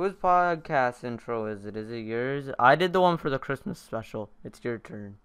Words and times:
Whose 0.00 0.14
podcast 0.14 1.04
intro 1.04 1.44
is 1.44 1.66
it? 1.66 1.76
Is 1.76 1.90
it 1.90 1.98
yours? 1.98 2.48
I 2.58 2.74
did 2.74 2.94
the 2.94 3.02
one 3.02 3.18
for 3.18 3.28
the 3.28 3.38
Christmas 3.38 3.78
special. 3.78 4.30
It's 4.42 4.64
your 4.64 4.78
turn. 4.78 5.18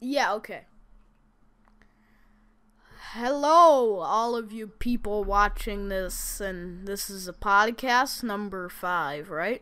Yeah, 0.00 0.32
okay. 0.36 0.62
Hello, 3.12 3.98
all 3.98 4.34
of 4.36 4.52
you 4.52 4.68
people 4.68 5.22
watching 5.22 5.90
this, 5.90 6.40
and 6.40 6.88
this 6.88 7.10
is 7.10 7.28
a 7.28 7.34
podcast 7.34 8.22
number 8.22 8.70
five, 8.70 9.28
right? 9.28 9.60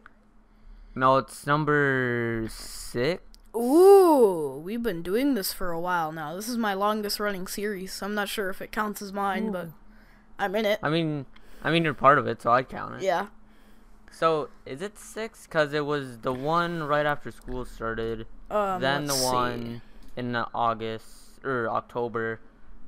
No, 0.94 1.16
it's 1.16 1.44
number 1.44 2.46
six. 2.48 3.24
Ooh, 3.56 4.62
we've 4.64 4.84
been 4.84 5.02
doing 5.02 5.34
this 5.34 5.52
for 5.52 5.72
a 5.72 5.80
while 5.80 6.12
now. 6.12 6.36
This 6.36 6.48
is 6.48 6.56
my 6.56 6.74
longest 6.74 7.18
running 7.18 7.48
series. 7.48 8.00
I'm 8.02 8.14
not 8.14 8.28
sure 8.28 8.50
if 8.50 8.62
it 8.62 8.70
counts 8.70 9.02
as 9.02 9.12
mine, 9.12 9.50
but 9.50 9.70
I'm 10.38 10.54
in 10.54 10.64
it. 10.64 10.78
I 10.80 10.90
mean, 10.90 11.26
I 11.64 11.72
mean 11.72 11.82
you're 11.82 11.92
part 11.92 12.20
of 12.20 12.28
it, 12.28 12.40
so 12.40 12.52
I 12.52 12.62
count 12.62 12.94
it. 12.94 13.02
Yeah. 13.02 13.26
So 14.10 14.48
is 14.66 14.82
it 14.82 14.98
six? 14.98 15.46
Cause 15.46 15.72
it 15.72 15.84
was 15.86 16.18
the 16.18 16.32
one 16.32 16.82
right 16.84 17.06
after 17.06 17.30
school 17.30 17.64
started, 17.64 18.26
Um, 18.50 18.80
then 18.80 19.06
the 19.06 19.12
let's 19.12 19.24
see. 19.24 19.34
one 19.34 19.82
in 20.16 20.34
August 20.54 21.40
or 21.44 21.68
October, 21.68 22.40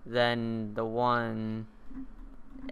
then 0.05 0.73
the 0.75 0.85
one 0.85 1.67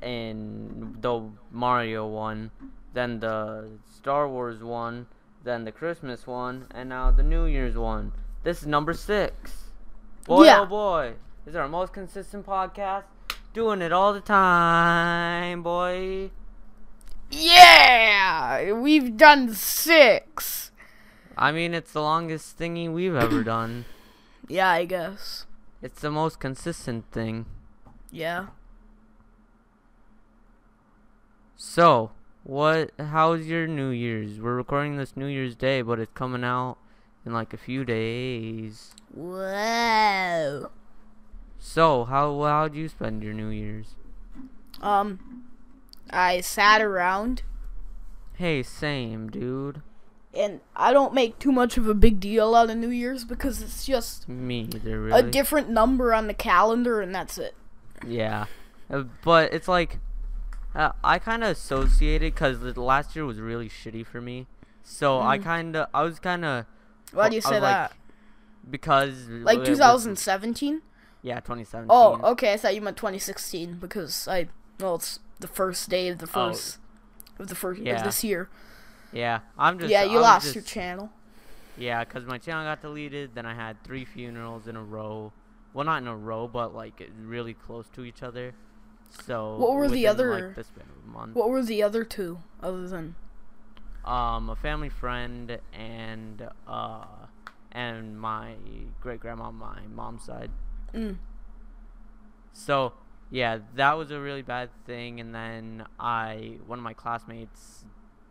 in 0.02 0.96
the 1.00 1.22
Mario 1.50 2.06
one, 2.06 2.50
then 2.94 3.20
the 3.20 3.68
Star 3.86 4.28
Wars 4.28 4.62
one, 4.62 5.06
then 5.44 5.64
the 5.64 5.72
Christmas 5.72 6.26
one, 6.26 6.66
and 6.72 6.88
now 6.88 7.10
the 7.10 7.22
New 7.22 7.44
Year's 7.46 7.76
one. 7.76 8.12
This 8.42 8.62
is 8.62 8.66
number 8.66 8.92
six. 8.94 9.70
Boy, 10.24 10.44
Yeah. 10.46 10.60
oh 10.60 10.66
boy, 10.66 11.14
this 11.44 11.52
is 11.52 11.56
our 11.56 11.68
most 11.68 11.92
consistent 11.92 12.44
podcast. 12.46 13.04
Doing 13.54 13.80
it 13.82 13.92
all 13.92 14.12
the 14.12 14.20
time, 14.20 15.62
boy. 15.62 16.30
Yeah, 17.30 18.72
we've 18.72 19.16
done 19.16 19.54
six. 19.54 20.70
I 21.36 21.52
mean, 21.52 21.74
it's 21.74 21.92
the 21.92 22.02
longest 22.02 22.58
thingy 22.58 22.92
we've 22.92 23.14
ever 23.14 23.42
done. 23.44 23.84
Yeah, 24.50 24.70
I 24.70 24.86
guess. 24.86 25.44
It's 25.82 26.00
the 26.00 26.10
most 26.10 26.40
consistent 26.40 27.04
thing. 27.12 27.44
Yeah. 28.10 28.46
So, 31.54 32.12
what? 32.44 32.92
How's 32.98 33.46
your 33.46 33.66
New 33.66 33.90
Year's? 33.90 34.40
We're 34.40 34.56
recording 34.56 34.96
this 34.96 35.18
New 35.18 35.26
Year's 35.26 35.54
Day, 35.54 35.82
but 35.82 36.00
it's 36.00 36.12
coming 36.14 36.44
out 36.44 36.78
in 37.26 37.34
like 37.34 37.52
a 37.52 37.58
few 37.58 37.84
days. 37.84 38.94
Whoa. 39.12 40.70
So, 41.58 42.04
how 42.04 42.42
how'd 42.42 42.74
you 42.74 42.88
spend 42.88 43.22
your 43.22 43.34
New 43.34 43.48
Year's? 43.50 43.96
Um, 44.80 45.47
I 46.10 46.40
sat 46.40 46.80
around, 46.80 47.42
Hey, 48.34 48.62
same, 48.62 49.28
dude. 49.30 49.82
and 50.34 50.60
I 50.76 50.92
don't 50.92 51.12
make 51.14 51.38
too 51.38 51.50
much 51.52 51.76
of 51.76 51.88
a 51.88 51.94
big 51.94 52.20
deal 52.20 52.54
out 52.54 52.70
of 52.70 52.76
New 52.76 52.90
Year's 52.90 53.24
because 53.24 53.60
it's 53.62 53.84
just 53.84 54.28
Me 54.28 54.68
either, 54.74 55.10
a 55.10 55.22
different 55.22 55.70
number 55.70 56.14
on 56.14 56.26
the 56.26 56.34
calendar, 56.34 57.00
and 57.00 57.14
that's 57.14 57.38
it. 57.38 57.54
yeah, 58.06 58.46
Uh, 58.90 59.04
but 59.24 59.52
it's 59.52 59.68
like 59.68 59.98
uh, 60.74 60.92
I 61.02 61.18
kind 61.18 61.42
of 61.42 61.50
associated 61.50 62.34
because 62.34 62.60
last 62.76 63.16
year 63.16 63.24
was 63.24 63.40
really 63.40 63.68
shitty 63.68 64.06
for 64.06 64.20
me. 64.20 64.46
So 64.84 65.20
I 65.20 65.38
Mm. 65.38 65.42
kind 65.44 65.76
of 65.76 65.88
I 65.92 66.02
was 66.02 66.18
kind 66.20 66.44
of 66.44 66.66
Why 67.12 67.28
do 67.28 67.34
you 67.34 67.42
I 67.44 67.50
say 67.50 67.60
that? 67.60 67.90
like, 67.90 67.98
because 68.70 69.26
Like 69.28 69.64
2017? 69.64 70.82
Yeah, 71.22 71.40
2017. 71.40 71.88
Oh, 71.90 72.20
okay. 72.32 72.52
I 72.52 72.56
thought 72.56 72.74
you 72.74 72.80
meant 72.80 72.96
2016 72.96 73.78
because 73.78 74.28
I 74.28 74.48
well, 74.78 74.94
it's 74.96 75.18
the 75.40 75.48
first 75.48 75.88
day 75.88 76.08
of 76.08 76.18
the 76.18 76.26
Oh. 76.26 76.50
first 76.52 76.78
of 77.38 77.48
the 77.48 77.54
first 77.54 77.80
Yeah. 77.80 77.96
of 77.98 78.04
this 78.04 78.22
year. 78.24 78.48
Yeah, 79.12 79.40
I'm 79.56 79.78
just. 79.78 79.90
yeah, 79.90 80.02
you 80.04 80.20
lost 80.20 80.46
just- 80.46 80.54
your 80.54 80.64
channel. 80.64 81.10
Yeah, 81.76 82.02
because 82.04 82.24
my 82.26 82.38
channel 82.38 82.64
got 82.64 82.82
deleted. 82.82 83.34
Then 83.34 83.46
I 83.46 83.54
had 83.54 83.82
three 83.84 84.04
funerals 84.04 84.66
in 84.66 84.74
a 84.76 84.82
row. 84.82 85.32
Well, 85.72 85.84
not 85.84 86.02
in 86.02 86.08
a 86.08 86.16
row, 86.16 86.48
but 86.48 86.74
like 86.74 87.08
really 87.22 87.54
close 87.54 87.86
to 87.90 88.02
each 88.04 88.22
other. 88.22 88.54
So. 89.10 89.56
What 89.56 89.74
were 89.74 89.88
the 89.88 90.06
other- 90.06 90.46
Like, 90.48 90.54
the 90.56 90.64
span 90.64 90.84
of 90.90 91.04
a 91.04 91.08
month. 91.16 91.34
What 91.36 91.48
were 91.50 91.62
the 91.62 91.82
other 91.82 92.04
two 92.04 92.40
other 92.62 92.86
than? 92.88 93.14
Um, 94.04 94.50
a 94.50 94.56
family 94.56 94.88
friend 94.88 95.58
and 95.72 96.48
uh, 96.66 97.04
and 97.72 98.18
my 98.18 98.56
great 99.00 99.20
grandma 99.20 99.44
on 99.44 99.54
my 99.54 99.80
mom's 99.94 100.24
side. 100.24 100.50
Mm. 100.92 101.18
So 102.52 102.94
yeah, 103.30 103.58
that 103.74 103.92
was 103.94 104.10
a 104.10 104.20
really 104.20 104.42
bad 104.42 104.70
thing. 104.86 105.20
And 105.20 105.34
then 105.34 105.84
I, 105.98 106.58
one 106.66 106.78
of 106.78 106.84
my 106.84 106.94
classmates, 106.94 107.84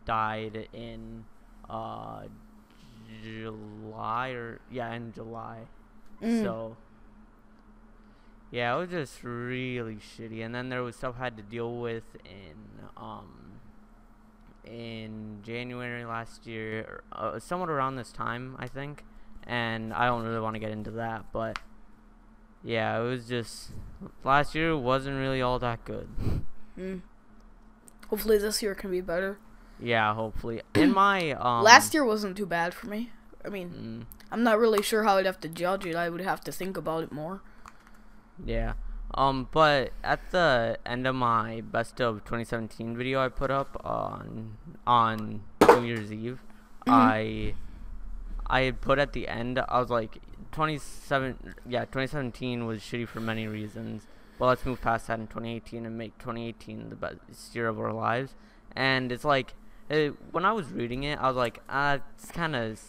died 0.08 0.68
in 0.72 1.24
uh 1.68 2.22
July 3.22 4.30
or 4.30 4.60
yeah, 4.70 4.92
in 4.94 5.12
July. 5.12 5.58
Mm. 6.22 6.42
So 6.42 6.76
yeah, 8.50 8.74
it 8.74 8.78
was 8.78 8.90
just 8.90 9.22
really 9.22 9.96
shitty. 9.96 10.42
And 10.44 10.54
then 10.54 10.70
there 10.70 10.82
was 10.82 10.96
stuff 10.96 11.16
I 11.18 11.24
had 11.24 11.36
to 11.36 11.42
deal 11.42 11.76
with 11.76 12.04
in 12.24 12.56
um 12.96 13.60
in 14.64 15.40
January 15.42 16.04
last 16.04 16.46
year, 16.46 17.02
uh, 17.12 17.38
somewhat 17.38 17.70
around 17.70 17.96
this 17.96 18.12
time, 18.12 18.56
I 18.58 18.66
think. 18.66 19.04
And 19.46 19.94
I 19.94 20.06
don't 20.06 20.24
really 20.24 20.40
want 20.40 20.54
to 20.54 20.60
get 20.60 20.70
into 20.70 20.90
that, 20.92 21.26
but 21.32 21.58
yeah, 22.64 23.00
it 23.00 23.04
was 23.04 23.28
just 23.28 23.70
last 24.24 24.54
year 24.54 24.76
wasn't 24.76 25.16
really 25.16 25.40
all 25.40 25.58
that 25.58 25.84
good. 25.84 26.08
Mm. 26.78 27.02
Hopefully 28.08 28.38
this 28.38 28.62
year 28.62 28.74
can 28.74 28.90
be 28.90 29.00
better. 29.00 29.38
Yeah, 29.80 30.14
hopefully. 30.14 30.62
In 30.74 30.92
my 30.92 31.32
um 31.40 31.62
Last 31.62 31.94
year 31.94 32.04
wasn't 32.04 32.36
too 32.36 32.46
bad 32.46 32.74
for 32.74 32.86
me. 32.86 33.10
I 33.44 33.48
mean, 33.48 33.70
mm, 33.70 34.16
I'm 34.32 34.42
not 34.42 34.58
really 34.58 34.82
sure 34.82 35.04
how 35.04 35.16
I'd 35.16 35.26
have 35.26 35.40
to 35.40 35.48
judge 35.48 35.86
it. 35.86 35.94
I 35.94 36.08
would 36.08 36.20
have 36.20 36.40
to 36.42 36.52
think 36.52 36.76
about 36.76 37.04
it 37.04 37.12
more. 37.12 37.42
Yeah. 38.44 38.74
Um, 39.14 39.48
but 39.50 39.92
at 40.04 40.30
the 40.32 40.78
end 40.84 41.06
of 41.06 41.14
my 41.14 41.62
best 41.62 42.00
of 42.00 42.24
2017 42.24 42.96
video 42.96 43.24
I 43.24 43.28
put 43.28 43.50
up 43.50 43.80
on 43.84 44.58
on 44.86 45.42
New 45.62 45.84
Year's 45.84 46.12
Eve, 46.12 46.42
I 46.86 47.54
I 48.46 48.60
had 48.62 48.80
put 48.80 48.98
at 48.98 49.14
the 49.14 49.28
end 49.28 49.58
I 49.58 49.80
was 49.80 49.88
like 49.88 50.18
27 50.52 51.54
yeah 51.66 51.80
2017 51.80 52.66
was 52.66 52.80
shitty 52.80 53.08
for 53.08 53.20
many 53.20 53.46
reasons. 53.46 54.06
But 54.38 54.46
let's 54.46 54.64
move 54.64 54.80
past 54.80 55.08
that 55.08 55.18
in 55.18 55.26
2018 55.26 55.84
and 55.84 55.98
make 55.98 56.16
2018 56.18 56.90
the 56.90 56.96
best 56.96 57.54
year 57.54 57.66
of 57.66 57.80
our 57.80 57.92
lives. 57.92 58.34
And 58.76 59.10
it's 59.10 59.24
like 59.24 59.54
it, 59.88 60.14
when 60.30 60.44
I 60.44 60.52
was 60.52 60.68
reading 60.68 61.02
it, 61.02 61.18
I 61.18 61.26
was 61.26 61.36
like, 61.36 61.60
ah, 61.68 61.98
it's 62.14 62.30
kind 62.30 62.54
of 62.54 62.80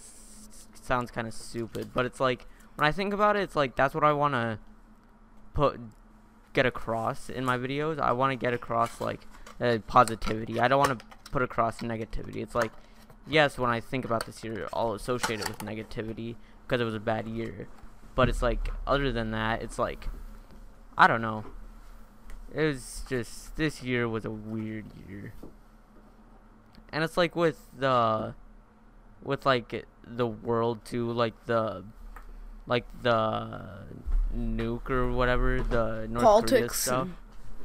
sounds 0.73 1.11
kind 1.11 1.27
of 1.27 1.33
stupid. 1.33 1.91
But 1.93 2.05
it's 2.05 2.19
like 2.19 2.45
when 2.75 2.87
I 2.87 2.91
think 2.91 3.13
about 3.13 3.35
it, 3.35 3.41
it's 3.41 3.55
like 3.55 3.75
that's 3.75 3.95
what 3.95 4.03
I 4.03 4.13
want 4.13 4.33
to 4.35 4.59
put 5.53 5.79
get 6.53 6.65
across 6.65 7.29
in 7.29 7.45
my 7.45 7.57
videos. 7.57 7.99
I 7.99 8.11
want 8.11 8.31
to 8.31 8.35
get 8.35 8.53
across 8.53 9.01
like 9.01 9.21
uh, 9.59 9.79
positivity. 9.87 10.59
I 10.59 10.67
don't 10.67 10.79
want 10.79 10.99
to 10.99 11.05
put 11.31 11.41
across 11.41 11.79
negativity. 11.79 12.37
It's 12.37 12.55
like 12.55 12.71
yes, 13.27 13.57
when 13.57 13.69
I 13.69 13.79
think 13.79 14.05
about 14.05 14.25
this 14.25 14.43
year, 14.43 14.67
I'll 14.73 14.93
associate 14.93 15.39
it 15.39 15.47
with 15.47 15.59
negativity 15.59 16.35
because 16.69 16.79
it 16.79 16.85
was 16.85 16.93
a 16.93 16.99
bad 16.99 17.27
year. 17.27 17.67
But 18.13 18.29
it's 18.29 18.41
like 18.41 18.69
other 18.85 19.11
than 19.11 19.31
that, 19.31 19.63
it's 19.63 19.79
like 19.79 20.07
I 20.97 21.07
don't 21.07 21.21
know. 21.21 21.45
It 22.53 22.63
was 22.63 23.03
just 23.09 23.55
this 23.55 23.81
year 23.81 24.07
was 24.07 24.25
a 24.25 24.29
weird 24.31 24.85
year. 25.07 25.33
And 26.91 27.03
it's 27.03 27.17
like 27.17 27.35
with 27.35 27.67
the 27.77 28.35
with 29.23 29.45
like 29.45 29.85
the 30.05 30.27
world 30.27 30.85
too, 30.85 31.11
like 31.11 31.33
the 31.45 31.83
like 32.67 32.85
the 33.01 33.85
nuke 34.35 34.89
or 34.89 35.11
whatever, 35.11 35.61
the 35.61 36.07
North 36.09 36.09
Korea 36.09 36.21
Politics. 36.21 36.83
stuff. 36.83 37.07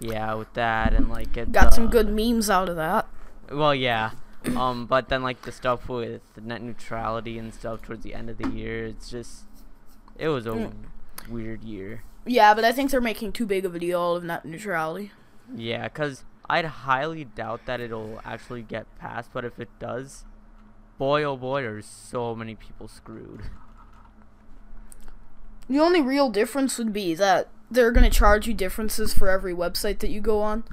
Yeah, 0.00 0.34
with 0.34 0.52
that 0.54 0.92
and 0.92 1.08
like 1.08 1.36
it, 1.36 1.52
Got 1.52 1.74
some 1.74 1.88
good 1.88 2.08
memes 2.08 2.50
out 2.50 2.68
of 2.68 2.76
that. 2.76 3.06
Well, 3.50 3.74
yeah. 3.74 4.12
Um, 4.56 4.86
but 4.86 5.08
then 5.08 5.22
like 5.22 5.42
the 5.42 5.52
stuff 5.52 5.88
with 5.88 6.20
net 6.40 6.60
neutrality 6.62 7.38
and 7.38 7.52
stuff 7.54 7.82
towards 7.82 8.02
the 8.04 8.14
end 8.14 8.28
of 8.28 8.36
the 8.38 8.48
year, 8.50 8.86
it's 8.86 9.08
just 9.08 9.44
it 10.18 10.28
was 10.28 10.46
a 10.46 10.50
Mm. 10.50 10.72
weird 11.28 11.64
year. 11.64 12.04
Yeah, 12.26 12.54
but 12.54 12.64
I 12.64 12.72
think 12.72 12.90
they're 12.90 13.00
making 13.00 13.32
too 13.32 13.46
big 13.46 13.64
of 13.64 13.74
a 13.74 13.78
deal 13.78 14.16
of 14.16 14.24
net 14.24 14.44
neutrality. 14.44 15.12
Yeah, 15.54 15.88
cause 15.88 16.24
I'd 16.48 16.64
highly 16.66 17.24
doubt 17.24 17.62
that 17.66 17.80
it'll 17.80 18.20
actually 18.24 18.62
get 18.62 18.86
passed. 18.98 19.30
But 19.32 19.44
if 19.44 19.58
it 19.58 19.70
does, 19.78 20.24
boy 20.98 21.22
oh 21.24 21.36
boy, 21.36 21.64
are 21.64 21.80
so 21.82 22.34
many 22.34 22.54
people 22.54 22.86
screwed. 22.88 23.44
The 25.68 25.78
only 25.80 26.00
real 26.02 26.28
difference 26.28 26.76
would 26.78 26.92
be 26.92 27.14
that 27.14 27.48
they're 27.70 27.92
gonna 27.92 28.10
charge 28.10 28.46
you 28.46 28.54
differences 28.54 29.14
for 29.14 29.28
every 29.30 29.54
website 29.54 30.00
that 30.00 30.10
you 30.10 30.20
go 30.20 30.42
on. 30.42 30.64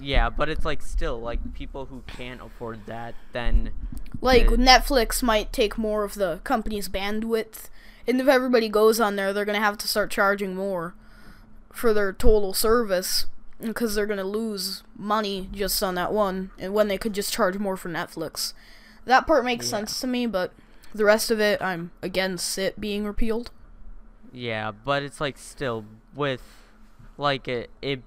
Yeah, 0.00 0.28
but 0.30 0.48
it's 0.48 0.64
like 0.64 0.82
still 0.82 1.18
like 1.18 1.54
people 1.54 1.86
who 1.86 2.02
can't 2.06 2.40
afford 2.42 2.86
that, 2.86 3.14
then 3.32 3.70
Like 4.20 4.50
Yeah. 4.50 4.56
Netflix 4.56 5.22
might 5.22 5.52
take 5.52 5.76
more 5.78 6.04
of 6.04 6.14
the 6.14 6.40
company's 6.44 6.88
bandwidth, 6.88 7.68
and 8.06 8.20
if 8.20 8.28
everybody 8.28 8.68
goes 8.68 9.00
on 9.00 9.16
there, 9.16 9.32
they're 9.32 9.44
gonna 9.44 9.58
have 9.60 9.78
to 9.78 9.88
start 9.88 10.10
charging 10.10 10.54
more 10.54 10.94
for 11.72 11.92
their 11.92 12.12
total 12.12 12.52
service. 12.54 13.26
because 13.58 13.94
they're 13.94 14.04
gonna 14.04 14.22
lose 14.22 14.82
money 14.98 15.48
just 15.50 15.82
on 15.82 15.94
that 15.94 16.12
one, 16.12 16.50
and 16.58 16.74
when 16.74 16.88
they 16.88 16.98
could 16.98 17.14
just 17.14 17.32
charge 17.32 17.56
more 17.58 17.74
for 17.74 17.88
Netflix. 17.88 18.52
That 19.06 19.26
part 19.26 19.46
makes 19.46 19.64
Yeah. 19.66 19.78
sense 19.78 19.98
to 20.02 20.06
me, 20.06 20.26
but 20.26 20.52
the 20.94 21.06
rest 21.06 21.30
of 21.30 21.40
it, 21.40 21.62
I'm 21.62 21.90
against 22.02 22.58
it 22.58 22.78
being 22.78 23.06
repealed. 23.06 23.50
Yeah, 24.30 24.72
but 24.72 25.02
it's 25.02 25.22
like 25.22 25.38
still 25.38 25.86
with 26.14 26.42
like 27.16 27.48
it, 27.48 27.70
it 27.80 28.02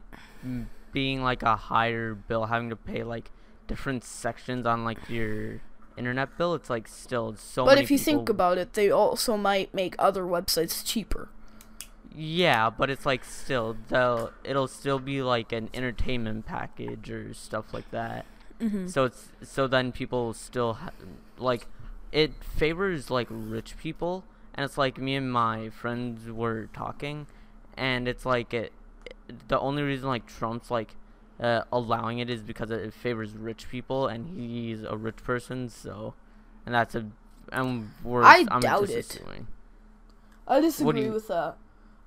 being 1.00 1.24
like 1.32 1.44
a 1.44 1.56
higher 1.72 2.14
bill, 2.14 2.44
having 2.54 2.70
to 2.70 2.76
pay 2.76 3.04
like 3.16 3.32
different 3.72 4.04
sections 4.04 4.66
on 4.66 4.84
like 4.90 5.02
your 5.10 5.62
internet 5.96 6.30
bill. 6.38 6.54
It's 6.60 6.70
like 6.70 6.88
still 6.88 7.36
so. 7.36 7.64
but 7.66 7.78
if 7.78 7.90
you 7.92 7.98
think 7.98 8.28
about 8.38 8.58
it, 8.58 8.74
they 8.74 8.90
also 8.92 9.38
might 9.38 9.74
make 9.74 9.96
other 9.98 10.24
websites 10.24 10.76
cheaper. 10.92 11.30
Yeah, 12.14 12.70
but 12.70 12.90
it's 12.90 13.06
like 13.06 13.24
still 13.24 13.78
they'll 13.88 14.32
it'll 14.44 14.68
still 14.68 15.00
be 15.00 15.22
like 15.22 15.52
an 15.60 15.70
entertainment 15.74 16.46
package 16.46 17.10
or 17.10 17.34
stuff 17.34 17.74
like 17.74 17.90
that. 17.92 18.26
hmm 18.60 18.88
So 18.88 19.06
it's 19.06 19.30
so 19.44 19.68
then 19.68 19.92
people 19.92 20.34
still 20.34 20.74
ha- 20.84 20.98
like 21.38 21.68
it 22.12 22.32
favors 22.44 23.10
like 23.10 23.28
rich 23.30 23.78
people, 23.78 24.24
and 24.56 24.66
it's 24.66 24.78
like 24.78 24.98
me 24.98 25.16
and 25.16 25.32
my 25.32 25.70
friends 25.70 26.28
were 26.32 26.68
talking, 26.74 27.28
and 27.78 28.08
it's 28.08 28.26
like 28.26 28.54
it. 28.54 28.72
The 29.48 29.60
only 29.60 29.84
reason 29.84 30.08
like 30.08 30.26
Trump's 30.28 30.70
like 30.72 30.96
uh, 31.40 31.62
allowing 31.72 32.20
it 32.20 32.30
is 32.30 32.42
because 32.42 32.72
it 32.72 32.94
favors 32.94 33.34
rich 33.34 33.70
people, 33.70 34.08
and 34.08 34.28
he's 34.40 34.84
a 34.84 34.98
rich 34.98 35.18
person. 35.24 35.70
So, 35.70 36.14
and 36.66 36.74
that's 36.76 36.96
a 36.96 37.06
and 37.52 37.90
we're 38.04 38.24
I 38.24 38.46
I'm 38.50 38.62
doubt 38.62 38.90
it. 38.90 38.98
assuming. 39.00 39.48
I 40.48 40.60
disagree 40.62 41.06
you- 41.06 41.12
with 41.14 41.28
that. 41.28 41.56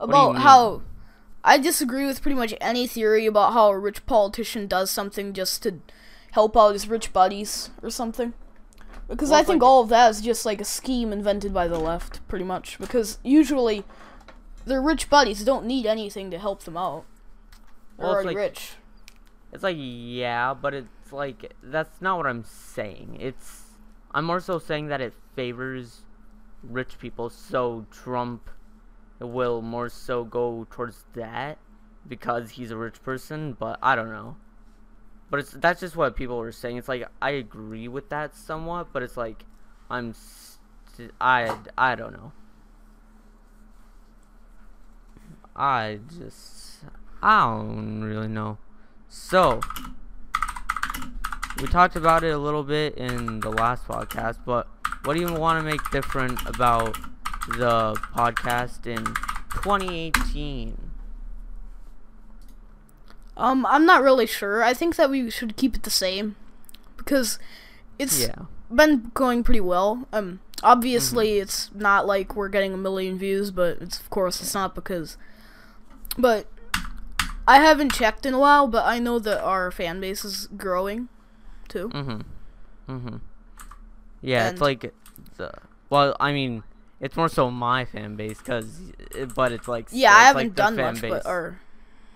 About 0.00 0.36
how 0.38 0.82
I 1.44 1.58
disagree 1.58 2.06
with 2.06 2.22
pretty 2.22 2.36
much 2.36 2.54
any 2.60 2.86
theory 2.88 3.26
about 3.26 3.52
how 3.52 3.69
a 3.69 3.78
rich 3.78 4.04
politician 4.06 4.66
does 4.66 4.90
something 4.90 5.32
just 5.32 5.62
to 5.62 5.78
help 6.32 6.56
out 6.56 6.72
his 6.72 6.88
rich 6.88 7.12
buddies 7.12 7.70
or 7.82 7.90
something. 7.90 8.32
Because 9.08 9.30
Well, 9.30 9.40
I 9.40 9.44
think 9.44 9.62
like- 9.62 9.69
all 9.69 9.82
of 9.82 9.88
that 9.90 10.10
is 10.10 10.20
just 10.20 10.44
like 10.46 10.60
a 10.60 10.64
scheme 10.64 11.12
invented 11.12 11.52
by 11.54 11.69
the 11.69 11.78
left, 11.78 12.26
pretty 12.28 12.44
much. 12.44 12.78
Because 12.78 13.19
usually 13.22 13.84
their 14.64 14.80
rich 14.82 15.08
buddies 15.10 15.44
don't 15.44 15.66
need 15.66 15.86
anything 15.86 16.30
to 16.30 16.38
help 16.38 16.62
them 16.64 16.76
out. 16.76 17.04
Well, 18.02 18.12
it's 18.12 18.14
already 18.25 18.28
like- 18.28 18.37
rich. 18.37 18.72
It's 19.52 19.62
like 19.62 19.76
yeah, 19.78 20.54
but 20.54 20.72
it's 20.72 21.12
like 21.12 21.52
that's 21.62 22.00
not 22.00 22.16
what 22.16 22.26
I'm 22.26 22.43
saying. 22.44 23.19
It's 23.20 23.64
I'm 24.12 24.25
more 24.25 24.40
so 24.40 24.58
saying 24.58 24.88
that 24.88 25.00
it 25.00 25.12
favors 25.37 26.04
rich 26.62 26.99
people, 26.99 27.28
so 27.28 27.87
Trump 27.90 28.49
will 29.20 29.60
more 29.60 29.88
so 29.88 30.25
go 30.25 30.66
towards 30.70 31.04
that 31.14 31.58
because 32.08 32.52
he's 32.52 32.70
a 32.70 32.76
rich 32.76 33.02
person, 33.02 33.52
but 33.52 33.78
I 33.82 33.94
don't 33.94 34.10
know. 34.10 34.37
But 35.31 35.40
it's 35.40 35.50
that's 35.52 35.81
just 35.81 35.96
what 35.96 36.16
people 36.16 36.38
were 36.38 36.52
saying. 36.52 36.78
It's 36.78 36.88
like 36.88 37.06
I 37.20 37.31
agree 37.31 37.88
with 37.88 38.08
that 38.08 38.34
somewhat, 38.34 38.88
but 38.93 39.02
it's 39.02 39.16
like 39.19 39.44
I'm 39.90 40.14
st- 40.14 41.12
I 41.20 41.56
I 41.76 41.94
don't 41.94 42.12
know. 42.12 42.32
I 45.55 46.00
just 46.19 46.71
I 47.22 47.40
don't 47.44 48.02
really 48.02 48.28
know. 48.28 48.58
So, 49.08 49.60
we 51.60 51.66
talked 51.69 51.94
about 51.96 52.24
it 52.24 52.30
a 52.30 52.38
little 52.38 52.64
bit 52.64 52.94
in 52.96 53.40
the 53.40 53.50
last 53.50 53.86
podcast, 53.86 54.38
but 54.44 54.66
what 55.04 55.14
do 55.14 55.20
you 55.20 55.32
want 55.32 55.58
to 55.58 55.62
make 55.70 55.80
different 55.90 56.40
about 56.48 56.96
the 57.58 57.94
podcast 58.14 58.86
in 58.86 59.04
2018? 59.62 60.90
Um, 63.36 63.64
I'm 63.66 63.86
not 63.86 64.02
really 64.02 64.26
sure. 64.26 64.62
I 64.62 64.74
think 64.74 64.96
that 64.96 65.10
we 65.10 65.30
should 65.30 65.56
keep 65.56 65.74
it 65.74 65.82
the 65.84 65.90
same. 65.90 66.36
Because 66.96 67.38
it's 67.98 68.20
Yeah. 68.20 68.34
been 68.72 69.10
going 69.14 69.42
pretty 69.42 69.60
well. 69.60 70.06
Um, 70.12 70.40
obviously 70.62 71.30
Mm-hmm. 71.30 71.42
it's 71.42 71.70
not 71.74 72.06
like 72.06 72.36
we're 72.36 72.48
getting 72.48 72.74
a 72.74 72.76
million 72.76 73.19
views, 73.19 73.50
but 73.50 73.78
it's 73.80 73.98
of 73.98 74.08
course 74.10 74.40
it's 74.40 74.54
not 74.54 74.74
because. 74.74 75.16
But 76.16 76.46
I 77.47 77.59
haven't 77.61 77.93
checked 77.93 78.25
in 78.27 78.35
a 78.35 78.39
while, 78.39 78.67
but 78.69 78.85
I 78.85 78.99
know 78.99 79.19
that 79.19 79.43
our 79.43 79.71
fan 79.71 80.00
base 80.00 80.25
is 80.25 80.49
growing, 80.56 81.09
too. 81.69 81.89
Mhm. 81.91 82.25
Mhm. 82.89 83.21
Yeah, 84.21 84.47
And- 84.47 84.53
it's 84.55 84.61
like 84.62 84.94
the 85.37 85.53
well, 85.91 86.17
I 86.21 86.33
mean, 86.33 86.62
it's 87.00 87.17
more 87.17 87.29
so 87.29 87.50
my 87.50 87.85
fan 87.85 88.15
base 88.17 88.41
cuz 88.41 88.93
but 89.35 89.53
it's 89.53 89.67
like 89.69 89.89
Yeah, 89.91 90.11
still- 90.12 90.21
I 90.21 90.25
haven't 90.25 90.43
like 90.49 90.55
done 90.55 90.77
fan 90.77 90.93
much, 90.94 91.00
base. 91.03 91.11
but 91.11 91.27
or 91.27 91.59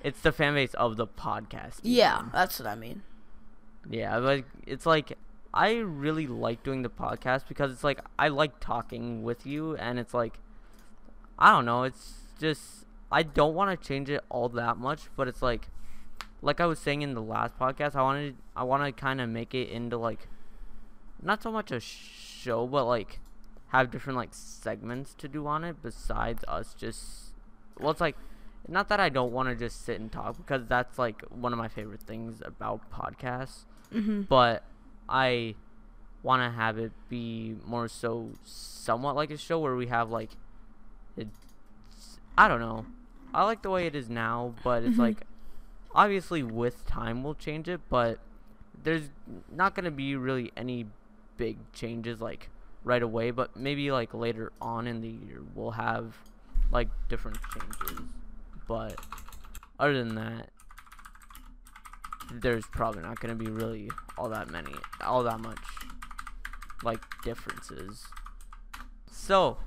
it's 0.03 0.21
the 0.21 0.33
fan 0.33 0.55
base 0.55 0.75
of 0.75 0.97
the 0.97 1.07
podcast. 1.07 1.81
yeah, 1.83 2.23
that's 2.33 2.59
what 2.61 2.69
I 2.69 2.75
mean. 2.77 3.03
Yeah, 3.89 4.17
like 4.19 4.47
it's 4.67 4.87
like 4.87 5.19
I 5.53 5.77
really 5.79 6.27
like 6.27 6.63
doing 6.63 6.83
the 6.83 6.89
podcast 6.91 7.49
because 7.49 7.73
it's 7.73 7.85
like 7.85 8.01
I 8.19 8.29
like 8.29 8.61
talking 8.61 9.23
with 9.25 9.45
you 9.47 9.77
and 9.77 9.99
it's 9.99 10.15
like 10.15 10.39
I 11.39 11.51
don't 11.51 11.65
know, 11.67 11.83
it's 11.83 12.15
just 12.39 12.86
I 13.11 13.23
don't 13.23 13.55
want 13.55 13.81
to 13.81 13.89
change 13.89 14.11
it 14.11 14.23
all 14.29 14.49
that 14.51 14.77
much, 14.79 15.03
but 15.17 15.29
it's 15.29 15.43
like 15.43 15.69
like 16.43 16.61
I 16.61 16.67
was 16.67 16.79
saying 16.79 17.03
in 17.03 17.15
the 17.15 17.23
last 17.23 17.59
podcast, 17.59 17.95
I 17.95 18.03
wanted 18.03 18.37
I 18.55 18.65
want 18.65 18.85
to 18.85 18.93
kind 18.93 19.21
of 19.21 19.29
make 19.29 19.55
it 19.55 19.69
into 19.69 19.97
like 19.97 20.29
not 21.23 21.43
so 21.43 21.51
much 21.51 21.71
a 21.73 21.81
show, 21.81 22.67
but 22.67 22.85
like 22.85 23.21
have 23.69 23.91
different 23.91 24.17
like 24.17 24.31
segments 24.33 25.15
to 25.15 25.29
do 25.29 25.47
on 25.47 25.65
it 25.65 25.83
besides 25.83 26.45
us 26.47 26.75
just 26.75 27.33
well, 27.79 27.91
it's 27.91 28.01
like 28.01 28.17
not 28.69 28.89
that 28.89 29.01
I 29.01 29.09
don't 29.09 29.33
want 29.33 29.49
to 29.49 29.55
just 29.55 29.85
sit 29.85 30.01
and 30.01 30.11
talk 30.11 30.37
because 30.37 30.67
that's 30.67 30.99
like 30.99 31.23
one 31.31 31.53
of 31.53 31.59
my 31.59 31.69
favorite 31.69 32.03
things 32.03 32.43
about 32.45 32.91
podcasts. 32.91 33.65
Hmm 33.93 34.23
but 34.23 34.65
I 35.09 35.55
want 36.23 36.43
to 36.43 36.51
have 36.51 36.77
it 36.79 36.93
be 37.09 37.55
more 37.65 37.87
so 37.87 38.33
somewhat 38.43 39.15
like 39.15 39.31
a 39.31 39.37
show 39.37 39.61
where 39.61 39.77
we 39.77 39.87
have 39.87 40.11
like 40.11 40.31
I 42.39 42.49
don't 42.49 42.61
know. 42.61 42.87
I 43.35 43.45
like 43.45 43.63
the 43.63 43.71
way 43.71 43.87
it 43.87 43.95
is 43.95 44.09
now, 44.09 44.55
but 44.65 44.83
it's 44.83 44.97
Mhm. 44.97 45.01
like 45.01 45.27
obviously 45.95 46.43
with 46.43 46.85
time 46.87 47.23
we'll 47.23 47.35
change 47.35 47.69
it, 47.69 47.81
but 47.89 48.19
there's 48.83 49.09
not 49.51 49.75
going 49.75 49.85
to 49.85 49.91
be 49.91 50.15
really 50.17 50.53
any 50.57 50.87
big 51.37 51.59
changes 51.73 52.21
like 52.21 52.51
right 52.85 53.03
away, 53.03 53.31
but 53.31 53.57
maybe 53.57 53.91
like 53.91 54.13
later 54.15 54.53
on 54.61 54.87
in 54.87 55.01
the 55.01 55.09
year 55.09 55.43
we'll 55.55 55.73
have 55.73 56.15
like 56.71 56.89
different 57.09 57.39
changes. 57.53 58.01
But 58.69 59.01
other 59.79 59.95
than 60.03 60.15
that, 60.17 60.51
there's 62.33 62.67
probably 62.67 63.03
not 63.03 63.21
going 63.21 63.37
to 63.37 63.45
be 63.45 63.51
really 63.51 63.91
all 64.19 64.29
that 64.29 64.51
many, 64.51 64.73
all 65.01 65.23
that 65.23 65.41
much, 65.41 65.63
like 66.83 67.01
differences. 67.23 68.07
So, 69.11 69.59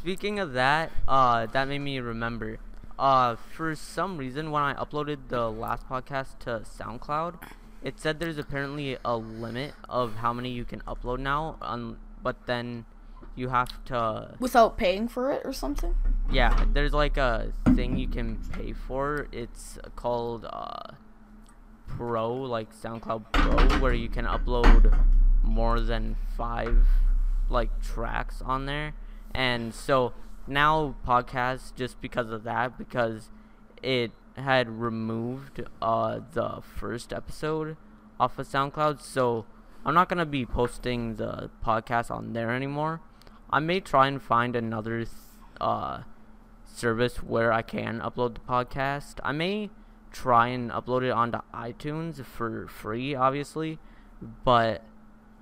speaking 0.00 0.38
of 0.38 0.52
that, 0.52 0.92
uh, 1.06 1.46
that 1.46 1.68
made 1.68 1.80
me 1.80 1.98
remember. 1.98 2.58
Uh, 2.98 3.36
for 3.54 3.74
some 3.74 4.16
reason, 4.16 4.50
when 4.50 4.62
I 4.62 4.74
uploaded 4.74 5.28
the 5.28 5.48
last 5.50 5.88
podcast 5.88 6.38
to 6.40 6.62
SoundCloud, 6.64 7.38
it 7.82 8.00
said 8.00 8.18
there's 8.18 8.38
apparently 8.38 8.96
a 9.04 9.16
limit 9.16 9.74
of 9.88 10.16
how 10.16 10.32
many 10.32 10.50
you 10.50 10.64
can 10.64 10.80
upload 10.80 11.20
now. 11.20 11.56
Um, 11.62 11.98
but 12.22 12.46
then 12.46 12.84
you 13.36 13.48
have 13.50 13.84
to 13.86 14.34
Without 14.40 14.76
paying 14.76 15.06
for 15.06 15.30
it 15.30 15.42
or 15.44 15.52
something. 15.52 15.94
yeah, 16.30 16.64
there's 16.72 16.92
like 16.92 17.16
a 17.16 17.52
thing 17.74 17.96
you 17.98 18.08
can 18.08 18.38
pay 18.52 18.72
for. 18.72 19.28
It's 19.30 19.78
called 19.94 20.44
uh, 20.44 20.94
Pro, 21.86 22.34
like 22.34 22.74
SoundCloud 22.74 23.32
Pro, 23.32 23.78
where 23.78 23.94
you 23.94 24.08
can 24.08 24.24
upload 24.24 24.96
more 25.42 25.78
than 25.78 26.16
five 26.36 26.84
like 27.48 27.80
tracks 27.80 28.42
on 28.42 28.66
there. 28.66 28.94
And 29.34 29.74
so 29.74 30.14
now 30.46 30.96
podcasts, 31.06 31.74
just 31.74 32.00
because 32.00 32.30
of 32.30 32.44
that, 32.44 32.78
because 32.78 33.30
it 33.82 34.12
had 34.36 34.68
removed 34.68 35.62
uh, 35.82 36.20
the 36.32 36.60
first 36.62 37.12
episode 37.12 37.76
off 38.18 38.38
of 38.38 38.46
SoundCloud, 38.46 39.00
so 39.00 39.46
I'm 39.84 39.94
not 39.94 40.08
gonna 40.08 40.26
be 40.26 40.44
posting 40.44 41.16
the 41.16 41.50
podcast 41.64 42.10
on 42.10 42.32
there 42.32 42.50
anymore. 42.54 43.00
I 43.50 43.60
may 43.60 43.80
try 43.80 44.06
and 44.08 44.20
find 44.20 44.54
another 44.54 45.04
th- 45.04 45.10
uh, 45.60 46.02
service 46.64 47.22
where 47.22 47.52
I 47.52 47.62
can 47.62 48.00
upload 48.00 48.34
the 48.34 48.40
podcast. 48.40 49.14
I 49.22 49.32
may 49.32 49.70
try 50.10 50.48
and 50.48 50.70
upload 50.70 51.02
it 51.02 51.10
onto 51.10 51.38
iTunes 51.54 52.24
for 52.24 52.66
free, 52.68 53.14
obviously, 53.14 53.78
but 54.44 54.82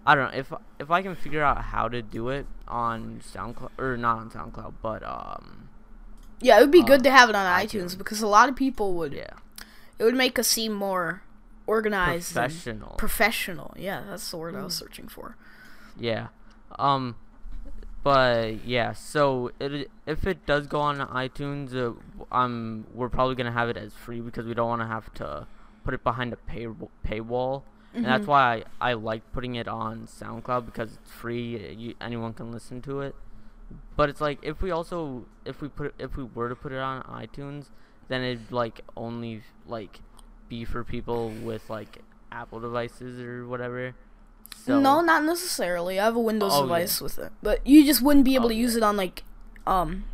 I 0.07 0.15
don't 0.15 0.33
know 0.33 0.39
if 0.39 0.53
if 0.79 0.91
I 0.91 1.03
can 1.03 1.15
figure 1.17 1.43
out 1.43 1.59
how 1.75 1.89
to 1.89 2.01
do 2.03 2.29
it 2.29 2.47
on 2.69 3.21
SoundCloud 3.35 3.71
or 3.79 3.97
not 3.97 4.19
on 4.19 4.31
SoundCloud, 4.31 4.75
but 4.83 5.03
um, 5.03 5.69
Yeah, 6.41 6.59
it 6.59 6.61
would 6.63 6.71
be 6.71 6.83
Uh, 6.83 6.87
good 6.87 7.03
to 7.05 7.11
have 7.11 7.29
it 7.29 7.35
on 7.35 7.45
iTunes. 7.47 7.95
iTunes 7.95 7.99
because 7.99 8.23
a 8.23 8.27
lot 8.27 8.49
of 8.49 8.57
people 8.57 8.95
would. 8.95 9.13
yeah, 9.13 9.31
It 9.99 10.05
would 10.05 10.15
make 10.15 10.39
us 10.39 10.47
seem 10.49 10.73
more 10.75 11.23
organized, 11.67 12.33
professional. 12.35 12.95
professional. 12.97 13.75
Yeah, 13.77 14.03
that's 14.09 14.31
the 14.31 14.37
word 14.37 14.55
I 14.55 14.63
was 14.63 14.75
Mm. 14.77 14.79
searching 14.79 15.09
for. 15.09 15.37
Yeah. 15.99 16.29
Um 16.79 17.17
but 18.03 18.65
yeah, 18.65 18.93
so 18.93 19.51
it 19.59 19.91
if 20.07 20.27
it 20.27 20.47
does 20.47 20.67
go 20.69 20.81
on 20.81 20.99
iTunes, 20.99 21.75
uh, 21.75 21.95
um 22.31 22.87
we're 22.95 23.09
probably 23.09 23.35
going 23.35 23.47
to 23.47 23.53
have 23.53 23.69
it 23.69 23.77
as 23.77 23.93
free 23.95 24.21
because 24.21 24.47
we 24.47 24.55
don't 24.55 24.69
want 24.69 24.83
to 24.83 24.87
have 24.87 25.13
to 25.15 25.47
put 25.85 25.95
it 25.95 26.05
behind 26.05 26.33
a 26.33 26.37
pay 26.37 26.67
paywall, 27.05 27.63
and 27.97 28.05
that's 28.05 28.25
Mhm. 28.25 28.29
why 28.29 28.63
I, 28.81 28.91
I 28.91 28.93
like 28.95 29.23
putting 29.33 29.55
it 29.57 29.67
on 29.67 30.07
SoundCloud 30.07 30.67
because 30.67 30.93
it's 30.95 31.11
free. 31.11 31.75
You, 31.75 31.95
anyone 32.01 32.33
can 32.35 32.53
listen 32.53 32.81
to 32.83 33.01
it. 33.01 33.15
But 33.97 34.09
it's 34.11 34.21
like 34.21 34.39
if 34.43 34.63
we 34.63 34.71
also 34.71 35.25
if 35.45 35.61
we 35.61 35.69
put 35.69 35.95
if 35.99 36.17
we 36.17 36.23
were 36.23 36.49
to 36.49 36.55
put 36.55 36.71
it 36.73 36.79
on 36.79 37.03
iTunes, 37.05 37.71
then 38.09 38.23
it'd 38.23 38.53
like 38.53 38.83
only 38.97 39.43
like 39.67 40.01
be 40.49 40.65
for 40.65 40.85
people 40.85 41.31
with 41.31 41.69
like 41.69 41.99
Apple 42.31 42.61
devices 42.61 43.19
or 43.21 43.47
whatever. 43.47 43.95
So 44.55 44.79
no, 44.81 45.01
not 45.01 45.25
necessarily. 45.25 45.99
I 45.99 46.05
have 46.05 46.15
a 46.17 46.21
Windows 46.21 46.53
Oh, 46.55 46.59
yeah. 46.59 46.63
device 46.63 47.01
with 47.01 47.19
it, 47.19 47.33
but 47.43 47.67
you 47.67 47.85
just 47.85 48.03
wouldn't 48.03 48.25
be 48.25 48.35
able 48.37 48.47
Oh, 48.47 48.51
to 48.51 48.55
use 48.55 48.73
yeah. 48.75 48.79
it 48.79 48.83
on 48.85 48.97
like, 48.97 49.25
um, 49.67 50.05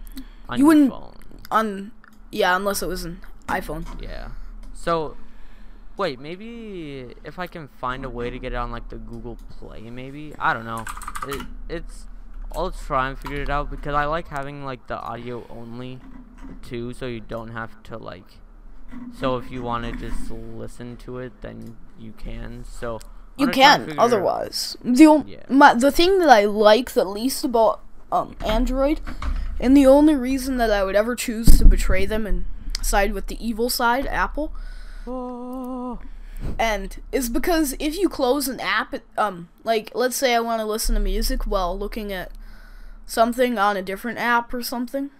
on 0.48 0.58
you 0.58 0.64
your 0.64 0.66
wouldn't- 0.68 0.90
phone. 0.90 1.16
on 1.50 1.92
yeah, 2.30 2.56
unless 2.56 2.82
it 2.82 2.88
was 2.88 3.04
an 3.04 3.20
iPhone. 3.48 3.84
Yeah. 4.02 4.28
So, 4.72 5.16
wait, 5.96 6.18
maybe 6.18 7.14
if 7.24 7.38
I 7.38 7.46
can 7.46 7.68
find 7.68 8.04
a 8.04 8.10
way 8.10 8.30
to 8.30 8.38
get 8.38 8.52
it 8.52 8.56
on 8.56 8.70
like 8.70 8.88
the 8.88 8.96
Google 8.96 9.36
Play, 9.58 9.90
maybe 9.90 10.34
I 10.38 10.54
don't 10.54 10.64
know. 10.64 10.84
It, 11.28 11.46
it's 11.68 12.06
I'll 12.54 12.70
try 12.70 13.08
and 13.08 13.18
figure 13.18 13.40
it 13.42 13.48
out 13.50 13.70
because 13.70 13.94
I 13.94 14.04
like 14.04 14.28
having 14.28 14.64
like 14.64 14.86
the 14.86 14.98
audio 15.00 15.46
only 15.48 16.00
too, 16.62 16.92
so 16.92 17.06
you 17.06 17.20
don't 17.20 17.52
have 17.52 17.82
to 17.84 17.98
like. 17.98 18.38
So 19.18 19.36
if 19.36 19.50
you 19.50 19.62
want 19.62 19.84
to 19.84 19.92
just 19.92 20.30
listen 20.30 20.96
to 20.98 21.18
it, 21.18 21.32
then 21.40 21.76
you 21.98 22.12
can. 22.12 22.64
So 22.68 23.00
You 23.38 23.46
I'm 23.46 23.52
gonna 23.52 23.52
try 23.52 23.74
and 23.74 23.88
can 23.88 23.98
otherwise. 23.98 24.76
The 24.84 25.24
Yeah. 25.26 25.44
my, 25.48 25.74
the 25.74 25.90
thing 25.90 26.18
that 26.18 26.28
I 26.28 26.44
like 26.44 26.92
the 26.92 27.04
least 27.04 27.44
about 27.44 27.80
um 28.10 28.36
Android, 28.44 29.00
and 29.58 29.74
the 29.76 29.86
only 29.86 30.14
reason 30.14 30.58
that 30.58 30.70
I 30.70 30.84
would 30.84 30.94
ever 30.96 31.16
choose 31.16 31.56
to 31.58 31.64
betray 31.64 32.04
them 32.04 32.26
and 32.26 32.44
side 32.82 33.14
with 33.14 33.28
the 33.28 33.42
evil 33.44 33.70
side, 33.70 34.06
Apple. 34.06 34.52
and 36.58 37.00
it's 37.10 37.28
because 37.28 37.74
if 37.78 37.96
you 37.96 38.08
close 38.08 38.48
an 38.48 38.60
app, 38.60 38.94
um, 39.16 39.48
like 39.64 39.90
let's 39.94 40.16
say 40.16 40.34
I 40.34 40.40
want 40.40 40.60
to 40.60 40.66
listen 40.66 40.94
to 40.94 41.00
music 41.00 41.46
while 41.46 41.78
looking 41.78 42.12
at 42.12 42.30
something 43.06 43.58
on 43.58 43.76
a 43.76 43.82
different 43.82 44.18
app 44.18 44.52
or 44.54 44.62
something. 44.62 45.10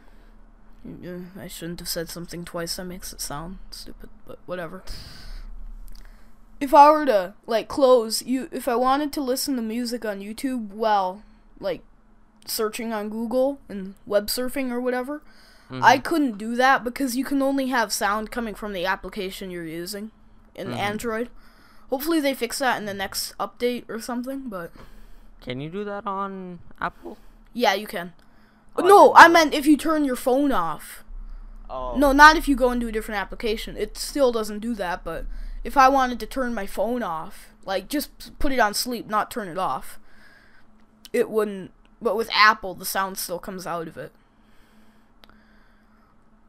I 1.39 1.47
shouldn't 1.47 1.79
have 1.79 1.89
said 1.89 2.09
something 2.09 2.45
twice. 2.45 2.77
That 2.77 2.85
makes 2.85 3.13
it 3.13 3.21
sound 3.21 3.59
stupid, 3.71 4.11
but 4.27 4.39
whatever. 4.47 4.83
If 6.61 6.75
I 6.75 6.91
were 6.91 7.07
to 7.07 7.35
like 7.47 7.69
close 7.69 8.23
you, 8.23 8.49
if 8.53 8.67
I 8.67 8.75
wanted 8.75 9.13
to 9.13 9.21
listen 9.21 9.57
to 9.57 9.63
music 9.63 10.05
on 10.05 10.21
YouTube 10.21 10.69
while 10.71 11.23
like 11.61 11.83
searching 12.47 12.93
on 12.93 13.11
Google 13.11 13.61
and 13.69 13.95
web 14.07 14.27
surfing 14.27 14.71
or 14.71 14.81
whatever, 14.81 15.23
I 15.81 15.99
Mhm. 15.99 16.05
couldn't 16.05 16.39
do 16.39 16.55
that 16.57 16.85
because 16.85 17.17
you 17.17 17.25
can 17.25 17.41
only 17.41 17.69
have 17.69 17.93
sound 17.93 18.31
coming 18.31 18.55
from 18.55 18.73
the 18.73 18.85
application 18.85 19.51
you're 19.51 19.65
using 19.65 20.11
in 20.55 20.69
Mhm. 20.69 20.77
Android. 20.77 21.31
Hopefully 21.89 22.21
they 22.21 22.35
fix 22.35 22.59
that 22.59 22.79
in 22.79 22.85
the 22.87 22.95
next 22.95 23.37
update 23.39 23.89
or 23.89 24.01
something, 24.01 24.49
but 24.49 24.73
Can 25.41 25.61
you 25.61 25.71
do 25.71 25.85
that 25.85 26.07
on 26.07 26.59
Apple? 26.81 27.17
yeah, 27.55 27.75
you 27.75 27.87
can. 27.87 28.13
Oh, 28.77 28.83
no, 28.83 29.07
didn't 29.09 29.17
I 29.17 29.29
meant 29.29 29.55
if 29.55 29.67
you 29.67 29.77
turn 29.77 30.05
your 30.05 30.17
phone 30.17 30.53
off. 30.53 31.05
Oh. 31.71 31.97
No, 31.97 32.13
not 32.13 32.37
if 32.37 32.49
you 32.49 32.57
go 32.57 32.71
into 32.73 32.89
a 32.89 32.93
different 32.93 33.21
application. 33.21 33.77
It 33.77 33.97
still 33.97 34.33
doesn't 34.33 34.59
do 34.61 34.75
that, 34.75 35.05
but 35.05 35.27
if 35.65 35.77
I 35.77 35.89
wanted 35.89 36.21
to 36.21 36.27
turn 36.27 36.53
my 36.55 36.67
phone 36.67 37.03
off, 37.03 37.51
like 37.65 37.89
just 37.89 38.39
put 38.39 38.53
it 38.53 38.59
on 38.59 38.75
sleep, 38.75 39.07
not 39.07 39.31
turn 39.31 39.49
it 39.49 39.59
off, 39.59 39.99
it 41.13 41.31
wouldn't. 41.31 41.71
But 42.01 42.17
with 42.17 42.29
Apple, 42.35 42.75
the 42.75 42.85
sound 42.85 43.17
still 43.17 43.39
comes 43.39 43.67
out 43.67 43.87
of 43.89 43.97
it. 43.97 44.13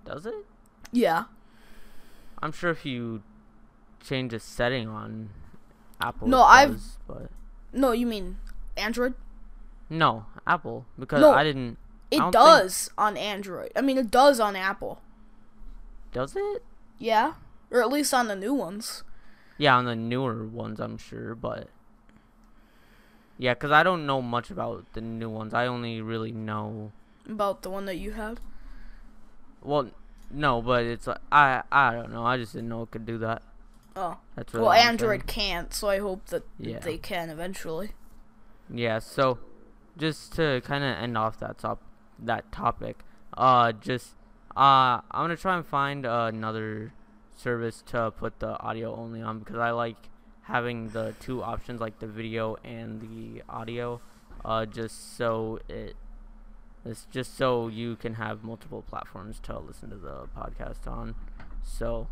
Does 0.06 0.26
it? 0.26 0.46
Yeah. 0.92 1.26
I'm 2.42 2.52
sure 2.52 2.70
if 2.72 2.86
you 2.86 3.24
change 4.04 4.34
a 4.34 4.40
setting 4.40 4.88
on 4.88 5.30
Apple, 6.02 6.28
No, 6.28 6.44
I've- 6.44 6.74
does, 6.74 6.98
but 7.08 7.30
No, 7.72 7.92
you 7.94 8.06
mean 8.06 8.38
Android? 8.76 9.14
no 9.90 10.26
Apple 10.46 10.86
because 11.00 11.22
No. 11.22 11.32
I 11.34 11.44
didn't. 11.44 11.78
It 12.12 12.20
think- 12.20 12.34
does 12.34 12.92
on 12.98 13.16
Android. 13.18 13.72
I 13.76 13.82
mean, 13.82 13.98
it 13.98 14.12
does 14.12 14.40
on 14.40 14.56
Apple. 14.56 15.02
Does 16.12 16.36
it? 16.36 16.64
Yeah, 17.00 17.36
or 17.72 17.82
at 17.82 17.90
least 17.90 18.14
on 18.14 18.28
the 18.28 18.36
new 18.36 18.54
ones. 18.54 19.04
Yeah, 19.58 19.76
on 19.78 19.86
the 19.86 19.96
newer 19.96 20.46
ones, 20.46 20.80
I'm 20.80 20.98
sure, 20.98 21.34
but 21.36 21.70
yeah, 23.38 23.54
because 23.54 23.72
I 23.72 23.84
don't 23.84 24.06
know 24.06 24.22
much 24.22 24.52
about 24.52 24.86
the 24.94 25.02
new 25.02 25.30
ones. 25.30 25.54
I 25.54 25.66
only 25.66 26.02
really 26.02 26.32
know. 26.32 26.92
About 27.28 27.62
the 27.62 27.70
one 27.70 27.86
that 27.86 27.96
you 27.98 28.12
had. 28.12 28.40
Well, 29.64 29.90
no, 30.32 30.62
but 30.62 30.84
it's 30.86 31.08
like 31.08 31.20
I 31.32 31.64
I 31.72 31.94
don't 31.94 32.12
know. 32.12 32.26
I 32.26 32.38
just 32.38 32.54
didn't 32.54 32.70
know 32.70 32.84
it 32.84 32.92
could 32.92 33.06
do 33.06 33.18
that. 33.20 33.42
Oh, 33.96 34.18
That's 34.36 34.54
really 34.54 34.66
well, 34.66 34.74
saying. 34.74 34.88
Android 34.88 35.28
can't, 35.28 35.72
so 35.74 35.88
I 35.88 36.00
hope 36.00 36.26
that 36.28 36.44
Yeah. 36.58 36.80
they 36.80 36.98
can 36.98 37.30
eventually. 37.30 37.92
Yeah, 38.70 38.98
so 39.00 39.38
just 39.98 40.34
to 40.36 40.62
kind 40.66 40.84
of 40.84 40.98
end 40.98 41.18
off 41.18 41.38
that 41.40 41.60
top 41.60 41.82
that 42.18 42.52
topic, 42.52 43.00
uh, 43.38 43.72
just 43.74 44.16
uh, 44.58 45.02
I'm 45.12 45.24
gonna 45.26 45.38
try 45.38 45.56
and 45.58 45.66
find 45.66 46.06
uh, 46.06 46.32
another 46.34 46.94
service 47.36 47.84
to 47.88 48.12
put 48.12 48.40
the 48.40 48.60
audio 48.62 48.96
only 48.96 49.22
on 49.22 49.40
because 49.40 49.58
I 49.58 49.72
like 49.72 50.10
having 50.44 50.90
the 50.90 51.14
two 51.20 51.44
options, 51.44 51.80
like 51.80 52.00
the 52.00 52.08
video 52.08 52.58
and 52.64 53.00
the 53.02 53.44
audio, 53.48 54.02
uh, 54.44 54.66
just 54.66 55.16
so 55.18 55.60
it. 55.70 55.96
It's 56.86 57.08
just 57.12 57.38
so 57.38 57.68
you 57.68 57.96
can 57.96 58.16
have 58.16 58.44
multiple 58.44 58.84
platforms 58.88 59.40
to 59.44 59.58
listen 59.60 59.90
to 59.90 59.96
the 59.96 60.28
podcast 60.38 60.86
on. 60.88 61.16
So. 61.64 62.08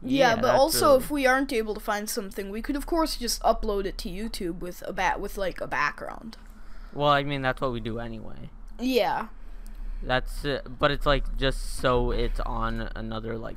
Yeah, 0.00 0.36
but 0.36 0.54
also 0.54 0.96
if 0.96 1.10
we 1.10 1.26
aren't 1.26 1.52
able 1.52 1.74
to 1.74 1.80
find 1.80 2.08
something, 2.08 2.50
we 2.50 2.62
could 2.62 2.76
of 2.76 2.86
course 2.86 3.16
just 3.16 3.42
upload 3.42 3.84
it 3.84 3.98
to 3.98 4.08
YouTube 4.08 4.60
with 4.60 4.82
a 4.86 4.92
bat 4.92 5.20
with 5.20 5.36
like 5.36 5.60
a 5.60 5.66
background. 5.66 6.36
well, 6.92 7.08
I 7.08 7.24
mean 7.24 7.42
that's 7.42 7.60
what 7.60 7.72
we 7.72 7.80
do 7.80 7.98
anyway. 7.98 8.50
Yeah. 8.78 9.28
That's 10.02 10.44
it, 10.44 10.78
but 10.78 10.92
it's 10.92 11.04
like 11.04 11.36
just 11.36 11.76
so 11.76 12.12
it's 12.12 12.38
on 12.40 12.92
another 12.94 13.36
like 13.36 13.56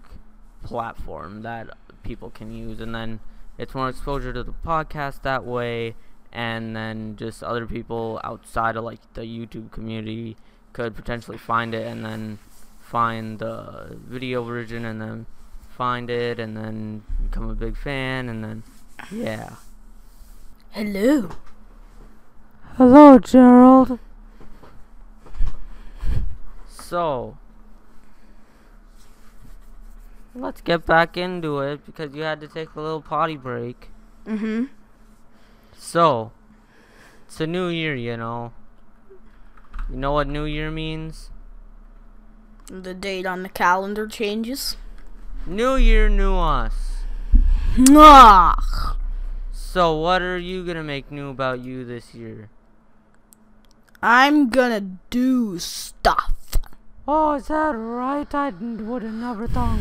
platform 0.63 1.43
that 1.43 1.69
people 2.03 2.31
can 2.31 2.51
use, 2.51 2.79
and 2.79 2.95
then 2.95 3.19
it's 3.59 3.75
more 3.75 3.89
exposure 3.89 4.33
to 4.33 4.43
the 4.43 4.53
podcast 4.65 5.21
that 5.21 5.45
way, 5.45 5.95
and 6.31 6.75
then 6.75 7.15
just 7.15 7.43
other 7.43 7.65
people 7.65 8.19
outside 8.23 8.75
of 8.75 8.83
like 8.83 8.99
the 9.13 9.21
YouTube 9.21 9.71
community 9.71 10.37
could 10.73 10.95
potentially 10.95 11.37
find 11.37 11.73
it, 11.73 11.85
and 11.85 12.05
then 12.05 12.39
find 12.79 13.39
the 13.39 13.97
video 14.07 14.43
version, 14.43 14.85
and 14.85 15.01
then 15.01 15.25
find 15.69 16.09
it, 16.09 16.39
and 16.39 16.55
then 16.55 17.03
become 17.23 17.49
a 17.49 17.55
big 17.55 17.75
fan, 17.77 18.29
and 18.29 18.43
then 18.43 18.63
yeah. 19.11 19.55
Hello. 20.71 21.29
Hello, 22.75 23.19
Gerald. 23.19 23.99
So, 26.67 27.37
let's 30.33 30.61
get 30.61 30.85
back 30.85 31.17
into 31.17 31.59
it 31.59 31.85
because 31.85 32.13
you 32.15 32.23
had 32.23 32.39
to 32.41 32.47
take 32.47 32.75
a 32.75 32.81
little 32.81 33.01
potty 33.01 33.37
break. 33.37 33.89
Mhm. 34.25 34.69
So, 35.83 36.31
it's 37.25 37.41
a 37.41 37.47
new 37.47 37.67
year, 37.67 37.95
you 37.95 38.15
know. 38.15 38.53
You 39.89 39.97
know 39.97 40.11
what 40.13 40.27
new 40.27 40.45
year 40.45 40.69
means? 40.69 41.31
The 42.67 42.93
date 42.93 43.25
on 43.25 43.41
the 43.41 43.49
calendar 43.49 44.07
changes. 44.07 44.77
New 45.47 45.75
year, 45.75 46.07
new 46.07 46.35
us. 46.37 47.01
Mwah. 47.73 48.95
So, 49.51 49.97
what 49.97 50.21
are 50.21 50.37
you 50.37 50.63
gonna 50.63 50.83
make 50.83 51.11
new 51.11 51.29
about 51.29 51.61
you 51.61 51.83
this 51.83 52.13
year? 52.13 52.51
I'm 54.03 54.49
gonna 54.49 54.99
do 55.09 55.57
stuff. 55.57 56.57
Oh, 57.07 57.33
is 57.33 57.47
that 57.47 57.71
right? 57.75 58.33
I 58.35 58.49
would 58.51 59.01
have 59.01 59.13
never 59.13 59.47
thought. 59.47 59.79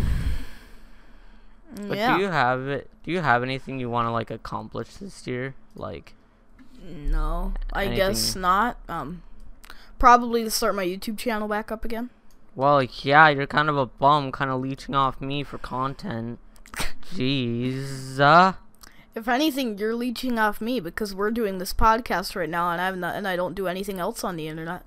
But 1.76 1.98
yeah. 1.98 2.16
do 2.16 2.22
you 2.22 2.28
have 2.30 2.66
it? 2.66 2.90
Do 3.04 3.12
you 3.12 3.20
have 3.20 3.42
anything 3.42 3.78
you 3.78 3.90
want 3.90 4.06
to 4.06 4.10
like 4.10 4.30
accomplish 4.30 4.94
this 4.94 5.26
year? 5.26 5.54
Like, 5.76 6.14
no, 6.82 7.54
I 7.72 7.88
guess 7.88 8.34
not. 8.36 8.78
Um, 8.88 9.22
probably 9.98 10.44
to 10.44 10.50
start 10.50 10.74
my 10.74 10.84
YouTube 10.84 11.18
channel 11.18 11.48
back 11.48 11.70
up 11.70 11.84
again. 11.84 12.10
well, 12.54 12.82
yeah, 12.82 13.28
you're 13.28 13.46
kind 13.46 13.68
of 13.68 13.76
a 13.76 13.86
bum, 13.86 14.32
kind 14.32 14.50
of 14.50 14.60
leeching 14.60 14.94
off 14.94 15.20
me 15.20 15.42
for 15.44 15.58
content. 15.58 16.38
Jeez. 17.14 18.18
Uh, 18.20 18.54
If 19.14 19.28
anything, 19.28 19.78
you're 19.78 19.94
leeching 19.94 20.38
off 20.38 20.60
me 20.60 20.80
because 20.80 21.14
we're 21.14 21.30
doing 21.30 21.58
this 21.58 21.72
podcast 21.72 22.34
right 22.36 22.48
now, 22.48 22.70
and 22.70 22.80
I'm 22.80 23.00
not, 23.00 23.14
and 23.16 23.26
I 23.28 23.36
don't 23.36 23.54
do 23.54 23.66
anything 23.66 23.98
else 23.98 24.22
on 24.24 24.36
the 24.36 24.48
internet. 24.48 24.82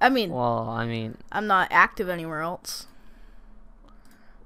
I 0.00 0.08
mean, 0.10 0.30
well, 0.30 0.68
I 0.68 0.86
mean, 0.86 1.16
I'm 1.32 1.46
not 1.46 1.68
active 1.70 2.08
anywhere 2.08 2.40
else. 2.42 2.86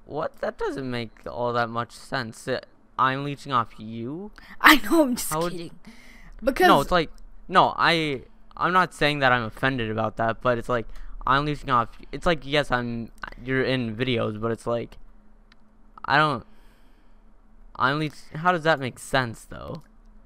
what? 0.07 0.37
That 0.41 0.59
doesn't 0.59 0.89
make 0.91 1.11
all 1.27 1.53
that 1.53 1.69
much 1.69 1.93
sense. 1.93 2.47
Uh, 2.47 2.61
I'm 3.01 3.25
leeching 3.25 3.51
off 3.53 3.69
you? 3.79 4.31
I 4.61 4.77
know, 4.77 5.03
I'm 5.03 5.17
just 5.17 5.31
How 5.33 5.41
would- 5.43 5.53
kidding. 5.53 5.79
Because 6.43 6.69
No, 6.69 6.81
it's 6.81 6.91
like, 6.91 7.11
no, 7.49 7.75
I, 7.77 8.23
I'm 8.57 8.73
not 8.73 8.95
saying 8.95 9.19
that 9.21 9.31
I'm 9.33 9.43
offended 9.45 9.91
about 9.91 10.17
that, 10.17 10.41
but 10.41 10.57
it's 10.59 10.69
like, 10.69 10.87
I'm 11.27 11.45
leeching 11.45 11.69
off. 11.71 11.89
It's 12.13 12.25
like, 12.25 12.41
yes, 12.47 12.71
I'm, 12.71 13.11
you're 13.45 13.63
in 13.63 13.95
videos, 13.97 14.41
but 14.41 14.51
it's 14.51 14.67
like, 14.67 14.97
I 16.05 16.17
don't. 16.17 16.45
I 17.77 17.93
only. 17.93 18.11
How 18.35 18.53
does 18.53 18.63
that 18.65 18.81
make 18.81 18.99
sense 18.99 19.45
though? 19.45 19.83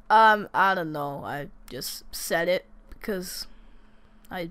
Um, 0.08 0.48
I 0.54 0.74
don't 0.74 0.92
know. 0.92 1.24
I 1.24 1.48
just 1.68 2.04
said 2.14 2.48
it 2.48 2.64
because 2.90 3.46
I 4.30 4.50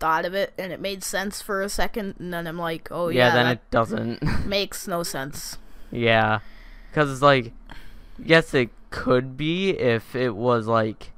thought 0.00 0.24
of 0.24 0.34
it 0.34 0.52
and 0.58 0.72
it 0.72 0.80
made 0.80 1.02
sense 1.04 1.40
for 1.40 1.62
a 1.62 1.68
second, 1.68 2.16
and 2.18 2.32
then 2.34 2.46
I'm 2.46 2.58
like, 2.58 2.88
oh 2.90 3.08
yeah, 3.08 3.28
yeah, 3.28 3.34
then 3.34 3.46
it 3.46 3.70
doesn't. 3.70 4.46
makes 4.46 4.86
no 4.88 5.02
sense. 5.04 5.58
yeah, 5.90 6.40
because 6.96 7.12
it's 7.12 7.20
like, 7.20 7.52
yes, 8.18 8.54
it 8.54 8.70
could 8.88 9.36
be 9.36 9.68
if 9.68 10.16
it 10.16 10.34
was 10.34 10.66
like, 10.66 11.12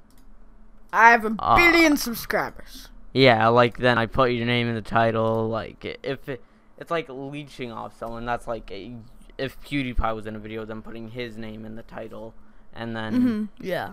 I 0.92 1.10
have 1.12 1.24
a 1.24 1.36
Ah. 1.38 1.54
billion 1.54 1.96
subscribers. 1.96 2.88
yeah, 3.12 3.46
like 3.46 3.78
then 3.78 3.96
I 3.96 4.06
put 4.06 4.32
your 4.32 4.44
name 4.44 4.66
in 4.68 4.74
the 4.74 4.82
title. 4.82 5.48
Like 5.48 5.98
if 6.02 6.28
it, 6.28 6.42
it's 6.78 6.90
like 6.90 7.06
leeching 7.08 7.70
off 7.70 7.96
someone. 7.96 8.26
That's 8.26 8.48
like 8.48 8.68
a, 8.72 8.96
if 9.38 9.60
PewDiePie 9.62 10.16
was 10.16 10.26
in 10.26 10.34
a 10.34 10.40
video, 10.40 10.64
then 10.64 10.82
putting 10.82 11.10
his 11.10 11.36
name 11.38 11.64
in 11.64 11.76
the 11.76 11.84
title, 11.84 12.34
and 12.74 12.96
then. 12.96 13.14
hmm 13.14 13.44
Yeah. 13.64 13.92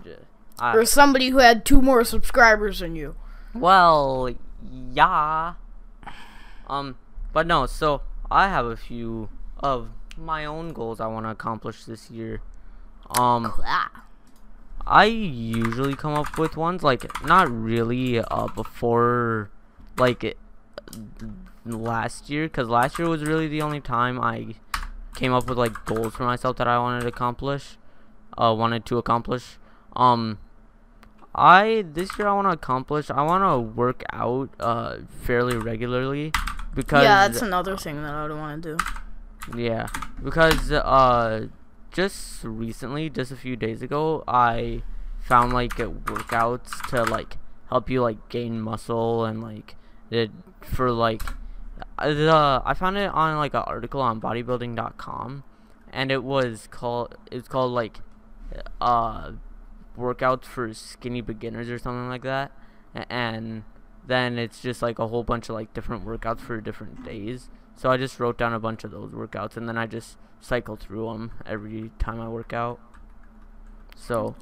Or 0.60 0.86
somebody 0.86 1.30
who 1.30 1.38
had 1.38 1.66
two 1.66 1.82
more 1.84 2.04
subscribers 2.04 2.80
than 2.80 2.96
you. 2.96 3.16
Well, 3.54 4.34
yeah. 4.92 5.54
Um, 6.66 6.98
but 7.32 7.46
no, 7.46 7.68
so 7.68 8.02
I 8.32 8.48
have 8.48 8.66
a 8.66 8.76
few 8.78 9.30
of 9.60 9.90
my 10.18 10.46
own 10.46 10.74
goals 10.74 11.00
I 11.00 11.08
want 11.08 11.26
to 11.26 11.30
accomplish 11.30 11.86
this 11.86 12.10
year. 12.10 12.42
Um. 13.18 13.54
I 14.88 15.06
usually 15.06 15.96
come 15.96 16.14
up 16.14 16.38
with 16.38 16.56
ones 16.58 16.84
like 16.84 17.24
not 17.26 17.50
really 17.50 18.20
uh 18.20 18.48
before 18.48 19.50
like 19.98 20.38
last 21.66 22.30
year 22.30 22.48
cuz 22.48 22.68
last 22.70 23.00
year 23.00 23.10
was 23.10 23.24
really 23.24 23.48
the 23.48 23.62
only 23.64 23.82
time 23.82 24.22
I 24.22 24.56
came 25.16 25.34
up 25.34 25.48
with 25.50 25.58
like 25.58 25.86
goals 25.86 26.14
for 26.16 26.24
myself 26.24 26.58
that 26.58 26.68
I 26.68 26.78
wanted 26.78 27.02
to 27.02 27.08
accomplish 27.08 27.78
uh 28.38 28.54
wanted 28.56 28.86
to 28.86 28.98
accomplish 29.00 29.58
um 29.96 30.38
I 31.34 31.84
this 31.92 32.18
year 32.20 32.28
I 32.28 32.34
want 32.34 32.48
to 32.48 32.52
accomplish 32.52 33.10
I 33.10 33.24
want 33.24 33.44
to 33.44 33.58
work 33.58 34.04
out 34.14 34.50
uh 34.60 34.98
fairly 35.22 35.58
regularly 35.58 36.32
because 36.76 37.04
Yeah, 37.04 37.28
that's 37.28 37.42
another 37.42 37.76
thing 37.76 38.04
that 38.04 38.14
I 38.14 38.28
don't 38.28 38.40
want 38.40 38.62
to 38.62 38.78
do. 38.78 38.86
Yeah, 39.54 39.88
because 40.24 40.72
uh, 40.72 41.48
just 41.92 42.44
recently, 42.44 43.10
just 43.10 43.32
a 43.32 43.36
few 43.36 43.56
days 43.56 43.82
ago, 43.82 44.24
I 44.28 44.84
found 45.20 45.54
like 45.54 45.80
uh, 45.80 45.88
workouts 45.88 46.88
to 46.90 47.04
like 47.04 47.38
help 47.70 47.90
you 47.90 48.02
like 48.02 48.30
gain 48.30 48.62
muscle 48.62 49.26
and 49.26 49.42
like 49.42 49.76
it 50.12 50.32
for 50.62 50.92
like 50.92 51.22
uh, 51.98 52.14
the 52.14 52.62
I 52.66 52.74
found 52.74 52.98
it 52.98 53.10
on 53.10 53.38
like 53.38 53.54
an 53.54 53.64
article 53.66 54.02
on 54.02 54.20
bodybuilding.com, 54.20 55.44
and 55.92 56.12
it 56.12 56.24
was 56.24 56.68
called 56.72 57.16
it's 57.32 57.48
called 57.48 57.72
like 57.72 58.00
uh 58.82 59.32
workouts 59.98 60.46
for 60.46 60.74
skinny 60.74 61.22
beginners 61.22 61.70
or 61.70 61.78
something 61.78 62.10
like 62.10 62.24
that, 62.24 62.52
and 63.10 63.64
then 64.06 64.38
it's 64.38 64.62
just 64.62 64.82
like 64.82 65.00
a 65.00 65.08
whole 65.08 65.24
bunch 65.24 65.50
of 65.50 65.56
like 65.56 65.74
different 65.74 66.06
workouts 66.06 66.40
for 66.40 66.60
different 66.62 67.04
days. 67.04 67.50
So 67.76 67.90
I 67.92 67.98
just 67.98 68.20
wrote 68.20 68.38
down 68.38 68.54
a 68.54 68.60
bunch 68.60 68.84
of 68.84 68.92
those 68.92 69.12
workouts 69.12 69.58
and 69.58 69.68
then 69.68 69.78
I 69.78 69.86
just 69.86 70.18
cycle 70.40 70.76
through 70.76 71.06
them 71.12 71.32
every 71.46 71.92
time 72.00 72.22
I 72.22 72.28
work 72.30 72.54
out. 72.54 72.80
So 73.96 74.36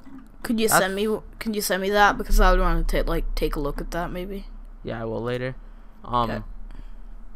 Could 0.43 0.59
you 0.59 0.67
send 0.67 0.95
me? 0.95 1.07
Can 1.39 1.53
you 1.53 1.61
send 1.61 1.81
me 1.81 1.89
that 1.91 2.17
because 2.17 2.39
I 2.39 2.51
would 2.51 2.59
want 2.59 2.87
to 2.87 2.91
take 2.97 3.07
like 3.07 3.33
take 3.35 3.55
a 3.55 3.59
look 3.59 3.79
at 3.81 3.91
that 3.91 4.11
maybe. 4.11 4.45
yeah, 4.83 5.01
I 5.01 5.05
will 5.05 5.21
later. 5.21 5.55
Um, 6.03 6.29
Okay. 6.31 6.43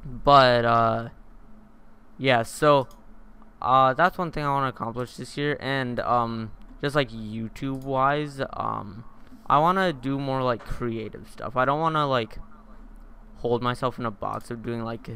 but 0.06 0.66
uh, 0.66 1.10
yeah. 2.18 2.44
So 2.44 2.88
uh, 3.62 3.94
that's 3.94 4.18
one 4.18 4.32
thing 4.32 4.44
I 4.44 4.50
want 4.51 4.66
to 4.66 4.75
accomplish 4.75 5.16
this 5.16 5.38
year, 5.38 5.58
and 5.60 6.00
um, 6.01 6.51
just 6.82 6.96
like 6.96 7.10
YouTube 7.12 7.84
wise, 7.84 8.42
um, 8.54 9.04
I 9.48 9.60
want 9.60 9.77
to 9.77 9.94
do 9.94 10.20
more 10.20 10.44
like 10.44 10.66
creative 10.66 11.30
stuff. 11.32 11.56
I 11.56 11.66
don't 11.66 11.80
want 11.80 11.96
to 11.96 12.06
like 12.06 12.38
hold 13.38 13.62
myself 13.63 13.98
in 14.00 14.06
a 14.06 14.12
box 14.12 14.52
of 14.52 14.63
doing 14.63 14.84
like 14.84 15.10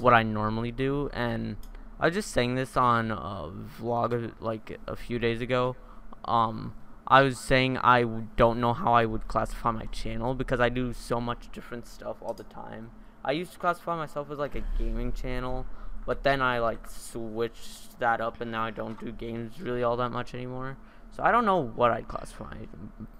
what 0.00 0.14
I 0.14 0.22
normally 0.22 0.72
do, 0.72 1.10
and 1.12 1.56
I 1.98 2.06
was 2.06 2.14
just 2.14 2.30
saying 2.30 2.54
this 2.54 2.76
on 2.76 3.10
a 3.10 3.50
vlog 3.80 4.12
of, 4.12 4.40
like 4.40 4.78
a 4.86 4.96
few 4.96 5.18
days 5.18 5.40
ago. 5.40 5.76
Um, 6.24 6.74
I 7.06 7.22
was 7.22 7.38
saying 7.40 7.78
I 7.78 8.04
don't 8.36 8.60
know 8.60 8.72
how 8.72 8.92
I 8.92 9.04
would 9.04 9.26
classify 9.26 9.70
my 9.72 9.86
channel 9.86 10.34
because 10.34 10.60
I 10.60 10.68
do 10.68 10.92
so 10.92 11.20
much 11.20 11.50
different 11.52 11.86
stuff 11.86 12.16
all 12.22 12.34
the 12.34 12.44
time. 12.44 12.92
I 13.24 13.32
used 13.32 13.52
to 13.52 13.58
classify 13.58 13.96
myself 13.96 14.30
as 14.30 14.38
like 14.38 14.54
a 14.54 14.62
gaming 14.78 15.12
channel, 15.12 15.66
but 16.06 16.22
then 16.22 16.40
I 16.40 16.58
like 16.60 16.88
switched 16.88 17.98
that 17.98 18.20
up 18.20 18.40
and 18.40 18.50
now 18.50 18.64
I 18.64 18.70
don't 18.70 18.98
do 18.98 19.12
games 19.12 19.60
really 19.60 19.82
all 19.82 19.96
that 19.96 20.10
much 20.10 20.34
anymore. 20.34 20.76
So 21.10 21.22
I 21.22 21.32
don't 21.32 21.44
know 21.44 21.58
what 21.60 21.90
I'd 21.90 22.06
classify 22.08 22.54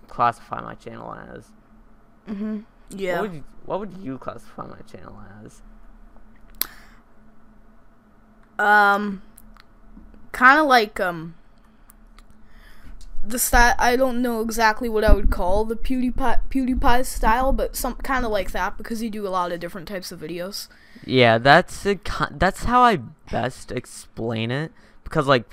classify 0.06 0.60
my 0.62 0.74
channel 0.74 1.12
as. 1.12 1.50
Mhm. 2.28 2.64
Yeah. 2.90 3.20
What 3.20 3.22
would 3.22 3.34
you, 3.34 3.44
what 3.66 3.80
would 3.80 3.96
you 3.98 4.18
classify 4.18 4.66
my 4.66 4.80
channel 4.80 5.20
as? 5.44 5.62
Um, 8.60 9.22
kind 10.32 10.60
of 10.60 10.66
like 10.66 11.00
um, 11.00 11.34
the 13.26 13.38
style. 13.38 13.74
I 13.78 13.96
don't 13.96 14.20
know 14.20 14.42
exactly 14.42 14.86
what 14.88 15.02
I 15.02 15.14
would 15.14 15.30
call 15.30 15.64
the 15.64 15.76
PewDiePie 15.76 16.40
PewDiePie 16.50 17.06
style, 17.06 17.52
but 17.52 17.74
some 17.74 17.94
kind 17.96 18.26
of 18.26 18.30
like 18.30 18.52
that 18.52 18.76
because 18.76 19.02
you 19.02 19.08
do 19.08 19.26
a 19.26 19.30
lot 19.30 19.50
of 19.50 19.60
different 19.60 19.88
types 19.88 20.12
of 20.12 20.20
videos. 20.20 20.68
Yeah, 21.06 21.38
that's 21.38 21.86
a, 21.86 21.98
that's 22.30 22.64
how 22.64 22.82
I 22.82 22.96
best 23.30 23.72
explain 23.72 24.50
it 24.50 24.72
because 25.04 25.26
like 25.26 25.46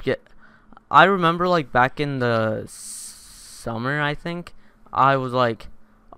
I 0.92 1.06
remember 1.06 1.48
like 1.48 1.72
back 1.72 2.02
in 2.02 2.20
the 2.20 2.66
summer 2.68 4.02
I 4.02 4.16
think 4.16 4.54
I 4.92 5.16
was 5.16 5.32
like 5.32 5.68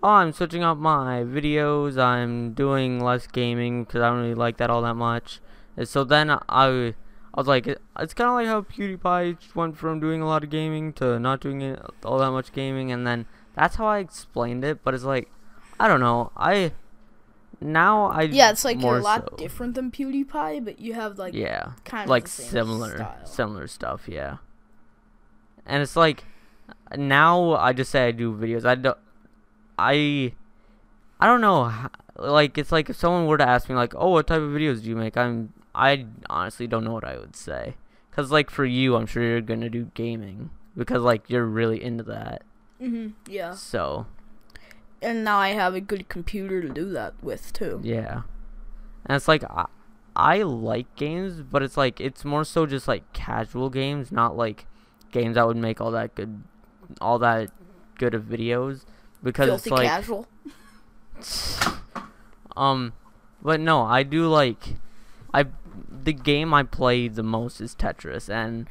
oh 0.01 0.09
I'm 0.09 0.31
switching 0.31 0.63
up 0.63 0.77
my 0.77 1.23
videos 1.23 2.01
I'm 2.01 2.53
doing 2.53 2.99
less 2.99 3.27
gaming 3.27 3.83
because 3.83 4.01
I 4.01 4.09
don't 4.09 4.21
really 4.21 4.33
like 4.33 4.57
that 4.57 4.69
all 4.69 4.81
that 4.83 4.95
much 4.95 5.39
and 5.77 5.87
so 5.87 6.03
then 6.03 6.29
I 6.29 6.39
I 6.49 6.93
was 7.35 7.47
like 7.47 7.67
it's 7.67 8.13
kind 8.13 8.29
of 8.29 8.35
like 8.35 8.47
how 8.47 8.61
PewDiePie 8.61 9.39
just 9.39 9.55
went 9.55 9.77
from 9.77 9.99
doing 9.99 10.21
a 10.21 10.27
lot 10.27 10.43
of 10.43 10.49
gaming 10.49 10.93
to 10.93 11.19
not 11.19 11.41
doing 11.41 11.61
it 11.61 11.79
all 12.03 12.17
that 12.19 12.31
much 12.31 12.51
gaming 12.51 12.91
and 12.91 13.05
then 13.05 13.25
that's 13.55 13.75
how 13.75 13.87
I 13.87 13.99
explained 13.99 14.63
it 14.63 14.83
but 14.83 14.93
it's 14.93 15.03
like 15.03 15.29
I 15.79 15.87
don't 15.87 15.99
know 15.99 16.31
I 16.35 16.73
now 17.61 18.05
I 18.07 18.23
Yeah, 18.23 18.51
it's 18.51 18.63
like 18.63 18.81
you're 18.81 18.99
a 18.99 19.01
lot 19.01 19.27
so. 19.31 19.35
different 19.37 19.75
than 19.75 19.91
PewDiePie, 19.91 20.63
but 20.63 20.79
you 20.79 20.93
have 20.93 21.17
like 21.17 21.33
yeah 21.33 21.73
kind 21.85 22.03
of 22.03 22.09
like 22.09 22.27
similar 22.27 22.95
style. 22.95 23.25
similar 23.25 23.67
stuff 23.67 24.03
yeah 24.07 24.37
and 25.65 25.81
it's 25.83 25.95
like 25.95 26.23
now 26.97 27.53
i 27.53 27.71
just 27.73 27.91
say 27.91 28.07
i 28.07 28.11
do 28.11 28.33
videos 28.33 28.65
i 28.65 28.73
don't 28.75 28.97
i 29.77 30.33
i 31.19 31.25
don't 31.27 31.41
know 31.41 31.71
like 32.15 32.57
it's 32.57 32.71
like 32.71 32.89
if 32.89 32.95
someone 32.95 33.27
were 33.27 33.37
to 33.37 33.47
ask 33.47 33.69
me 33.69 33.75
like 33.75 33.93
oh 33.95 34.09
what 34.09 34.25
type 34.27 34.41
of 34.41 34.49
videos 34.49 34.81
do 34.81 34.89
you 34.89 34.95
make 34.95 35.15
i'm 35.15 35.53
i 35.79 36.05
honestly 36.29 36.67
don't 36.67 36.83
know 36.83 36.93
what 36.93 37.03
i 37.05 37.17
would 37.17 37.35
say 37.35 37.75
because 38.09 38.31
like 38.31 38.49
for 38.49 38.65
you 38.65 38.95
i'm 38.95 39.05
sure 39.05 39.23
you're 39.23 39.41
gonna 39.41 39.69
do 39.69 39.85
gaming 39.93 40.49
because 40.75 41.01
like 41.01 41.29
you're 41.29 41.45
really 41.45 41.81
into 41.81 42.03
that 42.03 42.43
hmm 42.79 43.09
Yeah, 43.27 43.53
so 43.53 44.05
and 45.01 45.23
now 45.23 45.39
I 45.39 45.49
have 45.49 45.75
a 45.75 45.81
good 45.81 46.09
computer 46.09 46.61
to 46.61 46.69
do 46.69 46.89
that 46.91 47.13
with 47.23 47.53
too. 47.53 47.79
Yeah. 47.83 48.23
And 49.05 49.15
it's 49.15 49.27
like 49.27 49.43
I, 49.43 49.65
I 50.15 50.41
like 50.43 50.93
games, 50.95 51.41
but 51.41 51.63
it's 51.63 51.77
like 51.77 52.01
it's 52.01 52.25
more 52.25 52.43
so 52.43 52.65
just 52.65 52.87
like 52.87 53.11
casual 53.13 53.69
games, 53.69 54.11
not 54.11 54.35
like 54.35 54.65
games 55.11 55.35
that 55.35 55.47
would 55.47 55.57
make 55.57 55.79
all 55.79 55.91
that 55.91 56.15
good 56.15 56.43
all 56.99 57.19
that 57.19 57.49
good 57.97 58.13
of 58.13 58.23
videos 58.23 58.85
because 59.23 59.47
Filthy 59.47 59.69
it's 59.69 59.77
like 59.77 59.87
casual. 59.87 60.27
um 62.57 62.93
but 63.41 63.59
no, 63.59 63.83
I 63.83 64.03
do 64.03 64.27
like 64.27 64.75
I 65.33 65.45
the 65.89 66.13
game 66.13 66.53
I 66.53 66.63
play 66.63 67.07
the 67.07 67.23
most 67.23 67.61
is 67.61 67.75
Tetris 67.75 68.29
and 68.29 68.67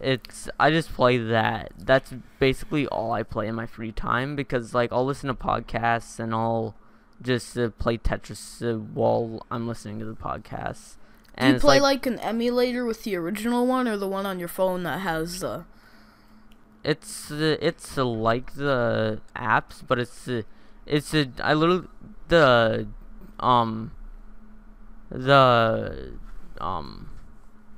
it's 0.00 0.48
I 0.58 0.70
just 0.70 0.92
play 0.92 1.18
that. 1.18 1.72
That's 1.78 2.12
basically 2.38 2.86
all 2.88 3.12
I 3.12 3.22
play 3.22 3.46
in 3.48 3.54
my 3.54 3.66
free 3.66 3.92
time 3.92 4.34
because 4.36 4.74
like 4.74 4.92
I'll 4.92 5.06
listen 5.06 5.28
to 5.28 5.34
podcasts 5.34 6.18
and 6.18 6.34
I'll 6.34 6.74
just 7.20 7.56
uh, 7.56 7.70
play 7.70 7.98
Tetris 7.98 8.62
uh, 8.62 8.78
while 8.78 9.46
I'm 9.50 9.68
listening 9.68 9.98
to 10.00 10.04
the 10.04 10.14
podcasts. 10.16 10.96
Do 11.40 11.46
And 11.46 11.54
you 11.54 11.60
play 11.60 11.80
like, 11.80 12.04
like, 12.04 12.06
an 12.06 12.18
emulator 12.18 12.84
with 12.84 13.04
the 13.04 13.16
original 13.16 13.66
one, 13.66 13.88
or 13.88 13.96
the 13.96 14.08
one 14.08 14.26
on 14.26 14.38
your 14.38 14.48
phone 14.48 14.82
that 14.84 15.00
has 15.00 15.40
the? 15.40 15.64
it's 16.84 17.30
uh, 17.30 17.56
it's 17.60 17.96
uh, 17.96 18.04
like 18.04 18.54
the 18.54 19.20
apps, 19.36 19.82
but 19.86 19.98
it's 19.98 20.28
uh, 20.28 20.42
it's 20.86 21.14
uh, 21.14 21.24
I 21.42 21.54
literally 21.54 21.86
the 22.28 22.88
um 23.40 23.92
the 25.12 26.12
um 26.60 27.10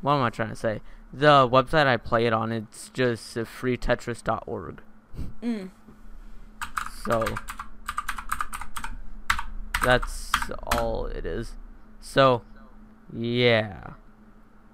what 0.00 0.14
am 0.14 0.22
I 0.22 0.30
trying 0.30 0.50
to 0.50 0.56
say? 0.56 0.80
The 1.12 1.48
website 1.48 1.86
I 1.86 1.96
play 1.96 2.26
it 2.26 2.32
on, 2.32 2.52
it's 2.52 2.90
just 2.90 3.36
freetetris.org. 3.36 4.82
Mm. 5.42 5.70
So 7.04 7.24
that's 9.84 10.32
all 10.76 11.06
it 11.06 11.24
is. 11.24 11.54
So 12.00 12.42
yeah. 13.12 13.94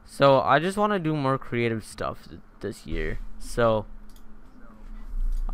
So 0.05 0.40
I 0.40 0.59
just 0.59 0.77
want 0.77 0.92
to 0.92 0.99
do 0.99 1.14
more 1.14 1.38
creative 1.38 1.85
stuff 1.85 2.29
th- 2.29 2.40
this 2.61 2.87
year. 2.87 3.20
So 3.38 3.87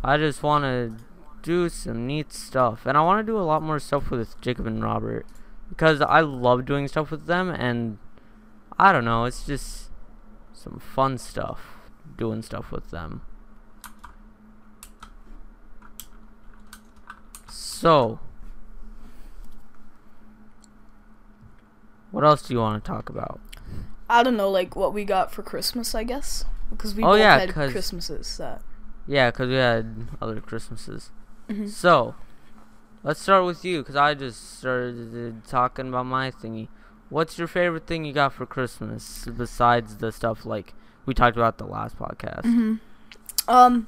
I 0.03 0.17
just 0.17 0.41
want 0.41 0.63
to 0.63 1.03
do 1.43 1.69
some 1.69 2.07
neat 2.07 2.33
stuff, 2.33 2.85
and 2.85 2.97
I 2.97 3.01
want 3.01 3.25
to 3.25 3.31
do 3.31 3.37
a 3.37 3.43
lot 3.43 3.61
more 3.61 3.79
stuff 3.79 4.09
with 4.09 4.39
Jacob 4.41 4.65
and 4.65 4.83
Robert 4.83 5.25
because 5.69 6.01
I 6.01 6.21
love 6.21 6.65
doing 6.65 6.87
stuff 6.87 7.11
with 7.11 7.25
them, 7.25 7.49
and 7.49 7.97
I 8.77 8.91
don't 8.91 9.05
know, 9.05 9.25
it's 9.25 9.45
just 9.45 9.89
some 10.53 10.79
fun 10.79 11.17
stuff 11.17 11.59
doing 12.17 12.41
stuff 12.41 12.71
with 12.71 12.89
them. 12.91 13.21
So, 17.49 18.19
what 22.11 22.23
else 22.23 22.41
do 22.41 22.53
you 22.53 22.59
want 22.59 22.83
to 22.83 22.87
talk 22.87 23.09
about? 23.09 23.39
I 24.09 24.23
don't 24.23 24.37
know, 24.37 24.49
like 24.49 24.75
what 24.75 24.93
we 24.93 25.03
got 25.05 25.31
for 25.33 25.43
Christmas, 25.43 25.93
I 25.93 26.03
guess, 26.03 26.45
because 26.69 26.95
we 26.95 27.03
Oh, 27.03 27.07
both 27.09 27.19
yeah, 27.19 27.39
had 27.39 27.53
Christmases 27.53 28.37
that. 28.37 28.61
Yeah, 29.05 29.31
because 29.31 29.49
we 29.49 29.55
had 29.55 30.07
other 30.21 30.39
Christmases. 30.41 31.11
Mhm. 31.49 31.69
So, 31.69 32.15
let's 33.03 33.21
start 33.21 33.45
with 33.45 33.63
you 33.63 33.79
because 33.79 33.95
I 33.95 34.13
just 34.13 34.59
started 34.59 35.43
talking 35.47 35.87
about 35.89 36.05
my 36.05 36.31
thingy. 36.31 36.67
What's 37.09 37.37
your 37.37 37.47
favorite 37.47 37.87
thing 37.87 38.03
you 38.03 38.13
got 38.13 38.33
for 38.33 38.45
Christmas 38.45 39.25
besides 39.25 39.97
the 39.97 40.11
stuff 40.11 40.45
like 40.45 40.73
we 41.05 41.13
talked 41.13 41.37
about 41.37 41.57
the 41.57 41.65
last 41.65 41.97
podcast? 41.97 42.43
hmm 42.43 42.75
Um. 43.47 43.87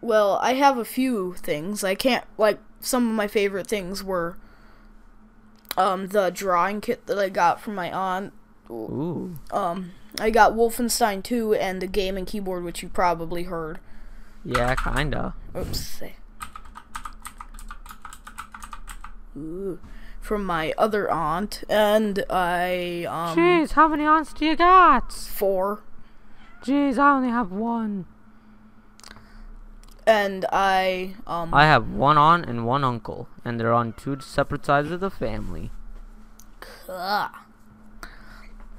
Well, 0.00 0.38
I 0.42 0.54
have 0.54 0.78
a 0.78 0.84
few 0.84 1.34
things. 1.34 1.82
I 1.84 1.94
can't 1.94 2.24
like 2.36 2.58
some 2.80 3.08
of 3.08 3.14
my 3.14 3.26
favorite 3.26 3.66
things 3.66 4.02
were 4.04 4.36
um 5.76 6.08
the 6.08 6.30
drawing 6.30 6.80
kit 6.80 7.06
that 7.06 7.18
I 7.18 7.28
got 7.28 7.60
from 7.60 7.74
my 7.74 7.92
aunt. 7.92 8.32
Ooh. 8.70 9.38
Um, 9.52 9.92
I 10.18 10.30
got 10.30 10.54
Wolfenstein 10.54 11.22
2 11.22 11.54
and 11.54 11.80
the 11.80 11.86
game 11.86 12.16
and 12.16 12.26
keyboard, 12.26 12.64
which 12.64 12.82
you 12.82 12.88
probably 12.88 13.44
heard. 13.44 13.78
Yeah, 14.44 14.74
kinda. 14.74 15.34
Oops. 15.56 16.02
Ooh. 16.02 16.10
From 20.20 20.44
my 20.44 20.72
other 20.78 21.10
aunt, 21.10 21.62
and 21.68 22.24
I 22.30 23.06
um 23.08 23.36
Jeez, 23.36 23.72
how 23.72 23.86
many 23.88 24.04
aunts 24.04 24.32
do 24.32 24.44
you 24.44 24.56
got? 24.56 25.12
four, 25.12 25.82
Jeez, 26.64 26.98
I 26.98 27.14
only 27.16 27.28
have 27.28 27.52
one. 27.52 28.06
and 30.06 30.44
I 30.52 31.14
um 31.26 31.52
I 31.54 31.64
have 31.64 31.88
one 31.90 32.18
aunt 32.18 32.46
and 32.46 32.66
one 32.66 32.82
uncle, 32.84 33.28
and 33.44 33.60
they're 33.60 33.72
on 33.74 33.92
two 33.92 34.18
separate 34.20 34.64
sides 34.66 34.90
of 34.90 35.00
the 35.00 35.10
family. 35.10 35.70
Ugh. 36.88 37.30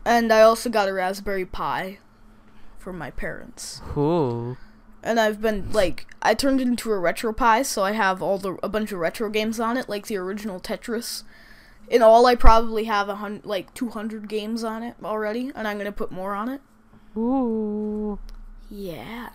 And 0.05 0.31
I 0.31 0.41
also 0.41 0.69
got 0.69 0.87
a 0.87 0.93
Raspberry 0.93 1.45
Pi 1.45 1.99
from 2.77 2.97
my 2.97 3.11
parents. 3.11 3.81
Ooh. 3.97 4.57
And 5.07 5.21
I've 5.21 5.41
been 5.41 5.71
like 5.71 6.05
I 6.21 6.33
turned 6.33 6.59
it 6.59 6.67
into 6.67 6.91
a 6.91 6.97
RetroPie, 6.97 7.65
so 7.65 7.81
I 7.81 7.93
have 7.93 8.21
all 8.21 8.37
the 8.37 8.57
a 8.61 8.67
bunch 8.67 8.91
of 8.91 8.99
retro 8.99 9.29
games 9.29 9.57
on 9.57 9.77
it, 9.77 9.87
like 9.87 10.07
the 10.07 10.17
original 10.17 10.59
Tetris. 10.59 11.23
In 11.87 12.01
all, 12.01 12.25
I 12.25 12.35
probably 12.35 12.83
have 12.83 13.07
a 13.07 13.15
hun- 13.15 13.41
like 13.45 13.73
200 13.73 14.27
games 14.27 14.65
on 14.65 14.83
it 14.83 14.95
already, 15.01 15.53
and 15.55 15.65
I'm 15.65 15.77
gonna 15.77 15.93
put 15.93 16.11
more 16.11 16.35
on 16.35 16.49
it. 16.49 16.59
Ooh. 17.15 18.19
Yeah. 18.69 19.29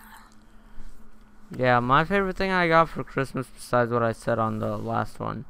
Yeah, 1.49 1.79
my 1.79 2.05
favorite 2.05 2.37
thing 2.37 2.51
I 2.51 2.67
got 2.67 2.89
for 2.89 3.03
Christmas, 3.03 3.47
besides 3.47 3.91
what 3.91 4.03
I 4.03 4.11
said 4.11 4.37
on 4.37 4.59
the 4.59 4.77
last 4.77 5.19
one, 5.19 5.45